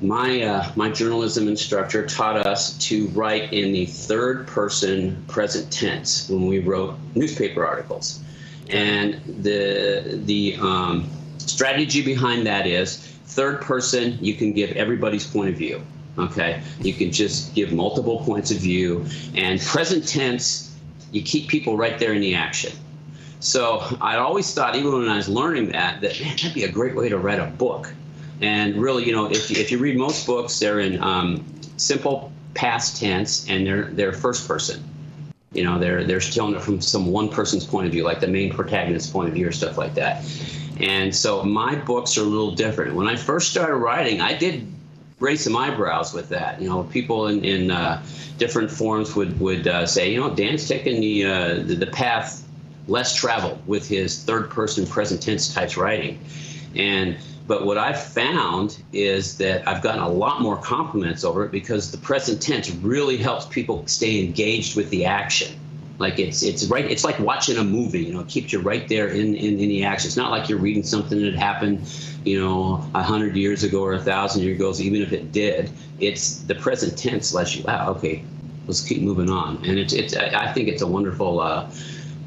my 0.01 0.42
uh, 0.42 0.72
my 0.76 0.90
journalism 0.90 1.49
instructor 1.49 2.07
taught 2.07 2.36
us 2.47 2.76
to 2.78 3.09
write 3.09 3.53
in 3.53 3.72
the 3.72 3.86
third 3.86 4.47
person 4.47 5.24
present 5.28 5.70
tense 5.72 6.28
when 6.28 6.47
we 6.47 6.59
wrote 6.59 6.97
newspaper 7.14 7.66
articles, 7.66 8.20
and 8.68 9.20
the 9.42 10.20
the 10.24 10.57
um, 10.61 11.09
strategy 11.38 12.03
behind 12.03 12.47
that 12.47 12.66
is 12.66 12.99
third 13.26 13.61
person. 13.62 14.18
You 14.20 14.34
can 14.34 14.53
give 14.53 14.72
everybody's 14.72 15.26
point 15.26 15.51
of 15.51 15.57
view. 15.57 15.82
Okay, 16.18 16.62
you 16.80 16.94
can 16.94 17.11
just 17.12 17.55
give 17.55 17.72
multiple 17.72 18.20
points 18.20 18.51
of 18.51 18.59
view, 18.59 19.07
and 19.34 19.61
present 19.61 20.07
tense. 20.07 20.74
You 21.12 21.22
keep 21.22 21.49
people 21.49 21.76
right 21.76 21.99
there 21.99 22.12
in 22.12 22.20
the 22.20 22.34
action. 22.34 22.72
So 23.40 23.82
I 24.01 24.16
always 24.16 24.53
thought, 24.53 24.76
even 24.76 24.92
when 24.92 25.09
I 25.09 25.16
was 25.16 25.28
learning 25.28 25.70
that, 25.72 26.01
that 26.01 26.20
man, 26.20 26.36
that'd 26.36 26.55
be 26.55 26.64
a 26.64 26.72
great 26.72 26.97
way 26.97 27.09
to 27.09 27.18
write 27.18 27.38
a 27.38 27.47
book 27.47 27.92
and 28.41 28.76
really, 28.76 29.05
you 29.05 29.12
know, 29.12 29.30
if 29.30 29.51
you, 29.51 29.61
if 29.61 29.70
you 29.70 29.78
read 29.78 29.97
most 29.97 30.26
books, 30.26 30.59
they're 30.59 30.80
in 30.80 31.03
um, 31.03 31.45
simple 31.76 32.32
past 32.55 32.99
tense 32.99 33.49
and 33.49 33.66
they're 33.66 33.84
they're 33.84 34.12
first 34.12 34.47
person. 34.47 34.82
You 35.53 35.64
know, 35.64 35.78
they're 35.78 36.05
they're 36.05 36.20
telling 36.20 36.55
it 36.55 36.62
from 36.62 36.80
some 36.80 37.07
one 37.07 37.28
person's 37.28 37.64
point 37.64 37.87
of 37.87 37.93
view, 37.93 38.05
like 38.05 38.20
the 38.20 38.28
main 38.28 38.53
protagonist's 38.53 39.11
point 39.11 39.28
of 39.28 39.34
view 39.34 39.49
or 39.49 39.53
stuff 39.53 39.78
like 39.78 39.95
that. 39.95 40.24
And 40.80 41.14
so 41.14 41.43
my 41.43 41.74
books 41.74 42.18
are 42.18 42.22
a 42.22 42.24
little 42.24 42.55
different. 42.55 42.95
When 42.95 43.07
I 43.07 43.16
first 43.16 43.51
started 43.51 43.76
writing, 43.76 44.20
I 44.20 44.37
did 44.37 44.70
raise 45.18 45.43
some 45.45 45.57
eyebrows 45.57 46.12
with 46.12 46.28
that. 46.28 46.61
You 46.61 46.68
know, 46.68 46.82
people 46.84 47.28
in, 47.28 47.43
in 47.45 47.70
uh, 47.70 48.03
different 48.37 48.70
forms 48.70 49.14
would 49.16 49.41
would 49.41 49.66
uh, 49.66 49.87
say, 49.87 50.12
you 50.12 50.20
know, 50.20 50.34
Dan's 50.34 50.68
taking 50.68 51.01
the, 51.01 51.24
uh, 51.24 51.55
the 51.55 51.74
the 51.76 51.87
path 51.87 52.47
less 52.89 53.14
traveled 53.14 53.66
with 53.66 53.89
his 53.89 54.22
third 54.22 54.51
person 54.51 54.87
present 54.87 55.22
tense 55.22 55.53
types 55.53 55.76
writing, 55.76 56.20
and 56.74 57.16
but 57.47 57.64
what 57.64 57.78
I've 57.78 58.03
found 58.03 58.82
is 58.92 59.38
that 59.38 59.66
I've 59.68 59.82
gotten 59.82 60.03
a 60.03 60.09
lot 60.09 60.40
more 60.40 60.57
compliments 60.57 61.22
over 61.24 61.44
it 61.44 61.53
because 61.53 61.92
the 61.92 61.99
present 61.99 62.42
tense 62.42 62.70
really 62.70 63.16
helps 63.16 63.47
people 63.47 63.86
stay 63.86 64.24
engaged 64.24 64.76
with 64.76 64.90
the 64.90 65.05
action. 65.05 65.57
Like 65.99 66.18
it's 66.18 66.42
it's 66.42 66.66
right. 66.66 66.84
It's 66.84 67.05
like 67.05 67.18
watching 67.20 67.57
a 67.57 67.64
movie. 67.64 68.05
You 68.05 68.12
know, 68.12 68.20
it 68.20 68.28
keeps 68.28 68.53
you 68.53 68.59
right 68.61 68.86
there 68.88 69.09
in 69.09 69.34
in, 69.34 69.59
in 69.59 69.68
the 69.68 69.84
action. 69.84 70.09
It's 70.09 70.16
not 70.16 70.30
like 70.30 70.49
you're 70.49 70.59
reading 70.59 70.82
something 70.82 71.22
that 71.22 71.34
happened, 71.34 71.88
you 72.24 72.38
know, 72.38 72.86
a 72.94 73.03
hundred 73.03 73.34
years 73.36 73.62
ago 73.62 73.82
or 73.82 73.94
a 73.94 74.01
thousand 74.01 74.42
years 74.42 74.57
ago. 74.57 74.72
so 74.72 74.82
Even 74.82 75.01
if 75.01 75.12
it 75.12 75.32
did, 75.32 75.70
it's 75.99 76.40
the 76.42 76.55
present 76.55 76.99
tense 76.99 77.32
lets 77.32 77.57
you. 77.57 77.62
Wow, 77.64 77.92
okay, 77.92 78.22
let's 78.66 78.86
keep 78.86 79.01
moving 79.01 79.30
on. 79.30 79.57
And 79.64 79.78
it's 79.78 79.94
it's. 79.94 80.14
I 80.14 80.53
think 80.53 80.68
it's 80.68 80.82
a 80.82 80.86
wonderful 80.86 81.40
uh, 81.40 81.70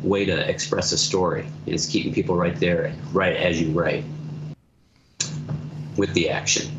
way 0.01 0.25
to 0.25 0.49
express 0.49 0.91
a 0.91 0.97
story. 0.97 1.45
It's 1.67 1.85
keeping 1.85 2.11
people 2.11 2.35
right 2.35 2.59
there, 2.59 2.91
right 3.11 3.35
as 3.35 3.61
you 3.61 3.71
write, 3.71 4.03
with 5.99 6.13
the 6.13 6.29
action. 6.29 6.71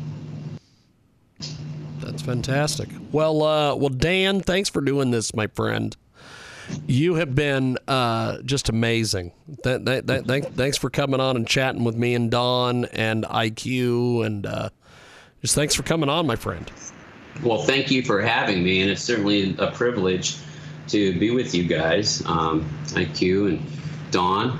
That's 1.99 2.21
fantastic. 2.21 2.89
Well, 3.11 3.43
uh, 3.43 3.75
well, 3.75 3.89
Dan, 3.89 4.41
thanks 4.41 4.69
for 4.69 4.81
doing 4.81 5.11
this, 5.11 5.33
my 5.33 5.47
friend. 5.47 5.95
You 6.87 7.15
have 7.15 7.35
been 7.35 7.77
uh, 7.87 8.41
just 8.43 8.69
amazing. 8.69 9.33
Th- 9.63 9.83
th- 9.83 10.07
th- 10.07 10.25
th- 10.25 10.45
thanks 10.45 10.77
for 10.77 10.89
coming 10.89 11.19
on 11.19 11.35
and 11.35 11.47
chatting 11.47 11.83
with 11.83 11.95
me 11.95 12.15
and 12.15 12.31
Don 12.31 12.85
and 12.85 13.23
IQ, 13.25 14.25
and 14.25 14.45
uh, 14.45 14.69
just 15.41 15.55
thanks 15.55 15.75
for 15.75 15.83
coming 15.83 16.09
on, 16.09 16.25
my 16.25 16.35
friend. 16.35 16.71
Well, 17.43 17.63
thank 17.63 17.91
you 17.91 18.03
for 18.03 18.21
having 18.21 18.63
me, 18.63 18.81
and 18.81 18.89
it's 18.89 19.01
certainly 19.01 19.55
a 19.57 19.71
privilege 19.71 20.37
to 20.89 21.17
be 21.19 21.31
with 21.31 21.53
you 21.53 21.63
guys, 21.63 22.23
um, 22.25 22.69
IQ 22.89 23.49
and 23.49 23.65
Don. 24.11 24.59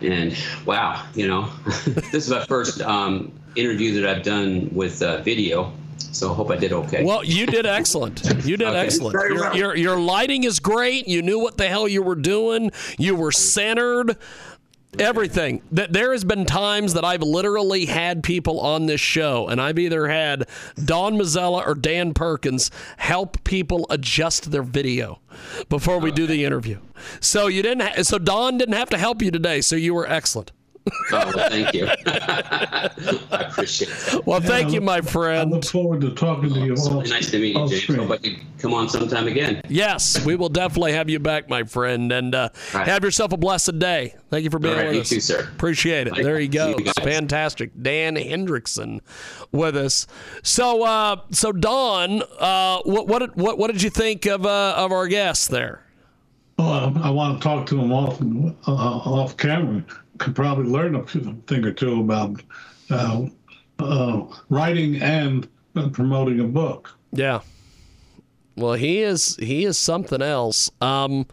And 0.00 0.36
wow, 0.66 1.04
you 1.14 1.26
know, 1.26 1.50
this 1.86 2.26
is 2.26 2.30
my 2.30 2.44
first 2.46 2.80
um, 2.82 3.32
interview 3.56 4.00
that 4.00 4.08
I've 4.08 4.22
done 4.22 4.68
with 4.72 5.02
uh, 5.02 5.22
video. 5.22 5.72
So 5.96 6.30
I 6.30 6.34
hope 6.34 6.50
I 6.50 6.56
did 6.56 6.72
okay. 6.72 7.04
Well, 7.04 7.24
you 7.24 7.46
did 7.46 7.66
excellent. 7.66 8.24
You 8.44 8.56
did 8.56 8.68
Okay. 8.68 8.78
excellent. 8.78 9.14
Your, 9.14 9.34
well. 9.34 9.56
your 9.56 9.76
your 9.76 9.98
lighting 9.98 10.44
is 10.44 10.60
great. 10.60 11.08
You 11.08 11.22
knew 11.22 11.38
what 11.40 11.56
the 11.58 11.68
hell 11.68 11.88
you 11.88 12.02
were 12.02 12.14
doing. 12.14 12.70
You 12.98 13.16
were 13.16 13.32
centered. 13.32 14.16
Everything. 14.96 15.60
That 15.72 15.92
there 15.92 16.12
has 16.12 16.22
been 16.22 16.44
times 16.44 16.94
that 16.94 17.04
I've 17.04 17.22
literally 17.22 17.86
had 17.86 18.22
people 18.22 18.60
on 18.60 18.86
this 18.86 19.00
show, 19.00 19.48
and 19.48 19.60
I've 19.60 19.76
either 19.76 20.06
had 20.06 20.46
Don 20.84 21.16
Mazzella 21.16 21.66
or 21.66 21.74
Dan 21.74 22.14
Perkins 22.14 22.70
help 22.98 23.42
people 23.42 23.86
adjust 23.90 24.52
their 24.52 24.62
video 24.62 25.18
before 25.68 25.98
we 25.98 26.12
do 26.12 26.28
the 26.28 26.44
interview. 26.44 26.78
So 27.18 27.48
you 27.48 27.60
didn't. 27.60 27.82
Ha- 27.82 28.02
so 28.04 28.18
Don 28.18 28.56
didn't 28.56 28.76
have 28.76 28.90
to 28.90 28.98
help 28.98 29.20
you 29.20 29.32
today. 29.32 29.60
So 29.62 29.74
you 29.74 29.94
were 29.94 30.08
excellent. 30.08 30.52
Oh, 30.86 31.32
well, 31.34 31.48
thank 31.48 31.72
you. 31.72 31.86
I 32.06 32.90
appreciate 33.48 33.88
that. 33.88 34.26
Well, 34.26 34.40
thank 34.40 34.68
I 34.68 34.70
you, 34.72 34.80
my 34.82 35.00
friend. 35.00 35.50
I 35.50 35.56
look 35.56 35.64
forward 35.64 36.02
to 36.02 36.10
talking 36.10 36.52
to 36.52 36.60
you. 36.60 36.72
It's 36.72 36.86
all, 36.86 36.98
really 36.98 37.10
nice 37.10 37.30
to 37.30 37.38
meet 37.38 37.56
you, 37.56 37.68
James. 37.68 37.82
screen. 37.82 37.98
Hope 38.00 38.10
I 38.10 38.16
can 38.18 38.46
come 38.58 38.74
on 38.74 38.88
sometime 38.90 39.26
again. 39.26 39.62
Yes, 39.68 40.22
we 40.26 40.36
will 40.36 40.50
definitely 40.50 40.92
have 40.92 41.08
you 41.08 41.18
back, 41.18 41.48
my 41.48 41.62
friend, 41.64 42.12
and 42.12 42.34
uh, 42.34 42.50
All 42.74 42.80
right. 42.80 42.86
have 42.86 43.02
yourself 43.02 43.32
a 43.32 43.38
blessed 43.38 43.78
day. 43.78 44.14
Thank 44.30 44.44
you 44.44 44.50
for 44.50 44.58
being 44.58 44.74
All 44.74 44.80
right, 44.80 44.88
with 44.88 44.96
you 44.96 45.00
us. 45.02 45.08
too, 45.08 45.20
sir. 45.20 45.48
Appreciate 45.54 46.06
it. 46.06 46.16
Bye. 46.16 46.22
There 46.22 46.38
you 46.38 46.48
go. 46.48 46.76
You. 46.78 46.92
Fantastic, 47.00 47.70
Dan 47.80 48.16
Hendrickson, 48.16 49.00
with 49.52 49.76
us. 49.76 50.06
So, 50.42 50.82
uh, 50.82 51.16
so 51.30 51.52
Don, 51.52 52.22
uh, 52.38 52.80
what 52.84 53.08
what 53.08 53.20
did, 53.20 53.36
what 53.36 53.56
what 53.58 53.70
did 53.70 53.82
you 53.82 53.90
think 53.90 54.26
of 54.26 54.44
uh, 54.44 54.74
of 54.76 54.92
our 54.92 55.06
guests 55.08 55.46
there? 55.46 55.80
Oh, 56.58 56.70
I, 56.70 57.08
I 57.08 57.10
want 57.10 57.40
to 57.40 57.48
talk 57.48 57.66
to 57.66 57.80
him 57.80 57.90
off 57.92 58.20
uh, 58.20 58.70
off 58.70 59.36
camera. 59.38 59.82
Could 60.18 60.34
probably 60.36 60.66
learn 60.66 60.94
a 60.94 61.02
thing 61.02 61.64
or 61.64 61.72
two 61.72 62.00
about 62.00 62.42
uh, 62.90 63.26
uh, 63.78 64.22
writing 64.48 65.02
and 65.02 65.48
promoting 65.92 66.40
a 66.40 66.44
book. 66.44 66.96
Yeah. 67.12 67.40
Well, 68.56 68.74
he 68.74 69.00
is 69.00 69.36
he 69.36 69.64
is 69.64 69.76
something 69.76 70.22
else. 70.22 70.70
Um, 70.80 71.26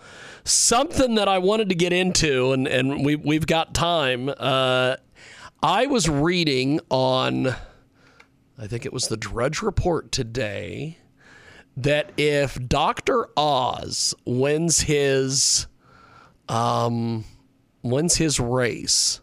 something 0.44 1.16
that 1.16 1.28
I 1.28 1.38
wanted 1.38 1.70
to 1.70 1.76
get 1.76 1.94
into, 1.94 2.52
and 2.52 2.68
and 2.68 3.06
we 3.06 3.16
we've 3.16 3.46
got 3.46 3.76
time. 3.76 4.30
Uh, 4.36 4.96
I 5.64 5.86
was 5.86 6.10
reading 6.10 6.80
on, 6.90 7.50
I 8.58 8.66
think 8.66 8.84
it 8.84 8.92
was 8.92 9.10
the 9.10 9.18
Drudge 9.18 9.62
Report 9.62 10.12
today, 10.12 10.98
that 11.78 12.12
if 12.18 12.58
Doctor 12.68 13.28
Oz 13.38 14.16
wins 14.26 14.82
his, 14.82 15.68
um, 16.50 17.26
wins 17.84 18.18
his 18.18 18.40
race, 18.40 19.22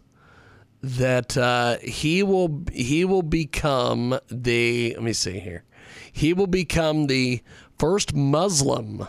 that 0.81 1.37
uh, 1.37 1.77
he 1.79 2.23
will 2.23 2.63
he 2.71 3.05
will 3.05 3.21
become 3.21 4.17
the 4.29 4.93
let 4.95 5.03
me 5.03 5.13
see 5.13 5.39
here 5.39 5.63
he 6.11 6.33
will 6.33 6.47
become 6.47 7.07
the 7.07 7.41
first 7.77 8.13
Muslim 8.13 9.07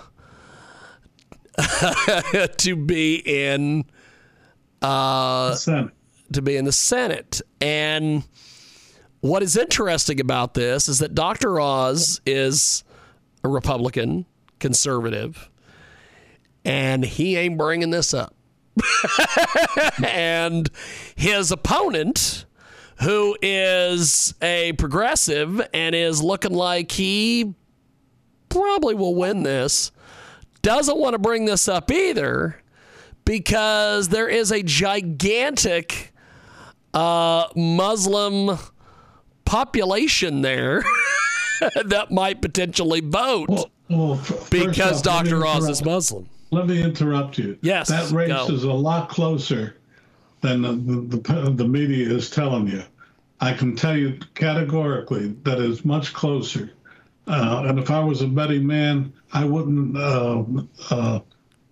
to 2.57 2.77
be 2.77 3.17
in 3.17 3.85
uh, 4.83 5.57
to 6.33 6.43
be 6.43 6.57
in 6.57 6.65
the 6.65 6.73
Senate. 6.73 7.41
And 7.61 8.25
what 9.21 9.43
is 9.43 9.57
interesting 9.57 10.21
about 10.21 10.55
this 10.55 10.89
is 10.89 11.01
that 11.01 11.15
Dr. 11.15 11.61
Oz 11.61 12.21
is 12.25 12.85
a 13.45 13.49
Republican, 13.49 14.27
conservative, 14.59 15.51
and 16.65 17.05
he 17.05 17.37
ain't 17.37 17.59
bringing 17.59 17.91
this 17.91 18.15
up. 18.15 18.35
and 20.07 20.69
his 21.17 21.51
opponent, 21.51 22.45
who 23.03 23.37
is 23.43 24.35
a 24.43 24.73
progressive 24.75 25.61
and 25.73 25.95
is 25.95 26.23
looking 26.23 26.53
like 26.53 26.93
he 26.93 27.55
probably 28.49 28.95
will 28.95 29.15
win 29.15 29.43
this, 29.43 29.93
doesn't 30.63 30.99
want 30.99 31.15
to 31.15 31.19
bring 31.19 31.47
this 31.47 31.69
up 31.69 31.91
either 31.91 32.61
because 33.25 34.09
there 34.09 34.29
is 34.29 34.51
a 34.51 34.63
gigantic 34.63 36.13
uh, 36.93 37.47
Muslim 37.57 38.59
population 39.45 40.43
there 40.43 40.83
that 41.85 42.11
might 42.11 42.43
potentially 42.43 43.01
vote 43.01 43.49
Well, 43.49 43.71
well, 43.89 44.15
f- 44.15 44.51
because 44.51 44.99
off, 44.99 45.25
Dr. 45.25 45.47
Oz 45.47 45.69
is 45.69 45.85
Muslim. 45.85 46.29
Let 46.51 46.67
me 46.67 46.83
interrupt 46.83 47.39
you. 47.39 47.59
Yes, 47.63 47.89
that 47.89 48.11
race 48.11 48.29
go. 48.29 48.47
is 48.49 48.65
a 48.65 48.73
lot 48.73 49.09
closer 49.09 49.77
than 50.41 50.63
the, 50.63 50.73
the, 50.73 51.17
the, 51.17 51.51
the 51.51 51.69
media 51.69 52.09
is 52.09 52.31
telling 52.31 52.67
you. 52.67 52.83
I 53.41 53.53
can 53.53 53.77
tell 53.77 53.97
you 53.97 54.19
categorically 54.35 55.29
that 55.45 55.61
it's 55.61 55.85
much 55.85 56.13
closer. 56.13 56.71
Uh, 57.27 57.65
and 57.67 57.79
if 57.79 57.91
I 57.91 58.01
was 58.01 58.23
a 58.23 58.27
betting 58.27 58.67
man, 58.67 59.13
I 59.33 59.45
wouldn't 59.45 59.97
uh, 59.97 60.43
uh, 60.91 61.21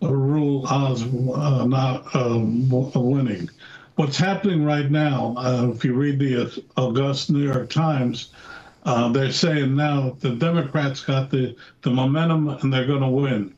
rule 0.01 0.67
Oz 0.67 1.03
uh, 1.03 1.67
not 1.67 2.15
uh, 2.15 2.39
winning. 2.39 3.51
What's 3.97 4.17
happening 4.17 4.65
right 4.65 4.89
now, 4.91 5.35
uh, 5.37 5.73
if 5.75 5.85
you 5.85 5.95
read 5.95 6.21
the 6.21 6.65
August 6.77 7.31
New 7.31 7.43
York 7.43 7.69
Times, 7.69 8.31
uh, 8.85 9.09
they're 9.09 9.33
saying 9.33 9.75
now 9.75 10.17
the 10.21 10.31
Democrats 10.31 11.01
got 11.01 11.31
the, 11.31 11.57
the 11.83 11.91
momentum 11.91 12.49
and 12.49 12.73
they're 12.73 12.87
going 12.87 13.03
to 13.03 13.09
win. 13.09 13.55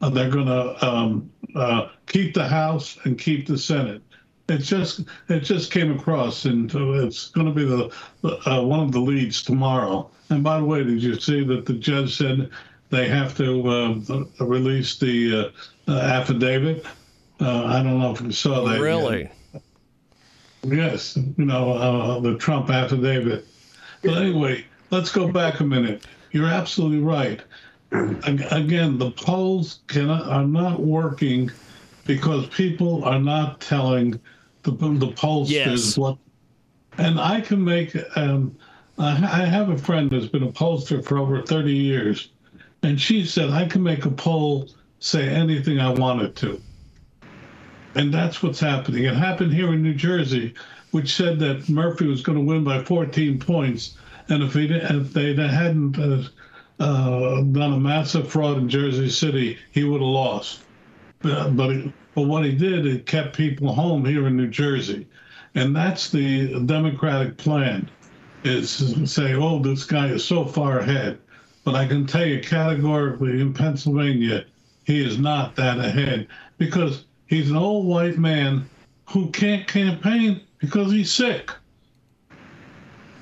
They're 0.00 0.30
going 0.30 0.46
to 0.46 0.86
um, 0.86 1.30
uh, 1.54 1.88
keep 2.06 2.34
the 2.34 2.46
House 2.46 2.98
and 3.04 3.18
keep 3.18 3.46
the 3.46 3.58
Senate. 3.58 4.02
It 4.48 4.58
just 4.58 5.02
it 5.28 5.40
just 5.40 5.70
came 5.70 5.96
across, 5.96 6.44
and 6.44 6.72
it's 6.74 7.28
going 7.28 7.46
to 7.46 7.52
be 7.52 7.64
the 7.64 7.92
uh, 8.50 8.62
one 8.62 8.80
of 8.80 8.92
the 8.92 8.98
leads 8.98 9.42
tomorrow. 9.42 10.10
And 10.30 10.42
by 10.42 10.58
the 10.58 10.64
way, 10.64 10.82
did 10.82 11.02
you 11.02 11.20
see 11.20 11.44
that 11.44 11.66
the 11.66 11.74
judge 11.74 12.16
said 12.16 12.50
they 12.88 13.08
have 13.08 13.36
to 13.36 13.68
uh, 13.68 14.44
release 14.44 14.98
the 14.98 15.52
uh, 15.88 15.92
uh, 15.92 15.98
affidavit? 16.00 16.84
Uh, 17.40 17.64
I 17.66 17.82
don't 17.82 17.98
know 18.00 18.12
if 18.12 18.20
you 18.20 18.32
saw 18.32 18.64
that. 18.64 18.74
yet. 18.74 18.80
Really? 18.80 19.30
Yes, 20.62 21.16
you 21.16 21.44
know, 21.44 21.72
uh, 21.72 22.20
the 22.20 22.36
Trump 22.36 22.70
affidavit. 22.70 23.46
But 24.02 24.18
anyway, 24.18 24.64
let's 24.90 25.10
go 25.12 25.28
back 25.28 25.60
a 25.60 25.64
minute. 25.64 26.06
You're 26.32 26.48
absolutely 26.48 27.00
right. 27.00 27.40
Ag- 27.92 28.46
Again, 28.50 28.98
the 28.98 29.10
polls 29.12 29.80
cannot, 29.88 30.26
are 30.26 30.44
not 30.46 30.80
working 30.80 31.50
because 32.06 32.46
people 32.48 33.04
are 33.04 33.18
not 33.18 33.60
telling 33.60 34.20
the, 34.62 34.70
the 34.72 35.12
pollsters 35.12 35.48
Yes. 35.50 35.98
what. 35.98 36.16
And 36.98 37.20
I 37.20 37.40
can 37.40 37.62
make, 37.64 37.96
um, 38.16 38.54
I 38.98 39.12
I 39.42 39.44
have 39.44 39.70
a 39.70 39.78
friend 39.78 40.10
who's 40.10 40.28
been 40.28 40.42
a 40.42 40.52
pollster 40.52 41.04
for 41.04 41.18
over 41.18 41.40
30 41.42 41.72
years, 41.72 42.28
and 42.82 43.00
she 43.00 43.24
said, 43.24 43.50
I 43.50 43.66
can 43.66 43.82
make 43.82 44.04
a 44.04 44.10
poll 44.10 44.68
say 44.98 45.28
anything 45.28 45.80
I 45.80 45.90
wanted 45.90 46.36
to. 46.36 46.60
And 47.94 48.12
that's 48.12 48.42
what's 48.42 48.60
happening. 48.60 49.04
It 49.04 49.14
happened 49.14 49.52
here 49.52 49.72
in 49.72 49.82
New 49.82 49.94
Jersey, 49.94 50.54
which 50.90 51.14
said 51.14 51.38
that 51.40 51.68
Murphy 51.68 52.06
was 52.06 52.22
going 52.22 52.38
to 52.38 52.44
win 52.44 52.62
by 52.64 52.82
14 52.84 53.38
points. 53.38 53.96
And 54.28 54.42
if, 54.42 54.54
he, 54.54 54.66
if 54.66 55.12
they 55.12 55.34
hadn't 55.34 55.98
uh, 55.98 56.22
uh, 56.80 57.42
done 57.42 57.74
a 57.74 57.78
massive 57.80 58.28
fraud 58.30 58.58
in 58.58 58.68
Jersey 58.68 59.08
City, 59.10 59.58
he 59.70 59.84
would 59.84 60.00
have 60.00 60.08
lost. 60.08 60.62
But, 61.20 61.56
but, 61.56 61.70
he- 61.70 61.92
but 62.14 62.22
what 62.22 62.44
he 62.44 62.52
did, 62.52 62.86
it 62.86 63.06
kept 63.06 63.36
people 63.36 63.72
home 63.72 64.04
here 64.04 64.26
in 64.26 64.36
New 64.36 64.48
Jersey. 64.48 65.06
And 65.54 65.74
that's 65.76 66.10
the 66.10 66.58
Democratic 66.64 67.36
plan, 67.36 67.88
is 68.44 68.70
say, 69.12 69.34
oh, 69.34 69.58
this 69.60 69.84
guy 69.84 70.06
is 70.08 70.24
so 70.24 70.44
far 70.44 70.78
ahead. 70.80 71.18
But 71.64 71.74
I 71.74 71.86
can 71.86 72.06
tell 72.06 72.24
you 72.24 72.40
categorically 72.40 73.40
in 73.40 73.52
Pennsylvania, 73.52 74.46
he 74.84 75.04
is 75.04 75.18
not 75.18 75.54
that 75.56 75.78
ahead 75.78 76.26
because 76.58 77.04
he's 77.26 77.50
an 77.50 77.56
old 77.56 77.86
white 77.86 78.16
man 78.18 78.68
who 79.08 79.30
can't 79.30 79.66
campaign 79.68 80.40
because 80.58 80.90
he's 80.90 81.12
sick. 81.12 81.50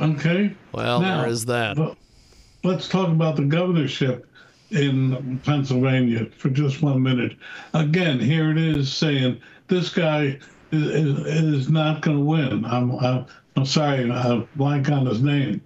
Okay. 0.00 0.54
Well, 0.72 1.00
Now, 1.00 1.22
there 1.22 1.30
is 1.30 1.44
that. 1.46 1.76
but 1.76 1.96
let's 2.64 2.88
talk 2.88 3.08
about 3.08 3.36
the 3.36 3.44
governorship 3.44 4.26
in 4.70 5.40
Pennsylvania 5.44 6.26
for 6.36 6.50
just 6.50 6.82
one 6.82 7.02
minute. 7.02 7.36
Again, 7.74 8.18
here 8.18 8.50
it 8.50 8.58
is 8.58 8.92
saying 8.92 9.40
this 9.68 9.88
guy 9.90 10.38
is, 10.72 10.82
is, 10.82 11.18
is 11.26 11.70
not 11.70 12.02
going 12.02 12.18
to 12.18 12.24
win. 12.24 12.64
I'm, 12.64 12.92
I'm, 12.96 13.26
I'm 13.56 13.64
sorry, 13.64 14.10
I 14.10 14.46
blank 14.56 14.90
on 14.90 15.06
his 15.06 15.22
name. 15.22 15.62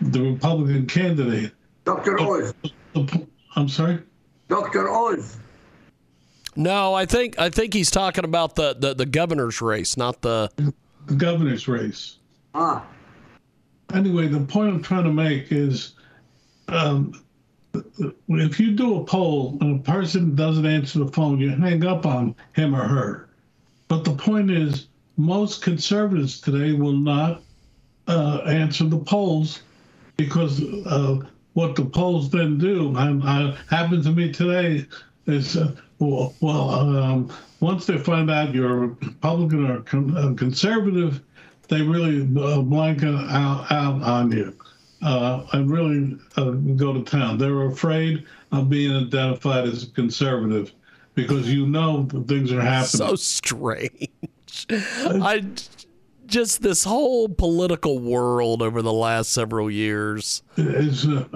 The 0.00 0.20
Republican 0.20 0.86
candidate. 0.86 1.52
Dr. 1.84 2.20
Oz. 2.20 2.54
I'm 3.56 3.68
sorry. 3.68 4.00
Dr. 4.48 4.90
Oz. 4.90 5.36
No, 6.56 6.94
I 6.94 7.04
think 7.04 7.38
I 7.38 7.50
think 7.50 7.74
he's 7.74 7.90
talking 7.90 8.24
about 8.24 8.54
the, 8.54 8.74
the, 8.74 8.94
the 8.94 9.06
governor's 9.06 9.60
race, 9.60 9.96
not 9.96 10.22
the 10.22 10.50
The 11.06 11.14
governor's 11.14 11.66
race. 11.66 12.18
Ah, 12.54 12.84
Anyway, 13.92 14.26
the 14.26 14.40
point 14.40 14.70
I'm 14.70 14.82
trying 14.82 15.04
to 15.04 15.12
make 15.12 15.52
is 15.52 15.92
um, 16.68 17.24
if 18.28 18.60
you 18.60 18.72
do 18.72 19.00
a 19.00 19.04
poll 19.04 19.58
and 19.60 19.80
a 19.80 19.82
person 19.82 20.34
doesn't 20.34 20.66
answer 20.66 21.00
the 21.00 21.12
phone, 21.12 21.40
you 21.40 21.50
hang 21.50 21.84
up 21.84 22.06
on 22.06 22.34
him 22.52 22.74
or 22.74 22.86
her. 22.86 23.28
But 23.88 24.04
the 24.04 24.14
point 24.14 24.50
is, 24.50 24.86
most 25.16 25.62
conservatives 25.62 26.40
today 26.40 26.72
will 26.72 26.92
not 26.92 27.42
uh, 28.08 28.42
answer 28.46 28.84
the 28.84 28.98
polls 28.98 29.62
because 30.16 30.62
uh, 30.86 31.20
what 31.54 31.76
the 31.76 31.84
polls 31.84 32.30
then 32.30 32.58
do, 32.58 32.96
and 32.96 33.22
uh, 33.22 33.56
happened 33.70 34.04
to 34.04 34.10
me 34.10 34.32
today, 34.32 34.86
is 35.26 35.56
uh, 35.56 35.74
well, 35.98 36.34
um, 36.42 37.32
once 37.60 37.86
they 37.86 37.96
find 37.96 38.30
out 38.30 38.54
you're 38.54 38.84
a 38.84 38.86
Republican 38.88 39.70
or 39.70 39.78
uh, 39.78 40.34
conservative, 40.34 41.20
they 41.68 41.80
really 41.80 42.22
uh, 42.22 42.60
blank 42.60 43.02
out, 43.02 43.70
out 43.70 44.02
on 44.02 44.32
you 44.32 44.54
uh, 45.04 45.46
and 45.52 45.70
really 45.70 46.18
uh, 46.36 46.50
go 46.76 46.92
to 46.92 47.02
town. 47.02 47.38
They're 47.38 47.66
afraid 47.66 48.26
of 48.52 48.68
being 48.70 48.94
identified 49.06 49.68
as 49.68 49.84
a 49.84 49.90
conservative 49.90 50.72
because 51.14 51.48
you 51.52 51.66
know 51.66 52.02
that 52.04 52.26
things 52.26 52.50
are 52.52 52.60
happening. 52.60 52.86
so 52.86 53.14
strange. 53.14 54.08
I 54.70 55.44
just 56.26 56.62
this 56.62 56.84
whole 56.84 57.28
political 57.28 57.98
world 57.98 58.62
over 58.62 58.82
the 58.82 58.92
last 58.92 59.30
several 59.32 59.70
years, 59.70 60.42
It's, 60.56 61.06
uh, 61.06 61.26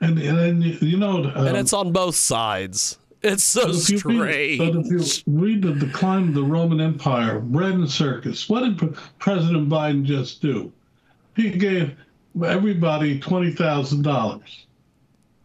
and, 0.00 0.18
and 0.18 0.64
you 0.80 0.96
know, 0.96 1.24
um, 1.34 1.46
and 1.48 1.56
it's 1.56 1.72
on 1.72 1.92
both 1.92 2.14
sides. 2.14 2.96
It's 3.22 3.44
so 3.44 3.68
if 3.70 4.04
read- 4.04 4.58
But 4.58 4.76
if 4.76 4.86
strange. 5.06 5.24
you 5.26 5.32
read 5.44 5.62
the 5.62 5.74
decline 5.74 6.28
of 6.28 6.34
the 6.34 6.42
Roman 6.44 6.80
Empire, 6.80 7.38
bread 7.40 7.72
and 7.72 7.90
circus, 7.90 8.48
what 8.48 8.60
did 8.78 8.96
President 9.18 9.68
Biden 9.68 10.04
just 10.04 10.40
do? 10.40 10.72
He 11.36 11.50
gave 11.50 11.94
everybody 12.44 13.18
twenty 13.18 13.52
thousand 13.52 14.02
dollars, 14.02 14.66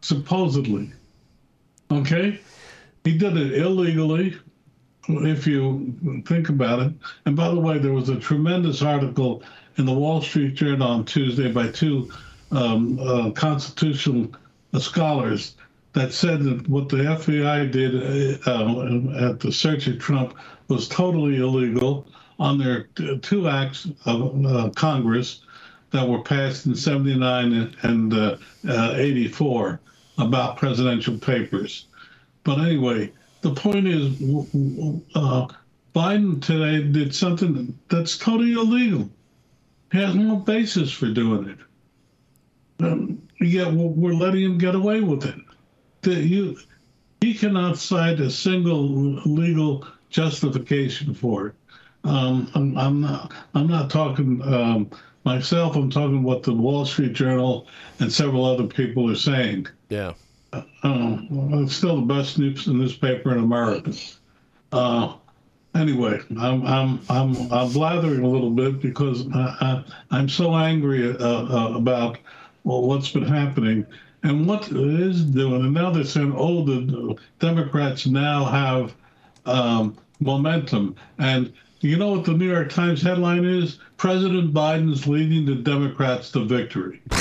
supposedly. 0.02 0.92
Okay, 1.92 2.40
he 3.04 3.18
did 3.18 3.38
it 3.38 3.54
illegally, 3.54 4.36
if 5.08 5.46
you 5.46 6.24
think 6.26 6.50
about 6.50 6.80
it. 6.80 6.94
And 7.26 7.36
by 7.36 7.50
the 7.50 7.60
way, 7.60 7.78
there 7.78 7.94
was 7.94 8.10
a 8.10 8.20
tremendous 8.20 8.82
article 8.82 9.44
in 9.78 9.86
the 9.86 9.94
Wall 9.94 10.22
Street 10.22 10.56
Journal 10.56 10.88
on 10.88 11.06
Tuesday 11.06 11.52
by 11.52 11.68
two 11.68 12.12
um, 12.52 13.00
uh, 13.00 13.32
constitutional 13.32 14.32
scholars 14.80 15.56
that 15.94 16.12
said 16.12 16.44
that 16.44 16.68
what 16.68 16.90
the 16.90 16.98
FBI 16.98 17.72
did 17.72 17.96
uh, 18.48 19.30
at 19.30 19.40
the 19.40 19.52
search 19.52 19.88
of 19.88 20.00
Trump 20.00 20.36
was 20.68 20.88
totally 20.88 21.38
illegal 21.38 22.06
on 22.38 22.58
their 22.58 22.84
two 23.22 23.48
acts 23.48 23.88
of 24.06 24.46
uh, 24.46 24.70
Congress 24.76 25.42
that 25.96 26.10
were 26.10 26.22
passed 26.22 26.66
in 26.66 26.76
79 26.76 27.74
and 27.84 28.14
uh, 28.14 28.36
uh, 28.68 28.94
84 28.96 29.80
about 30.18 30.58
presidential 30.58 31.18
papers. 31.18 31.88
But 32.44 32.60
anyway, 32.60 33.14
the 33.40 33.54
point 33.54 33.88
is, 33.88 34.12
uh, 35.16 35.48
Biden 35.96 36.42
today 36.44 36.84
did 36.92 37.16
something 37.16 37.80
that's 37.88 38.18
totally 38.18 38.54
illegal. 38.54 39.10
He 39.94 40.00
has 40.00 40.16
no 40.16 40.36
basis 40.36 40.92
for 40.92 41.08
doing 41.08 41.48
it. 41.48 42.86
Um, 42.86 43.26
yet 43.40 43.72
we're 43.72 43.88
we're 43.88 44.14
letting 44.14 44.44
him 44.44 44.58
get 44.58 44.76
away 44.76 45.00
with 45.00 45.24
it. 45.24 45.40
The, 46.02 46.16
you, 46.16 46.58
he 47.22 47.34
cannot 47.34 47.78
cite 47.78 48.20
a 48.20 48.30
single 48.30 48.84
legal 48.84 49.88
justification 50.10 51.14
for 51.14 51.48
it. 51.48 51.56
Um, 52.04 52.52
I'm, 52.54 52.78
I'm 52.78 53.02
not. 53.02 53.32
I'm 53.54 53.68
not 53.68 53.90
talking 53.90 54.42
um, 54.42 54.92
myself. 55.26 55.76
I'm 55.76 55.90
talking 55.90 56.24
what 56.24 56.44
the 56.44 56.54
Wall 56.54 56.86
Street 56.86 57.14
Journal 57.14 57.68
and 58.00 58.12
several 58.12 58.46
other 58.46 58.68
people 58.68 59.10
are 59.12 59.16
saying. 59.16 59.68
Yeah. 59.90 60.14
Um, 60.84 61.28
it's 61.54 61.76
still 61.76 61.98
the 61.98 62.14
best 62.14 62.40
news 62.40 62.68
in 62.68 62.78
newspaper 62.78 63.34
in 63.34 63.40
America. 63.40 63.92
Uh, 64.72 65.16
anyway, 65.74 66.22
I'm 66.40 66.66
I'm 66.66 67.02
I'm 67.10 67.52
I'm 67.52 67.74
blathering 67.74 68.24
a 68.24 68.28
little 68.28 68.52
bit 68.52 68.82
because 68.82 69.28
I, 69.34 69.84
I'm 70.12 70.30
so 70.30 70.56
angry 70.56 71.10
uh, 71.10 71.18
uh, 71.18 71.74
about 71.76 72.20
well, 72.64 72.84
what's 72.84 73.12
been 73.12 73.26
happening 73.26 73.86
and 74.24 74.48
what 74.48 74.72
it 74.72 74.76
is 74.76 75.24
doing. 75.24 75.62
And 75.62 75.74
now 75.74 75.92
they're 75.92 76.04
saying, 76.04 76.34
oh, 76.36 76.64
the 76.64 77.16
Democrats 77.40 78.08
now 78.08 78.46
have 78.46 78.96
um, 79.46 79.98
momentum. 80.20 80.96
And 81.20 81.54
you 81.86 81.98
know 81.98 82.10
what 82.12 82.26
the 82.26 82.34
New 82.34 82.50
York 82.52 82.70
Times 82.70 83.02
headline 83.02 83.46
is? 83.46 83.80
President 83.98 84.54
Biden's 84.54 85.08
leading 85.08 85.46
the 85.46 85.56
Democrats 85.56 86.32
to 86.32 86.44
victory. 86.46 87.02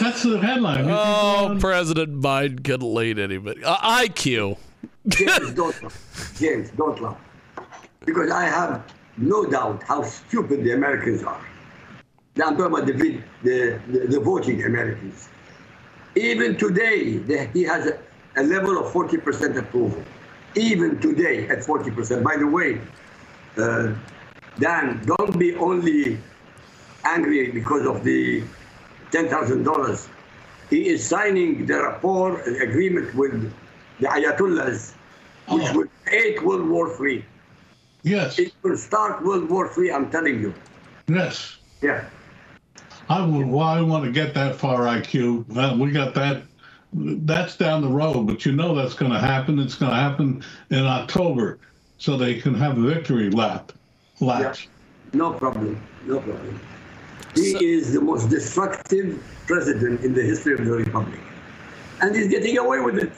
That's 0.00 0.22
the 0.22 0.38
headline. 0.38 0.78
You 0.78 0.84
can 0.84 0.92
go 0.92 0.96
Oh, 0.96 1.46
on- 1.50 1.60
President 1.60 2.20
Biden 2.20 2.62
couldn't 2.64 2.94
lead 2.94 3.18
anybody. 3.18 3.62
Uh, 3.64 3.76
IQ. 3.76 4.56
James, 5.08 5.52
don't 5.54 5.82
laugh. 5.82 6.34
James, 6.38 6.70
don't 6.70 7.00
laugh. 7.00 7.18
Because 8.04 8.30
I 8.30 8.44
have 8.44 8.82
no 9.16 9.44
doubt 9.44 9.82
how 9.82 10.02
stupid 10.02 10.62
the 10.64 10.72
Americans 10.72 11.22
are. 11.24 11.44
Now 12.36 12.48
I'm 12.48 12.56
talking 12.56 12.72
about 12.78 12.86
the, 12.86 12.92
the, 13.42 13.80
the, 13.90 14.06
the 14.06 14.20
voting 14.20 14.62
Americans. 14.64 15.28
Even 16.14 16.56
today, 16.56 17.18
the, 17.18 17.46
he 17.52 17.64
has 17.64 17.86
a, 17.86 17.98
a 18.36 18.42
level 18.44 18.78
of 18.78 18.92
40% 18.92 19.56
approval. 19.56 20.02
Even 20.58 20.98
today 20.98 21.48
at 21.48 21.58
40%. 21.60 22.24
By 22.24 22.36
the 22.36 22.46
way, 22.46 22.80
uh, 23.56 23.94
Dan, 24.58 25.00
don't 25.06 25.38
be 25.38 25.54
only 25.54 26.18
angry 27.04 27.50
because 27.52 27.86
of 27.86 28.02
the 28.02 28.42
$10,000. 29.12 30.08
He 30.68 30.88
is 30.88 31.06
signing 31.06 31.64
the 31.66 31.80
rapport 31.82 32.40
agreement 32.40 33.14
with 33.14 33.52
the 34.00 34.06
Ayatollahs, 34.08 34.92
which 35.48 35.62
Oh. 35.70 35.76
will 35.78 35.88
create 36.04 36.42
World 36.42 36.68
War 36.68 36.86
III. 37.00 37.24
Yes, 38.02 38.38
It 38.38 38.52
will 38.62 38.76
start 38.76 39.24
World 39.24 39.48
War 39.48 39.70
III, 39.76 39.92
I'm 39.92 40.10
telling 40.10 40.40
you. 40.40 40.52
yes. 41.06 41.56
Yeah. 41.82 42.04
I 43.08 43.24
would. 43.24 43.46
Well, 43.46 43.66
I 43.66 43.80
want 43.80 44.04
to 44.04 44.10
get 44.10 44.34
that 44.34 44.56
far 44.56 44.80
IQ. 44.86 45.44
Uh, 45.56 45.76
we 45.78 45.90
got 45.92 46.14
that. 46.14 46.42
That's 46.92 47.56
down 47.56 47.82
the 47.82 47.88
road, 47.88 48.26
but 48.26 48.46
you 48.46 48.52
know 48.52 48.74
that's 48.74 48.94
going 48.94 49.12
to 49.12 49.18
happen. 49.18 49.58
It's 49.58 49.74
going 49.74 49.90
to 49.90 49.96
happen 49.96 50.42
in 50.70 50.84
October, 50.84 51.58
so 51.98 52.16
they 52.16 52.40
can 52.40 52.54
have 52.54 52.78
a 52.78 52.82
victory 52.82 53.30
lap. 53.30 53.72
Laps. 54.20 54.66
No 55.12 55.32
problem. 55.32 55.80
No 56.06 56.20
problem. 56.20 56.60
He 57.34 57.52
is 57.64 57.92
the 57.92 58.00
most 58.00 58.30
destructive 58.30 59.22
president 59.46 60.02
in 60.02 60.14
the 60.14 60.22
history 60.22 60.54
of 60.54 60.64
the 60.64 60.72
republic. 60.72 61.20
And 62.00 62.14
he's 62.14 62.28
getting 62.28 62.58
away 62.58 62.80
with 62.80 62.98
it. 62.98 63.12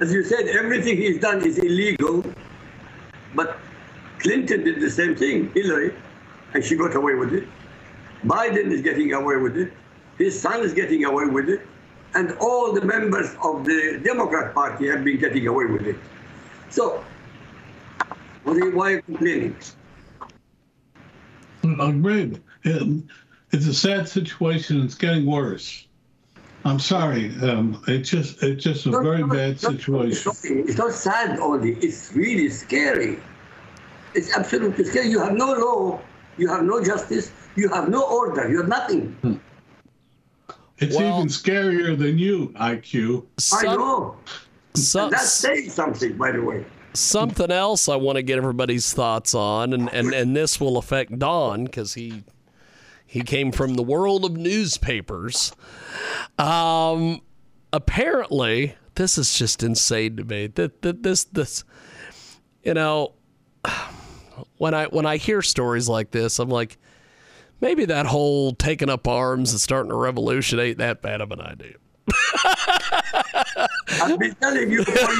As 0.00 0.12
you 0.12 0.22
said, 0.24 0.48
everything 0.48 0.96
he's 0.96 1.20
done 1.20 1.42
is 1.42 1.58
illegal. 1.58 2.24
But 3.34 3.58
Clinton 4.18 4.64
did 4.64 4.80
the 4.80 4.90
same 4.90 5.14
thing, 5.14 5.50
Hillary, 5.54 5.94
and 6.54 6.64
she 6.64 6.76
got 6.76 6.94
away 6.94 7.14
with 7.14 7.32
it. 7.32 7.48
Biden 8.24 8.70
is 8.72 8.82
getting 8.82 9.12
away 9.12 9.36
with 9.36 9.56
it. 9.56 9.72
His 10.18 10.38
son 10.38 10.62
is 10.62 10.72
getting 10.72 11.04
away 11.04 11.26
with 11.26 11.48
it. 11.48 11.60
And 12.14 12.32
all 12.40 12.72
the 12.72 12.82
members 12.84 13.34
of 13.42 13.64
the 13.64 14.00
Democrat 14.02 14.54
Party 14.54 14.88
have 14.88 15.04
been 15.04 15.18
getting 15.18 15.46
away 15.46 15.66
with 15.66 15.86
it. 15.86 15.96
So, 16.70 17.04
what 18.44 18.56
are 18.56 18.60
you, 18.60 18.76
why 18.76 18.92
are 18.92 18.94
you 18.96 19.02
complaining? 19.02 19.56
Agreed. 21.62 22.42
It, 22.64 23.04
it's 23.52 23.66
a 23.66 23.74
sad 23.74 24.08
situation. 24.08 24.82
It's 24.82 24.94
getting 24.94 25.26
worse. 25.26 25.86
I'm 26.64 26.78
sorry. 26.78 27.34
Um, 27.42 27.82
it's 27.88 28.10
just 28.10 28.42
it's 28.42 28.64
just 28.64 28.86
a 28.86 28.90
No, 28.90 29.02
very 29.02 29.20
no, 29.20 29.28
bad 29.28 29.52
it's 29.52 29.62
situation. 29.62 30.32
It's 30.44 30.76
not 30.76 30.92
sad 30.92 31.38
only. 31.38 31.74
It's 31.76 32.12
really 32.14 32.48
scary. 32.50 33.18
It's 34.14 34.36
absolutely 34.36 34.84
scary. 34.84 35.08
You 35.08 35.20
have 35.20 35.34
no 35.34 35.52
law. 35.52 36.00
You 36.36 36.48
have 36.48 36.64
no 36.64 36.82
justice. 36.82 37.30
You 37.56 37.68
have 37.70 37.88
no 37.88 38.02
order. 38.02 38.48
You 38.50 38.58
have 38.58 38.68
nothing. 38.68 39.16
It's 40.78 40.96
Well- 40.96 41.18
even 41.18 41.28
scarier 41.28 41.98
than 41.98 42.18
you, 42.18 42.52
IQ. 42.56 43.24
I 43.52 43.62
know. 43.64 44.16
some- 44.74 45.10
That's 45.10 45.32
saying 45.32 45.70
something, 45.70 46.16
by 46.16 46.30
the 46.32 46.42
way. 46.42 46.64
something 46.94 47.50
else 47.50 47.88
I 47.88 47.96
want 47.96 48.16
to 48.16 48.22
get 48.22 48.38
everybody's 48.38 48.92
thoughts 48.92 49.34
on, 49.34 49.72
and 49.72 49.88
and, 49.92 50.12
and 50.14 50.36
this 50.36 50.60
will 50.60 50.76
affect 50.78 51.18
Don 51.18 51.64
because 51.64 51.94
he 51.94 52.22
he 53.06 53.22
came 53.22 53.50
from 53.52 53.74
the 53.74 53.82
world 53.82 54.24
of 54.24 54.36
newspapers. 54.36 55.52
Um, 56.38 57.20
apparently, 57.72 58.74
this 58.94 59.18
is 59.18 59.34
just 59.36 59.62
insane 59.62 60.16
to 60.16 60.24
me. 60.24 60.46
That 60.48 60.82
that 60.82 61.02
this 61.02 61.24
this, 61.24 61.64
you 62.62 62.74
know, 62.74 63.14
when 64.58 64.74
I 64.74 64.86
when 64.86 65.06
I 65.06 65.16
hear 65.16 65.42
stories 65.42 65.88
like 65.88 66.10
this, 66.12 66.38
I'm 66.38 66.48
like, 66.50 66.78
maybe 67.60 67.84
that 67.86 68.06
whole 68.06 68.52
taking 68.52 68.88
up 68.88 69.06
arms 69.06 69.52
and 69.52 69.60
starting 69.60 69.92
a 69.92 69.96
revolution 69.96 70.58
ain't 70.58 70.78
that 70.78 71.02
bad 71.02 71.20
of 71.20 71.30
an 71.30 71.40
idea. 71.40 71.74
I've 74.00 74.18
been 74.18 74.34
telling 74.36 74.70
you 74.70 74.84
for 74.84 74.92
years. 74.92 75.10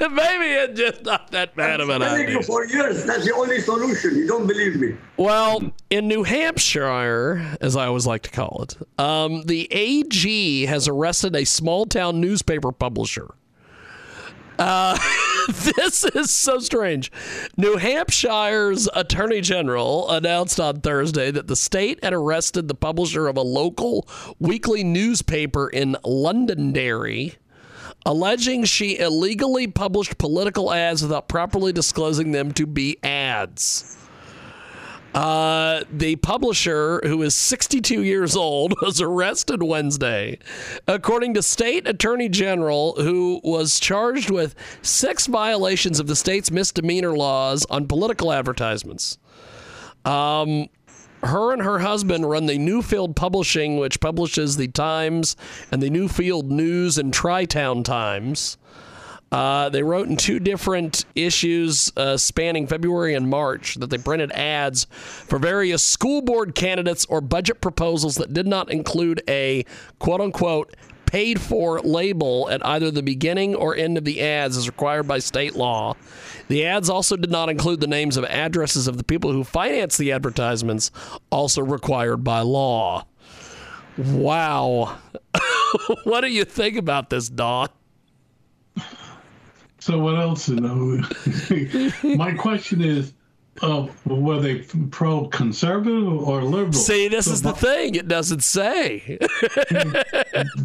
maybe 0.10 0.46
it's 0.46 0.78
just 0.78 1.04
not 1.04 1.30
that 1.30 1.54
bad 1.54 1.80
of 1.80 1.88
an 1.88 2.00
telling 2.00 2.22
idea. 2.22 2.36
you 2.36 2.42
for 2.42 2.64
years. 2.66 3.04
That's 3.04 3.24
the 3.24 3.32
only 3.34 3.60
solution. 3.60 4.16
You 4.16 4.26
don't 4.26 4.46
believe 4.46 4.76
me. 4.76 4.94
Well, 5.16 5.72
in 5.90 6.08
New 6.08 6.24
Hampshire, 6.24 7.56
as 7.60 7.76
I 7.76 7.86
always 7.86 8.06
like 8.06 8.22
to 8.22 8.30
call 8.30 8.64
it, 8.64 8.76
um, 9.00 9.42
the 9.42 9.68
AG 9.72 10.66
has 10.66 10.88
arrested 10.88 11.34
a 11.36 11.44
small 11.44 11.86
town 11.86 12.20
newspaper 12.20 12.72
publisher. 12.72 13.34
Uh, 14.58 14.98
this 15.48 16.04
is 16.04 16.34
so 16.34 16.58
strange. 16.58 17.12
New 17.56 17.76
Hampshire's 17.76 18.88
Attorney 18.94 19.40
General 19.40 20.10
announced 20.10 20.58
on 20.58 20.80
Thursday 20.80 21.30
that 21.30 21.46
the 21.46 21.56
state 21.56 22.02
had 22.02 22.12
arrested 22.12 22.68
the 22.68 22.74
publisher 22.74 23.28
of 23.28 23.36
a 23.36 23.42
local 23.42 24.08
weekly 24.38 24.84
newspaper 24.84 25.68
in 25.68 25.96
Londonderry 26.04 27.36
alleging 28.06 28.64
she 28.64 28.98
illegally 28.98 29.66
published 29.66 30.18
political 30.18 30.72
ads 30.72 31.02
without 31.02 31.28
properly 31.28 31.72
disclosing 31.72 32.32
them 32.32 32.52
to 32.52 32.66
be 32.66 32.96
ads. 33.02 34.07
Uh, 35.18 35.82
the 35.90 36.14
publisher, 36.14 37.00
who 37.02 37.22
is 37.22 37.34
62 37.34 38.04
years 38.04 38.36
old, 38.36 38.72
was 38.82 39.00
arrested 39.00 39.64
Wednesday, 39.64 40.38
according 40.86 41.34
to 41.34 41.42
state 41.42 41.88
attorney 41.88 42.28
general, 42.28 42.94
who 43.02 43.40
was 43.42 43.80
charged 43.80 44.30
with 44.30 44.54
six 44.80 45.26
violations 45.26 45.98
of 45.98 46.06
the 46.06 46.14
state's 46.14 46.52
misdemeanor 46.52 47.16
laws 47.16 47.66
on 47.68 47.88
political 47.88 48.32
advertisements. 48.32 49.18
Um, 50.04 50.68
her 51.24 51.52
and 51.52 51.62
her 51.62 51.80
husband 51.80 52.30
run 52.30 52.46
the 52.46 52.56
Nutfield 52.56 53.16
Publishing, 53.16 53.76
which 53.76 53.98
publishes 53.98 54.56
the 54.56 54.68
Times 54.68 55.34
and 55.72 55.82
the 55.82 55.90
Nutfield 55.90 56.44
News 56.44 56.96
and 56.96 57.12
Tri-Town 57.12 57.82
Times. 57.82 58.56
Uh, 59.30 59.68
they 59.68 59.82
wrote 59.82 60.08
in 60.08 60.16
two 60.16 60.40
different 60.40 61.04
issues 61.14 61.92
uh, 61.96 62.16
spanning 62.16 62.66
February 62.66 63.14
and 63.14 63.28
March 63.28 63.74
that 63.74 63.90
they 63.90 63.98
printed 63.98 64.32
ads 64.32 64.86
for 64.90 65.38
various 65.38 65.82
school 65.82 66.22
board 66.22 66.54
candidates 66.54 67.04
or 67.06 67.20
budget 67.20 67.60
proposals 67.60 68.16
that 68.16 68.32
did 68.32 68.46
not 68.46 68.70
include 68.70 69.22
a 69.28 69.64
quote 69.98 70.20
unquote 70.20 70.74
paid 71.04 71.40
for 71.40 71.80
label 71.80 72.48
at 72.50 72.64
either 72.66 72.90
the 72.90 73.02
beginning 73.02 73.54
or 73.54 73.74
end 73.74 73.96
of 73.96 74.04
the 74.04 74.20
ads 74.20 74.56
as 74.56 74.66
required 74.66 75.04
by 75.08 75.18
state 75.18 75.56
law. 75.56 75.94
The 76.48 76.66
ads 76.66 76.90
also 76.90 77.16
did 77.16 77.30
not 77.30 77.48
include 77.48 77.80
the 77.80 77.86
names 77.86 78.16
of 78.16 78.24
addresses 78.24 78.86
of 78.86 78.98
the 78.98 79.04
people 79.04 79.32
who 79.32 79.42
financed 79.42 79.98
the 79.98 80.12
advertisements, 80.12 80.90
also 81.30 81.62
required 81.62 82.18
by 82.18 82.40
law. 82.40 83.06
Wow. 83.96 84.98
what 86.04 86.20
do 86.20 86.28
you 86.28 86.44
think 86.44 86.76
about 86.76 87.10
this, 87.10 87.28
Don? 87.28 87.68
So 89.88 89.98
what 89.98 90.16
else? 90.16 90.50
You 90.50 90.56
know, 90.56 91.00
my 92.16 92.34
question 92.34 92.82
is, 92.82 93.14
uh, 93.62 93.86
were 94.04 94.38
they 94.38 94.56
pro-conservative 94.90 96.06
or 96.06 96.42
liberal? 96.42 96.74
See, 96.74 97.08
this 97.08 97.24
So 97.24 97.32
is 97.32 97.40
the 97.40 97.54
thing. 97.54 97.94
It 97.94 98.06
doesn't 98.06 98.42
say. 98.42 99.18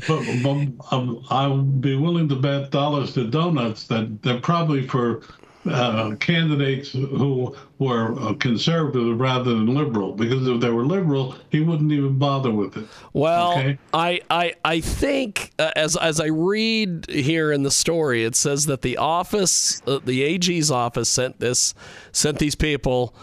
But, 0.08 0.26
but 0.44 0.68
um, 0.92 1.26
I 1.30 1.48
would 1.48 1.80
be 1.80 1.96
willing 1.96 2.28
to 2.30 2.36
bet 2.36 2.70
dollars 2.72 3.14
to 3.14 3.26
donuts 3.30 3.88
that 3.88 4.22
they're 4.22 4.42
probably 4.42 4.86
for 4.86 5.22
uh, 5.66 6.16
candidates 6.16 6.92
who 6.92 7.56
were 7.80 8.20
uh, 8.20 8.34
conservative 8.36 9.20
rather 9.20 9.52
than 9.52 9.68
liberal. 9.74 10.12
Because 10.14 10.48
if 10.48 10.60
they 10.60 10.70
were 10.70 10.86
liberal, 10.86 11.36
he 11.50 11.62
wouldn't 11.62 11.92
even 11.92 12.18
bother 12.18 12.52
with 12.52 12.78
it. 12.78 12.86
Well, 13.14 13.52
Okay. 13.54 13.78
I, 13.94 14.22
I, 14.30 14.54
I 14.66 14.80
think 14.82 15.52
uh, 15.60 15.72
as 15.76 15.96
as 15.96 16.20
I 16.20 16.28
read 16.28 17.06
here 17.10 17.52
in 17.52 17.64
the 17.64 17.72
story, 17.72 18.24
it 18.24 18.36
says 18.36 18.66
that 18.66 18.82
the 18.82 18.98
office, 18.98 19.82
uh, 19.88 20.00
the 20.04 20.24
AG's 20.24 20.72
office, 20.72 21.10
sent 21.10 21.40
this 21.40 21.74
sent 22.12 22.40
these 22.40 22.56
people. 22.56 23.16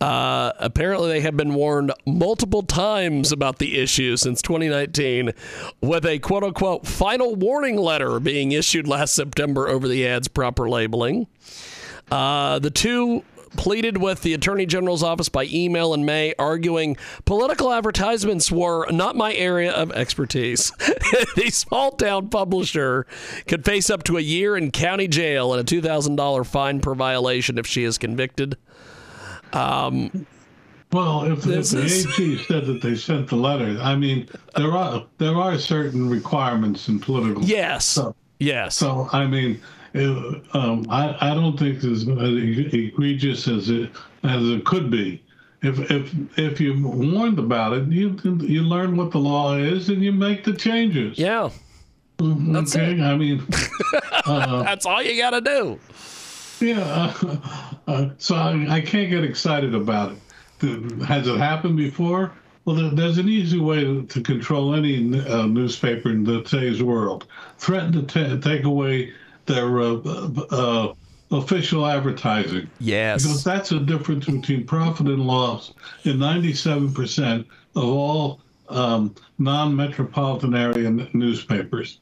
Uh, 0.00 0.52
apparently, 0.58 1.08
they 1.08 1.20
have 1.20 1.36
been 1.36 1.54
warned 1.54 1.92
multiple 2.04 2.62
times 2.62 3.32
about 3.32 3.58
the 3.58 3.78
issue 3.80 4.16
since 4.16 4.42
2019, 4.42 5.32
with 5.80 6.04
a 6.04 6.18
quote 6.18 6.42
unquote 6.42 6.86
final 6.86 7.34
warning 7.36 7.76
letter 7.76 8.18
being 8.20 8.52
issued 8.52 8.86
last 8.86 9.14
September 9.14 9.68
over 9.68 9.88
the 9.88 10.06
ad's 10.06 10.28
proper 10.28 10.68
labeling. 10.68 11.26
Uh, 12.10 12.58
the 12.58 12.70
two 12.70 13.24
pleaded 13.56 13.96
with 13.98 14.22
the 14.22 14.34
Attorney 14.34 14.66
General's 14.66 15.02
office 15.02 15.28
by 15.28 15.44
email 15.44 15.94
in 15.94 16.04
May, 16.04 16.34
arguing 16.38 16.96
political 17.24 17.72
advertisements 17.72 18.50
were 18.50 18.90
not 18.90 19.14
my 19.16 19.32
area 19.34 19.72
of 19.72 19.92
expertise. 19.92 20.70
the 21.36 21.50
small 21.50 21.92
town 21.92 22.28
publisher 22.30 23.06
could 23.46 23.64
face 23.64 23.90
up 23.90 24.02
to 24.04 24.16
a 24.16 24.20
year 24.20 24.56
in 24.56 24.70
county 24.72 25.06
jail 25.06 25.54
and 25.54 25.60
a 25.72 25.80
$2,000 25.80 26.46
fine 26.46 26.80
per 26.80 26.94
violation 26.94 27.56
if 27.58 27.66
she 27.66 27.84
is 27.84 27.96
convicted. 27.96 28.56
Well, 29.52 31.24
if, 31.24 31.38
if 31.38 31.70
the 31.70 31.82
is- 31.84 32.06
AG 32.18 32.38
said 32.44 32.66
that 32.66 32.80
they 32.82 32.94
sent 32.94 33.28
the 33.28 33.36
letter, 33.36 33.76
I 33.80 33.96
mean, 33.96 34.28
there 34.56 34.72
are 34.72 35.04
there 35.18 35.34
are 35.34 35.58
certain 35.58 36.08
requirements 36.08 36.88
in 36.88 37.00
political. 37.00 37.42
Yes. 37.44 37.84
So- 37.86 38.14
Yes. 38.40 38.76
So 38.76 39.08
I 39.12 39.26
mean, 39.26 39.60
it, 39.94 40.44
um, 40.54 40.84
I 40.90 41.16
I 41.20 41.34
don't 41.34 41.58
think 41.58 41.76
it's 41.76 41.84
as 41.84 42.02
egregious 42.74 43.48
as 43.48 43.70
it 43.70 43.90
as 44.22 44.42
it 44.48 44.64
could 44.64 44.90
be. 44.90 45.22
If 45.62 45.90
if 45.90 46.14
if 46.38 46.60
you're 46.60 46.76
warned 46.78 47.38
about 47.38 47.72
it, 47.74 47.88
you 47.88 48.16
you 48.42 48.62
learn 48.62 48.96
what 48.96 49.12
the 49.12 49.18
law 49.18 49.56
is 49.56 49.88
and 49.88 50.02
you 50.02 50.12
make 50.12 50.44
the 50.44 50.52
changes. 50.52 51.18
yeah. 51.18 51.50
That's 52.18 52.76
okay. 52.76 52.92
it. 52.92 53.00
I 53.00 53.16
mean, 53.16 53.44
That's 54.26 54.86
all 54.86 55.02
you 55.02 55.16
got 55.20 55.30
to 55.30 55.40
do. 55.40 55.80
yeah. 56.60 57.12
Uh, 57.22 57.36
uh, 57.90 58.08
so 58.18 58.36
I, 58.36 58.66
I 58.76 58.80
can't 58.80 59.10
get 59.10 59.24
excited 59.24 59.74
about 59.74 60.12
it. 60.12 60.18
The- 60.60 61.04
Has 61.06 61.26
it 61.26 61.36
happened 61.38 61.76
before? 61.76 62.32
Well, 62.64 62.76
there, 62.76 62.90
there's 62.90 63.18
an 63.18 63.28
easy 63.28 63.58
way 63.58 63.82
to, 63.82 64.04
to 64.04 64.20
control 64.22 64.74
any 64.76 64.96
uh, 65.28 65.46
newspaper 65.46 66.10
in 66.10 66.24
today's 66.24 66.82
world. 66.82 67.26
Threaten 67.58 67.92
to 67.92 68.02
ta 68.02 68.36
take 68.48 68.64
away 68.64 69.12
their 69.46 69.80
uh, 69.80 69.94
uh, 70.50 70.94
official 71.30 71.86
advertising. 71.86 72.70
Yes. 72.80 73.22
Because 73.22 73.44
that's 73.44 73.70
the 73.70 73.80
difference 73.80 74.26
between 74.26 74.64
profit 74.66 75.06
and 75.06 75.26
loss 75.26 75.72
in 76.04 76.18
97% 76.18 77.44
of 77.76 77.84
all 77.84 78.40
um, 78.68 79.14
non-metropolitan 79.38 80.54
area 80.54 80.88
n- 80.88 81.08
newspapers. 81.12 82.00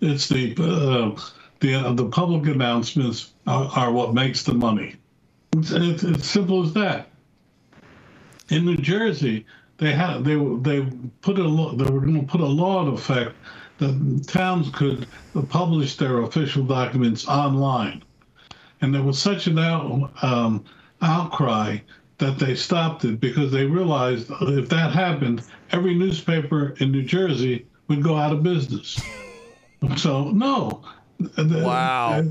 It's 0.00 0.28
the 0.28 0.54
uh, 0.58 1.20
the 1.60 1.74
uh, 1.74 1.92
the 1.92 2.06
public 2.06 2.46
announcements 2.46 3.32
are, 3.46 3.70
are 3.74 3.92
what 3.92 4.12
makes 4.12 4.42
the 4.42 4.52
money. 4.52 4.96
It's, 5.56 5.70
it's, 5.70 6.02
it's 6.02 6.28
simple 6.28 6.64
as 6.64 6.72
that. 6.74 7.08
In 8.50 8.66
New 8.66 8.76
Jersey, 8.76 9.46
they 9.78 9.92
had 9.92 10.24
they 10.24 10.34
they 10.34 10.86
put 11.22 11.38
a 11.38 11.44
law, 11.44 11.74
they 11.74 11.90
were 11.90 12.00
going 12.00 12.20
to 12.20 12.26
put 12.26 12.40
a 12.40 12.46
law 12.46 12.86
in 12.86 12.92
effect 12.92 13.34
that 13.78 14.24
towns 14.26 14.70
could 14.70 15.06
publish 15.48 15.96
their 15.96 16.20
official 16.20 16.64
documents 16.64 17.26
online 17.26 18.02
and 18.84 18.94
there 18.94 19.02
was 19.02 19.18
such 19.18 19.46
an 19.46 19.58
out, 19.58 20.12
um, 20.22 20.62
outcry 21.00 21.78
that 22.18 22.38
they 22.38 22.54
stopped 22.54 23.04
it 23.04 23.18
because 23.18 23.50
they 23.50 23.64
realized 23.64 24.30
if 24.42 24.68
that 24.68 24.92
happened, 24.92 25.42
every 25.72 25.94
newspaper 25.94 26.74
in 26.78 26.92
New 26.92 27.02
Jersey 27.02 27.66
would 27.88 28.02
go 28.02 28.16
out 28.16 28.32
of 28.32 28.42
business. 28.42 29.00
So 29.96 30.30
no. 30.30 30.82
Wow. 31.38 32.24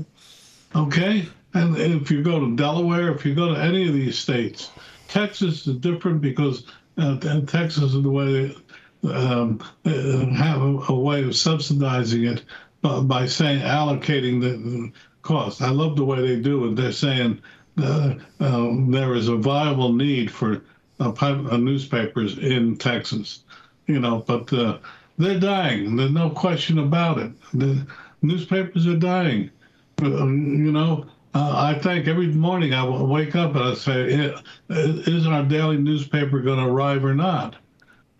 Okay, 0.76 1.28
and 1.54 1.76
if 1.76 2.10
you 2.10 2.22
go 2.22 2.40
to 2.40 2.56
Delaware, 2.56 3.12
if 3.12 3.24
you 3.24 3.34
go 3.34 3.54
to 3.54 3.60
any 3.60 3.86
of 3.88 3.94
these 3.94 4.18
states, 4.18 4.70
Texas 5.08 5.66
is 5.66 5.76
different 5.76 6.20
because 6.20 6.66
uh, 6.98 7.18
Texas 7.46 7.94
is 7.94 8.02
the 8.02 8.10
way 8.10 8.32
they 8.32 8.56
um, 9.12 9.60
have 9.84 10.62
a, 10.62 10.78
a 10.88 10.94
way 10.94 11.22
of 11.22 11.36
subsidizing 11.36 12.24
it 12.24 12.44
by, 12.80 13.00
by 13.00 13.26
saying 13.26 13.60
allocating 13.60 14.40
the, 14.40 14.92
cost. 15.24 15.62
I 15.62 15.70
love 15.70 15.96
the 15.96 16.04
way 16.04 16.20
they 16.20 16.40
do 16.40 16.66
it. 16.66 16.76
They're 16.76 16.92
saying 16.92 17.42
uh, 17.78 18.14
um, 18.38 18.90
there 18.90 19.14
is 19.14 19.28
a 19.28 19.36
viable 19.36 19.92
need 19.92 20.30
for 20.30 20.62
newspapers 21.00 22.38
in 22.38 22.76
Texas, 22.76 23.42
you 23.86 23.98
know, 23.98 24.18
but 24.26 24.52
uh, 24.52 24.78
they're 25.18 25.40
dying. 25.40 25.96
There's 25.96 26.12
no 26.12 26.30
question 26.30 26.78
about 26.78 27.18
it. 27.18 27.32
The 27.52 27.84
newspapers 28.22 28.86
are 28.86 28.96
dying. 28.96 29.50
Uh, 30.00 30.26
you 30.26 30.72
know, 30.72 31.06
uh, 31.34 31.54
I 31.56 31.78
think 31.80 32.06
every 32.06 32.28
morning 32.28 32.74
I 32.74 32.86
wake 32.86 33.34
up 33.34 33.56
and 33.56 33.64
I 33.64 33.74
say, 33.74 34.34
is 34.68 35.26
our 35.26 35.42
daily 35.42 35.78
newspaper 35.78 36.40
going 36.40 36.58
to 36.58 36.70
arrive 36.70 37.04
or 37.04 37.14
not? 37.14 37.56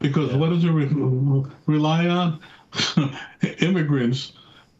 Because 0.00 0.30
yeah. 0.30 0.36
what 0.36 0.50
does 0.50 0.64
it 0.64 0.70
re- 0.70 1.44
rely 1.66 2.06
on? 2.08 2.40
Immigrants 3.60 4.32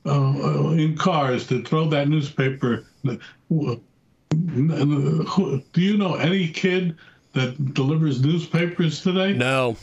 uh, 0.07 0.71
in 0.77 0.97
cars 0.97 1.47
to 1.49 1.63
throw 1.63 1.89
that 1.89 2.09
newspaper. 2.09 2.85
Do 3.05 3.81
you 5.77 5.97
know 5.97 6.15
any 6.17 6.49
kid 6.49 6.97
that 7.33 7.75
delivers 7.75 8.23
newspapers 8.23 9.01
today? 9.03 9.33
No. 9.33 9.77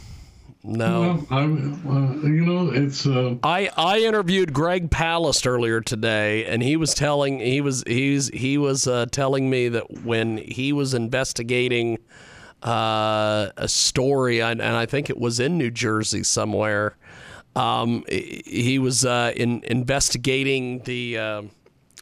No, 0.64 1.26
well, 1.32 1.48
uh, 1.90 2.14
you 2.22 2.46
know 2.46 2.70
it's. 2.72 3.08
Uh, 3.08 3.36
I 3.42 3.72
I 3.76 4.02
interviewed 4.02 4.54
Greg 4.54 4.92
Palast 4.92 5.48
earlier 5.48 5.82
today, 5.82 6.46
and 6.46 6.62
he 6.62 6.78
was 6.78 6.94
telling 6.94 7.40
he 7.40 7.62
was 7.62 7.84
he's 7.88 8.28
he 8.28 8.60
was 8.60 8.86
uh, 8.86 9.08
telling 9.12 9.50
me 9.50 9.70
that 9.70 10.04
when 10.04 10.38
he 10.38 10.72
was 10.72 10.94
investigating 10.94 11.98
uh, 12.64 13.50
a 13.58 13.68
story, 13.68 14.42
and, 14.42 14.62
I 14.62 14.86
think 14.86 15.10
it 15.10 15.18
was 15.18 15.40
in 15.40 15.58
New 15.58 15.72
Jersey 15.72 16.24
somewhere, 16.24 16.96
um, 17.56 18.04
he 18.08 18.80
was 18.80 19.04
uh, 19.04 19.34
in 19.36 19.64
investigating 19.66 20.80
the 20.80 21.18
uh, 21.18 21.42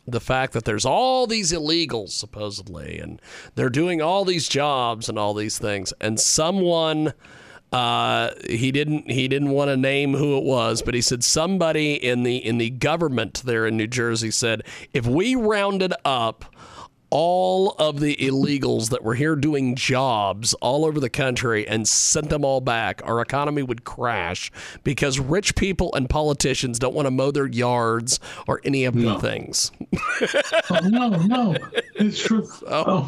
the 0.05 0.19
fact 0.19 0.53
that 0.53 0.65
there's 0.65 0.85
all 0.85 1.27
these 1.27 1.51
illegals 1.51 2.09
supposedly, 2.09 2.99
and 2.99 3.21
they're 3.55 3.69
doing 3.69 4.01
all 4.01 4.25
these 4.25 4.47
jobs 4.47 5.09
and 5.09 5.17
all 5.17 5.33
these 5.33 5.57
things, 5.57 5.93
and 6.01 6.19
someone 6.19 7.13
uh, 7.71 8.31
he 8.49 8.71
didn't 8.71 9.09
he 9.09 9.27
didn't 9.27 9.49
want 9.49 9.69
to 9.69 9.77
name 9.77 10.13
who 10.13 10.37
it 10.37 10.43
was, 10.43 10.81
but 10.81 10.93
he 10.93 11.01
said 11.01 11.23
somebody 11.23 11.93
in 11.93 12.23
the 12.23 12.37
in 12.37 12.57
the 12.57 12.71
government 12.71 13.43
there 13.45 13.67
in 13.67 13.77
New 13.77 13.87
Jersey 13.87 14.31
said 14.31 14.63
if 14.93 15.05
we 15.05 15.35
rounded 15.35 15.93
up 16.03 16.45
all 17.09 17.71
of 17.79 17.99
the 17.99 18.15
illegals 18.17 18.89
that 18.89 19.03
were 19.03 19.15
here 19.15 19.35
doing 19.35 19.75
jobs 19.75 20.53
all 20.55 20.85
over 20.85 20.99
the 20.99 21.09
country 21.09 21.67
and 21.67 21.87
sent 21.87 22.29
them 22.29 22.45
all 22.45 22.61
back, 22.61 23.01
our 23.05 23.21
economy 23.21 23.63
would 23.63 23.83
crash 23.83 24.51
because 24.83 25.19
rich 25.19 25.55
people 25.55 25.93
and 25.95 26.09
politicians 26.09 26.79
don't 26.79 26.93
want 26.93 27.05
to 27.05 27.11
mow 27.11 27.31
their 27.31 27.47
yards 27.47 28.19
or 28.47 28.61
any 28.63 28.85
of 28.85 28.95
no. 28.95 29.13
the 29.13 29.19
things. 29.19 29.71
oh, 30.69 30.79
no, 30.87 31.09
no, 31.09 31.55
it's 31.95 32.21
true. 32.21 32.47
Oh. 32.71 33.07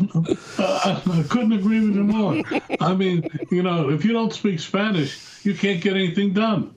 Uh, 0.58 1.02
I 1.06 1.24
couldn't 1.30 1.54
agree 1.54 1.80
with 1.86 1.96
you 1.96 2.04
more. 2.04 2.44
I 2.80 2.94
mean, 2.94 3.28
you 3.52 3.64
know, 3.64 3.90
if 3.90 4.04
you 4.04 4.12
don't 4.12 4.34
speak 4.34 4.60
Spanish, 4.60 5.46
you 5.46 5.54
can't 5.54 5.82
get 5.82 5.94
anything 5.94 6.34
done. 6.34 6.74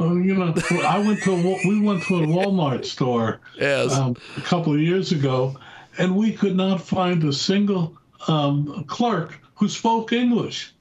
Uh, 0.00 0.14
you 0.14 0.34
know, 0.34 0.54
I 0.84 0.98
went 0.98 1.22
to 1.22 1.32
a, 1.32 1.68
we 1.68 1.80
went 1.80 2.04
to 2.04 2.16
a 2.16 2.26
Walmart 2.26 2.84
store 2.84 3.40
yes. 3.58 3.92
um, 3.92 4.16
a 4.36 4.40
couple 4.42 4.72
of 4.72 4.80
years 4.80 5.10
ago, 5.10 5.56
and 5.98 6.16
we 6.16 6.32
could 6.32 6.56
not 6.56 6.80
find 6.80 7.22
a 7.24 7.32
single 7.32 7.96
um, 8.28 8.84
clerk 8.86 9.38
who 9.56 9.68
spoke 9.68 10.12
English. 10.12 10.72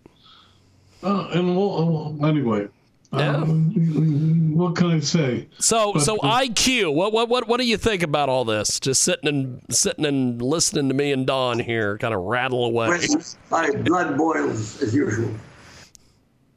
Uh, 1.04 1.28
and 1.34 1.56
well, 1.56 2.16
anyway, 2.24 2.68
yeah. 3.14 3.38
Um, 3.38 4.56
what 4.56 4.76
can 4.76 4.92
I 4.92 5.00
say? 5.00 5.48
So, 5.60 5.94
but, 5.94 6.02
so 6.02 6.18
uh, 6.18 6.42
IQ. 6.42 6.94
What, 6.94 7.14
what, 7.14 7.30
what, 7.30 7.48
what 7.48 7.60
do 7.60 7.66
you 7.66 7.78
think 7.78 8.04
about 8.04 8.30
all 8.30 8.46
this? 8.46 8.80
Just 8.80 9.04
sitting 9.04 9.28
and 9.28 9.62
sitting 9.70 10.06
and 10.06 10.42
listening 10.42 10.90
to 10.90 10.94
me 10.94 11.12
and 11.12 11.26
Don 11.26 11.60
here, 11.60 11.98
kind 11.98 12.14
of 12.14 12.22
rattle 12.22 12.66
away. 12.66 13.00
My 13.50 13.70
blood 13.72 14.18
boils 14.18 14.82
as 14.82 14.94
usual. 14.94 15.32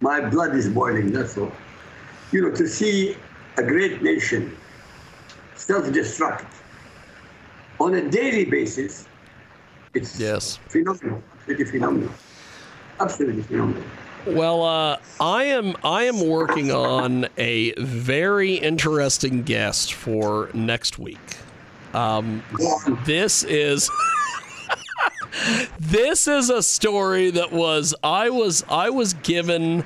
My 0.01 0.29
blood 0.29 0.55
is 0.57 0.69
boiling. 0.69 1.13
That's 1.13 1.37
all. 1.39 1.53
You 2.33 2.43
know, 2.43 2.55
to 2.55 2.67
see 2.67 3.17
a 3.57 3.63
great 3.63 4.03
nation 4.03 4.57
self-destruct 5.55 6.47
on 7.81 7.95
a 7.95 8.09
daily 8.09 8.45
basis, 8.45 9.07
it's 9.95 10.21
yes. 10.21 10.59
phenomenal, 10.69 11.23
absolutely 11.35 11.65
phenomenal, 11.65 12.11
absolutely 13.01 13.43
phenomenal. 13.43 13.83
Well, 14.27 14.63
uh, 14.63 14.99
I 15.19 15.45
am 15.45 15.75
I 15.83 16.05
am 16.05 16.29
working 16.29 16.71
on 16.71 17.27
a 17.39 17.73
very 17.79 18.55
interesting 18.55 19.43
guest 19.43 19.95
for 19.95 20.51
next 20.53 20.99
week. 20.99 21.19
Um, 21.95 22.43
this 23.07 23.45
is 23.45 23.91
this 25.81 26.29
is 26.29 26.51
a 26.51 26.63
story 26.63 27.31
that 27.31 27.51
was 27.51 27.95
I 28.05 28.29
was 28.29 28.63
I 28.69 28.91
was 28.91 29.15
given. 29.15 29.85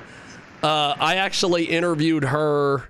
Uh, 0.61 0.95
I 0.99 1.15
actually 1.15 1.65
interviewed 1.65 2.25
her 2.25 2.89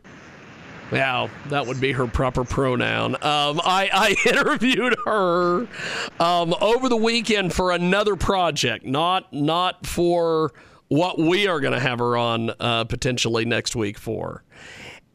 yeah, 0.91 1.29
that 1.47 1.65
would 1.65 1.81
be 1.81 1.91
her 1.91 2.07
proper 2.07 2.43
pronoun. 2.43 3.15
Um, 3.15 3.59
I, 3.63 3.89
I, 3.91 4.15
interviewed 4.29 4.95
her 5.05 5.67
um, 6.19 6.55
over 6.61 6.89
the 6.89 6.97
weekend 6.97 7.53
for 7.53 7.71
another 7.71 8.15
project, 8.15 8.85
not 8.85 9.31
not 9.33 9.85
for 9.85 10.53
what 10.87 11.17
we 11.17 11.47
are 11.47 11.59
going 11.59 11.73
to 11.73 11.79
have 11.79 11.99
her 11.99 12.15
on 12.15 12.51
uh, 12.59 12.83
potentially 12.85 13.45
next 13.45 13.75
week 13.75 13.97
for. 13.97 14.43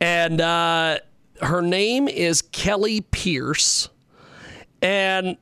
And 0.00 0.40
uh, 0.40 0.98
her 1.40 1.62
name 1.62 2.08
is 2.08 2.42
Kelly 2.42 3.02
Pierce, 3.02 3.88
and 4.82 5.36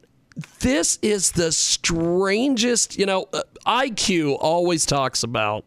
this 0.61 0.99
is 1.01 1.33
the 1.33 1.53
strangest. 1.53 2.99
You 2.99 3.07
know, 3.07 3.29
uh, 3.33 3.43
IQ 3.67 4.37
always 4.41 4.85
talks 4.85 5.23
about 5.23 5.65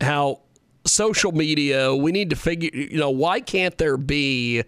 how 0.00 0.40
social 0.88 1.32
media, 1.32 1.94
we 1.94 2.12
need 2.12 2.30
to 2.30 2.36
figure, 2.36 2.70
you 2.72 2.98
know, 2.98 3.10
why 3.10 3.40
can't 3.40 3.76
there 3.78 3.96
be 3.96 4.64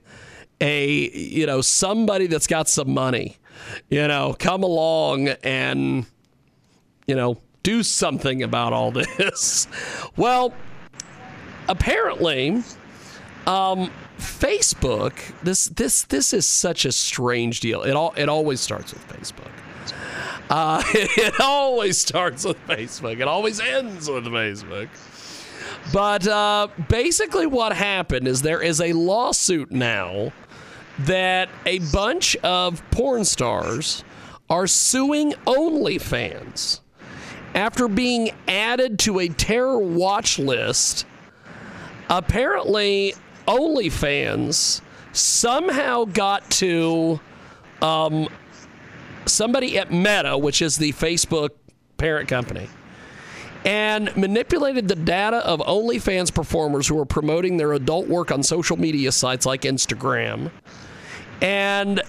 a, 0.60 1.10
you 1.16 1.46
know, 1.46 1.60
somebody 1.60 2.26
that's 2.26 2.46
got 2.46 2.68
some 2.68 2.92
money, 2.92 3.38
you 3.88 4.06
know, 4.06 4.36
come 4.38 4.62
along 4.62 5.28
and, 5.42 6.06
you 7.06 7.14
know, 7.14 7.38
do 7.62 7.82
something 7.82 8.42
about 8.42 8.72
all 8.72 8.90
this? 9.18 9.66
well, 10.16 10.54
apparently, 11.68 12.62
um, 13.46 13.90
Facebook, 14.18 15.14
this 15.42 15.66
this 15.66 16.02
this 16.02 16.34
is 16.34 16.46
such 16.46 16.84
a 16.84 16.92
strange 16.92 17.60
deal. 17.60 17.82
It 17.82 17.92
all 17.92 18.12
it 18.16 18.28
always 18.28 18.60
starts 18.60 18.92
with 18.92 19.06
Facebook. 19.08 19.50
Uh, 20.50 20.82
it 20.94 21.40
always 21.40 21.96
starts 21.96 22.44
with 22.44 22.58
Facebook. 22.66 23.20
It 23.20 23.28
always 23.28 23.60
ends 23.60 24.10
with 24.10 24.24
Facebook. 24.24 24.88
But 25.92 26.26
uh, 26.26 26.68
basically, 26.88 27.46
what 27.46 27.72
happened 27.72 28.28
is 28.28 28.42
there 28.42 28.62
is 28.62 28.80
a 28.80 28.92
lawsuit 28.92 29.72
now 29.72 30.32
that 31.00 31.48
a 31.66 31.78
bunch 31.92 32.36
of 32.36 32.88
porn 32.90 33.24
stars 33.24 34.04
are 34.48 34.66
suing 34.66 35.32
OnlyFans 35.46 36.80
after 37.54 37.88
being 37.88 38.30
added 38.46 38.98
to 39.00 39.18
a 39.18 39.28
terror 39.28 39.78
watch 39.78 40.38
list. 40.38 41.06
Apparently, 42.08 43.14
OnlyFans 43.48 44.80
somehow 45.12 46.04
got 46.04 46.48
to 46.52 47.18
um, 47.82 48.28
somebody 49.26 49.78
at 49.78 49.90
Meta, 49.90 50.38
which 50.38 50.62
is 50.62 50.76
the 50.76 50.92
Facebook 50.92 51.50
parent 51.96 52.28
company 52.28 52.68
and 53.64 54.14
manipulated 54.16 54.88
the 54.88 54.96
data 54.96 55.38
of 55.46 55.60
OnlyFans 55.60 56.34
performers 56.34 56.88
who 56.88 56.94
were 56.94 57.04
promoting 57.04 57.56
their 57.56 57.72
adult 57.72 58.08
work 58.08 58.30
on 58.30 58.42
social 58.42 58.76
media 58.76 59.12
sites 59.12 59.44
like 59.44 59.62
Instagram. 59.62 60.50
And 61.42 62.02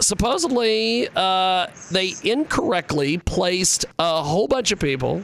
supposedly, 0.00 1.08
uh, 1.14 1.68
they 1.90 2.14
incorrectly 2.24 3.18
placed 3.18 3.84
a 3.98 4.22
whole 4.22 4.48
bunch 4.48 4.72
of 4.72 4.78
people 4.78 5.22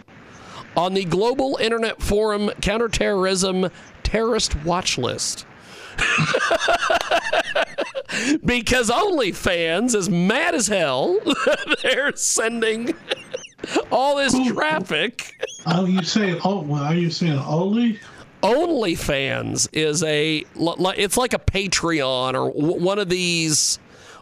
on 0.77 0.95
the 0.95 1.05
Global 1.05 1.59
Internet 1.61 2.01
Forum 2.03 2.51
Counterterrorism 2.61 3.69
Terrorist 4.03 4.63
Watch 4.65 4.99
List. 4.99 5.47
because 8.45 8.91
OnlyFans 8.91 9.95
is 9.95 10.09
mad 10.09 10.55
as 10.55 10.67
hell. 10.67 11.19
They're 11.83 12.17
sending 12.17 12.95
all 13.91 14.17
this 14.17 14.35
traffic. 14.49 15.35
Are 15.67 15.87
you 15.87 16.03
saying? 16.03 16.41
Oh, 16.45 16.73
are 16.75 16.95
you 16.95 17.11
saying 17.11 17.39
only? 17.39 18.01
OnlyFans 18.43 19.69
is 19.73 20.03
a 20.03 20.45
it's 20.57 21.17
like 21.17 21.33
a 21.33 21.39
Patreon 21.39 22.35
or 22.35 22.51
one 22.51 22.99
of 22.99 23.09
these 23.09 23.79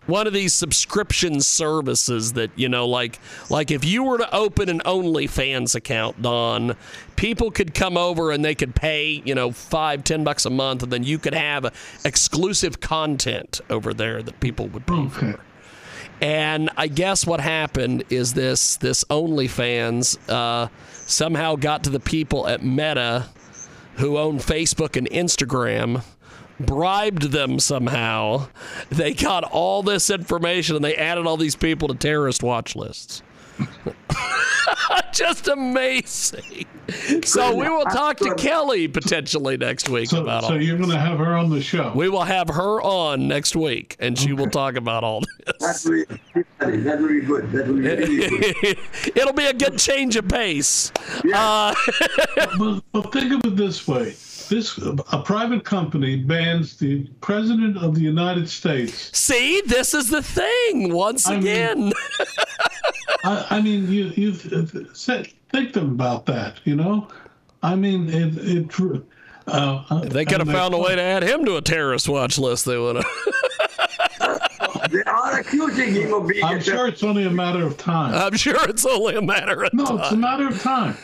one 0.07 0.27
of 0.27 0.33
these 0.33 0.53
subscription 0.53 1.41
services 1.41 2.35
that 2.35 2.51
you 2.57 2.69
know 2.69 2.87
like 2.87 3.19
like 3.49 3.71
if 3.71 3.85
you 3.85 4.03
were 4.03 4.19
to 4.19 4.35
open 4.35 4.69
an 4.69 4.81
OnlyFans 4.81 5.75
account, 5.75 6.21
Don, 6.21 6.77
people 7.17 7.51
could 7.51 7.73
come 7.75 7.97
over 7.97 8.31
and 8.31 8.45
they 8.45 8.55
could 8.55 8.75
pay 8.75 9.23
you 9.25 9.35
know 9.35 9.51
five 9.53 10.05
ten 10.05 10.23
bucks 10.23 10.45
a 10.45 10.51
month, 10.51 10.83
and 10.83 10.93
then 10.93 11.05
you 11.05 11.19
could 11.19 11.35
have 11.35 11.75
exclusive 12.05 12.81
content 12.81 13.61
over 13.71 13.95
there 13.95 14.23
that 14.23 14.39
people 14.41 14.69
would 14.69 14.87
pay 14.87 14.95
okay. 14.95 15.33
for. 15.33 15.41
And 16.21 16.69
I 16.77 16.89
guess 16.89 17.27
what 17.27 17.41
happened 17.41 18.05
is 18.11 18.35
this 18.35 18.77
this 18.77 19.05
OnlyFans 19.05 20.19
uh, 20.29 20.69
somehow 21.11 21.57
got 21.57 21.85
to 21.85 21.91
the 21.91 22.01
people 22.01 22.47
at 22.47 22.63
Meta 22.63 23.29
who 23.97 24.17
own 24.19 24.39
Facebook 24.39 24.97
and 24.97 25.09
Instagram 25.11 26.03
bribed 26.59 27.33
them 27.33 27.59
somehow. 27.59 28.49
They 28.91 29.15
got 29.15 29.45
all 29.45 29.83
this 29.83 30.11
information 30.11 30.77
and 30.77 30.85
they 30.85 30.95
added 30.97 31.27
all 31.27 31.37
these 31.37 31.57
people 31.57 31.89
to 31.89 31.95
terrorist 31.95 32.43
watch 32.43 32.77
lists. 32.77 33.23
Just 35.13 35.49
amazing. 35.49 36.67
So 37.25 37.55
we 37.55 37.69
will 37.69 37.85
talk 37.85 38.17
to 38.19 38.35
Kelly 38.37 38.89
potentially 38.89 39.57
next 39.57 39.89
week 39.89 40.09
So, 40.09 40.23
about 40.23 40.45
so 40.45 40.55
all. 40.55 40.63
you're 40.63 40.77
going 40.79 40.91
to 40.91 40.99
have 40.99 41.19
her 41.19 41.37
on 41.37 41.51
the 41.51 41.61
show. 41.61 41.93
We 41.95 42.09
will 42.09 42.25
have 42.25 42.49
her 42.49 42.81
on 42.83 43.29
next 43.29 43.55
week, 43.55 43.97
and 44.01 44.19
she 44.19 44.33
will 44.33 44.49
talk 44.49 44.77
about 44.77 45.05
all 45.05 45.23
That's 45.61 45.83
this. 45.85 45.87
really, 45.87 46.07
that 46.59 47.01
will 47.01 47.09
be 47.09 47.21
good. 47.21 47.53
That 47.53 47.67
will 47.69 47.75
be 47.75 47.81
really 47.83 48.53
good. 48.63 48.79
It'll 49.17 49.33
be 49.33 49.47
a 49.47 49.53
good 49.55 49.79
change 49.79 50.17
of 50.17 50.27
pace. 50.29 50.91
Uh, 51.33 51.75
but, 52.59 52.81
but 52.93 53.13
think 53.13 53.33
of 53.33 53.53
it 53.53 53.57
this 53.57 53.87
way: 53.87 54.15
this 54.51 54.77
a 55.13 55.23
private 55.23 55.65
company 55.65 56.17
bans 56.17 56.77
the 56.77 57.05
president 57.23 57.79
of 57.79 57.95
the 57.95 58.03
United 58.03 58.49
States. 58.49 59.17
see, 59.17 59.63
this 59.67 59.95
is 59.95 60.11
the 60.11 60.23
thing. 60.23 60.93
Once 60.93 61.27
I 61.27 61.31
mean- 61.37 61.41
again, 61.41 61.93
I, 63.25 63.47
I 63.51 63.61
mean, 63.63 63.91
you 63.91 64.07
you 64.17 64.33
th- 64.33 65.35
think 65.51 65.77
about 65.77 66.27
that. 66.27 66.61
You 66.65 66.77
know, 66.77 67.09
I 67.63 67.75
mean, 67.77 68.09
it 68.11 68.37
it. 68.77 69.03
Uh, 69.47 70.01
they 70.03 70.25
could 70.25 70.41
have 70.41 70.49
found 70.51 70.75
a 70.75 70.79
way 70.79 70.95
to 70.95 71.03
add 71.03 71.23
him 71.23 71.45
to 71.45 71.57
a 71.57 71.63
terrorist 71.63 72.09
watch 72.09 72.39
list. 72.39 72.67
They 72.67 72.79
would 72.79 72.97
have. 72.97 73.07
They 74.91 75.03
are 75.05 75.41
accusing 75.41 75.95
him 75.95 76.13
of 76.13 76.27
being 76.29 76.45
I'm 76.45 76.61
sure 76.61 76.89
it's 76.89 77.03
only 77.03 77.25
a 77.25 77.31
matter 77.31 77.65
of 77.65 77.77
time. 77.77 78.15
I'm 78.15 78.37
sure 78.37 78.57
it's 78.69 78.85
only 78.85 79.17
a 79.17 79.23
matter 79.23 79.65
of 79.65 79.73
No, 79.73 79.99
it's 79.99 80.13
a 80.13 80.17
matter 80.17 80.49
of 80.49 80.61
time. 80.61 80.97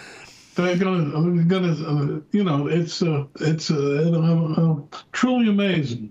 They're 0.57 0.77
gonna, 0.79 1.45
gonna, 1.45 1.73
uh, 1.73 2.21
you 2.33 2.43
know, 2.43 2.67
it's, 2.67 3.03
uh, 3.03 3.25
it's 3.41 3.71
uh, 3.71 3.77
uh, 3.77 4.63
uh, 4.63 4.99
truly 5.13 5.51
amazing. 5.51 6.11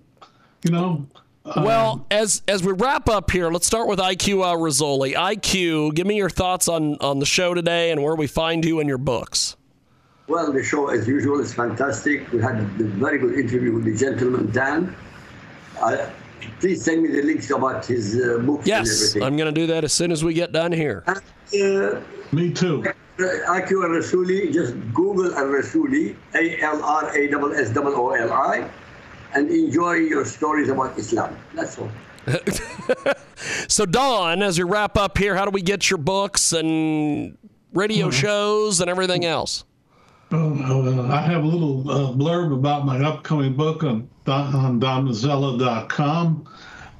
You 0.63 0.71
know. 0.71 1.07
Uh, 1.45 1.63
Well, 1.63 2.05
as 2.09 2.41
as 2.47 2.63
we 2.63 2.73
wrap 2.73 3.09
up 3.09 3.29
here, 3.29 3.51
let's 3.51 3.67
start 3.67 3.87
with 3.87 3.99
IQ 3.99 4.45
Al 4.45 4.57
Rassooli. 4.57 5.13
IQ, 5.13 5.93
give 5.93 6.07
me 6.07 6.15
your 6.17 6.29
thoughts 6.29 6.67
on 6.67 6.95
on 7.01 7.19
the 7.19 7.25
show 7.25 7.53
today 7.53 7.91
and 7.91 8.01
where 8.03 8.15
we 8.15 8.27
find 8.27 8.63
you 8.65 8.79
in 8.79 8.87
your 8.87 8.97
books. 8.97 9.55
Well, 10.27 10.51
the 10.51 10.63
show, 10.63 10.89
as 10.89 11.07
usual, 11.07 11.39
is 11.39 11.53
fantastic. 11.53 12.31
We 12.31 12.39
had 12.41 12.57
a 12.57 12.63
very 12.63 13.19
good 13.19 13.37
interview 13.37 13.73
with 13.73 13.85
the 13.85 13.95
gentleman, 13.95 14.51
Dan. 14.51 14.95
Uh, 15.79 16.09
please 16.59 16.83
send 16.83 17.03
me 17.03 17.09
the 17.09 17.21
links 17.21 17.49
about 17.49 17.85
his 17.85 18.15
uh, 18.15 18.39
books 18.39 18.67
and 18.67 18.67
Yes. 18.67 19.15
I'm 19.15 19.37
going 19.37 19.53
to 19.53 19.59
do 19.61 19.67
that 19.67 19.83
as 19.83 19.93
soon 19.93 20.11
as 20.11 20.23
we 20.23 20.33
get 20.33 20.51
done 20.51 20.71
here. 20.71 21.03
And, 21.07 21.95
uh, 21.95 22.01
Me 22.31 22.51
too. 22.51 22.83
IQ 23.17 23.83
Al 23.83 23.89
Rassooli, 23.95 24.51
just 24.51 24.73
Google 24.93 25.33
Al 25.35 25.45
Rassooli, 25.45 26.15
A 26.35 26.61
L 26.61 26.83
R 26.83 27.15
A 27.15 27.29
S 27.55 27.69
S 27.69 27.77
O 27.77 28.11
L 28.11 28.33
I, 28.33 28.69
and 29.33 29.49
enjoy 29.49 29.93
your 29.93 30.25
stories 30.25 30.69
about 30.69 30.97
Islam. 30.97 31.37
That's 31.53 31.77
all. 31.77 31.89
So, 33.67 33.85
Don, 33.85 34.41
as 34.41 34.57
we 34.57 34.63
wrap 34.63 34.97
up 34.97 35.17
here, 35.17 35.35
how 35.35 35.45
do 35.45 35.51
we 35.51 35.61
get 35.61 35.89
your 35.89 35.97
books 35.97 36.53
and 36.53 37.37
radio 37.73 38.09
shows 38.09 38.79
and 38.79 38.89
everything 38.89 39.25
else? 39.25 39.63
Uh, 40.35 41.07
I 41.11 41.21
have 41.21 41.43
a 41.43 41.47
little 41.47 41.89
uh, 41.89 42.11
blurb 42.11 42.53
about 42.53 42.85
my 42.85 43.01
upcoming 43.03 43.55
book 43.55 43.83
on, 43.83 44.07
on 44.27 44.79
donmazzella.com, 44.81 46.47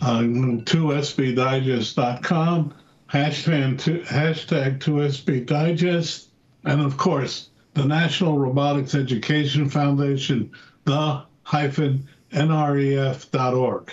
uh, 0.02 0.20
2sbdigest.com, 0.20 2.74
hashtag, 3.12 3.80
two, 3.80 4.00
hashtag 4.00 4.80
2sbdigest, 4.80 6.28
and 6.64 6.82
of 6.82 6.98
course, 6.98 7.50
the 7.74 7.84
National 7.84 8.38
Robotics 8.38 8.96
Education 8.96 9.70
Foundation, 9.70 10.50
the 10.86 11.22
hyphen 11.44 12.08
nref.org. 12.32 13.92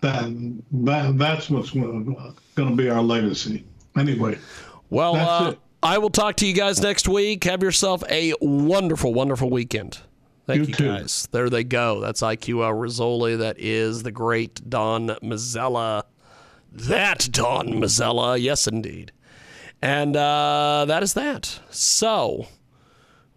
That, 0.00 0.58
that, 0.72 1.18
that's 1.18 1.48
what's 1.48 1.70
going 1.70 2.34
to 2.56 2.74
be 2.74 2.90
our 2.90 3.02
legacy. 3.02 3.64
Anyway, 3.96 4.36
Well, 4.90 5.14
That's 5.14 5.42
uh, 5.42 5.50
it. 5.50 5.58
I 5.84 5.98
will 5.98 6.08
talk 6.08 6.36
to 6.36 6.46
you 6.46 6.54
guys 6.54 6.80
next 6.80 7.08
week. 7.08 7.44
Have 7.44 7.62
yourself 7.62 8.02
a 8.08 8.32
wonderful, 8.40 9.12
wonderful 9.12 9.50
weekend. 9.50 9.98
Thank 10.46 10.60
you, 10.66 10.74
You 10.78 10.92
guys. 10.92 11.28
There 11.30 11.50
they 11.50 11.62
go. 11.62 12.00
That's 12.00 12.22
IQ 12.22 12.64
Al 12.64 12.72
Rassooli. 12.72 13.36
That 13.36 13.58
is 13.58 14.02
the 14.02 14.10
great 14.10 14.68
Don 14.70 15.08
Mazzella. 15.22 16.04
That 16.72 17.28
Don 17.30 17.68
Mazzella. 17.74 18.40
Yes, 18.40 18.66
indeed. 18.66 19.12
And 19.82 20.16
uh, 20.16 20.86
that 20.88 21.02
is 21.02 21.12
that. 21.12 21.60
So 21.68 22.46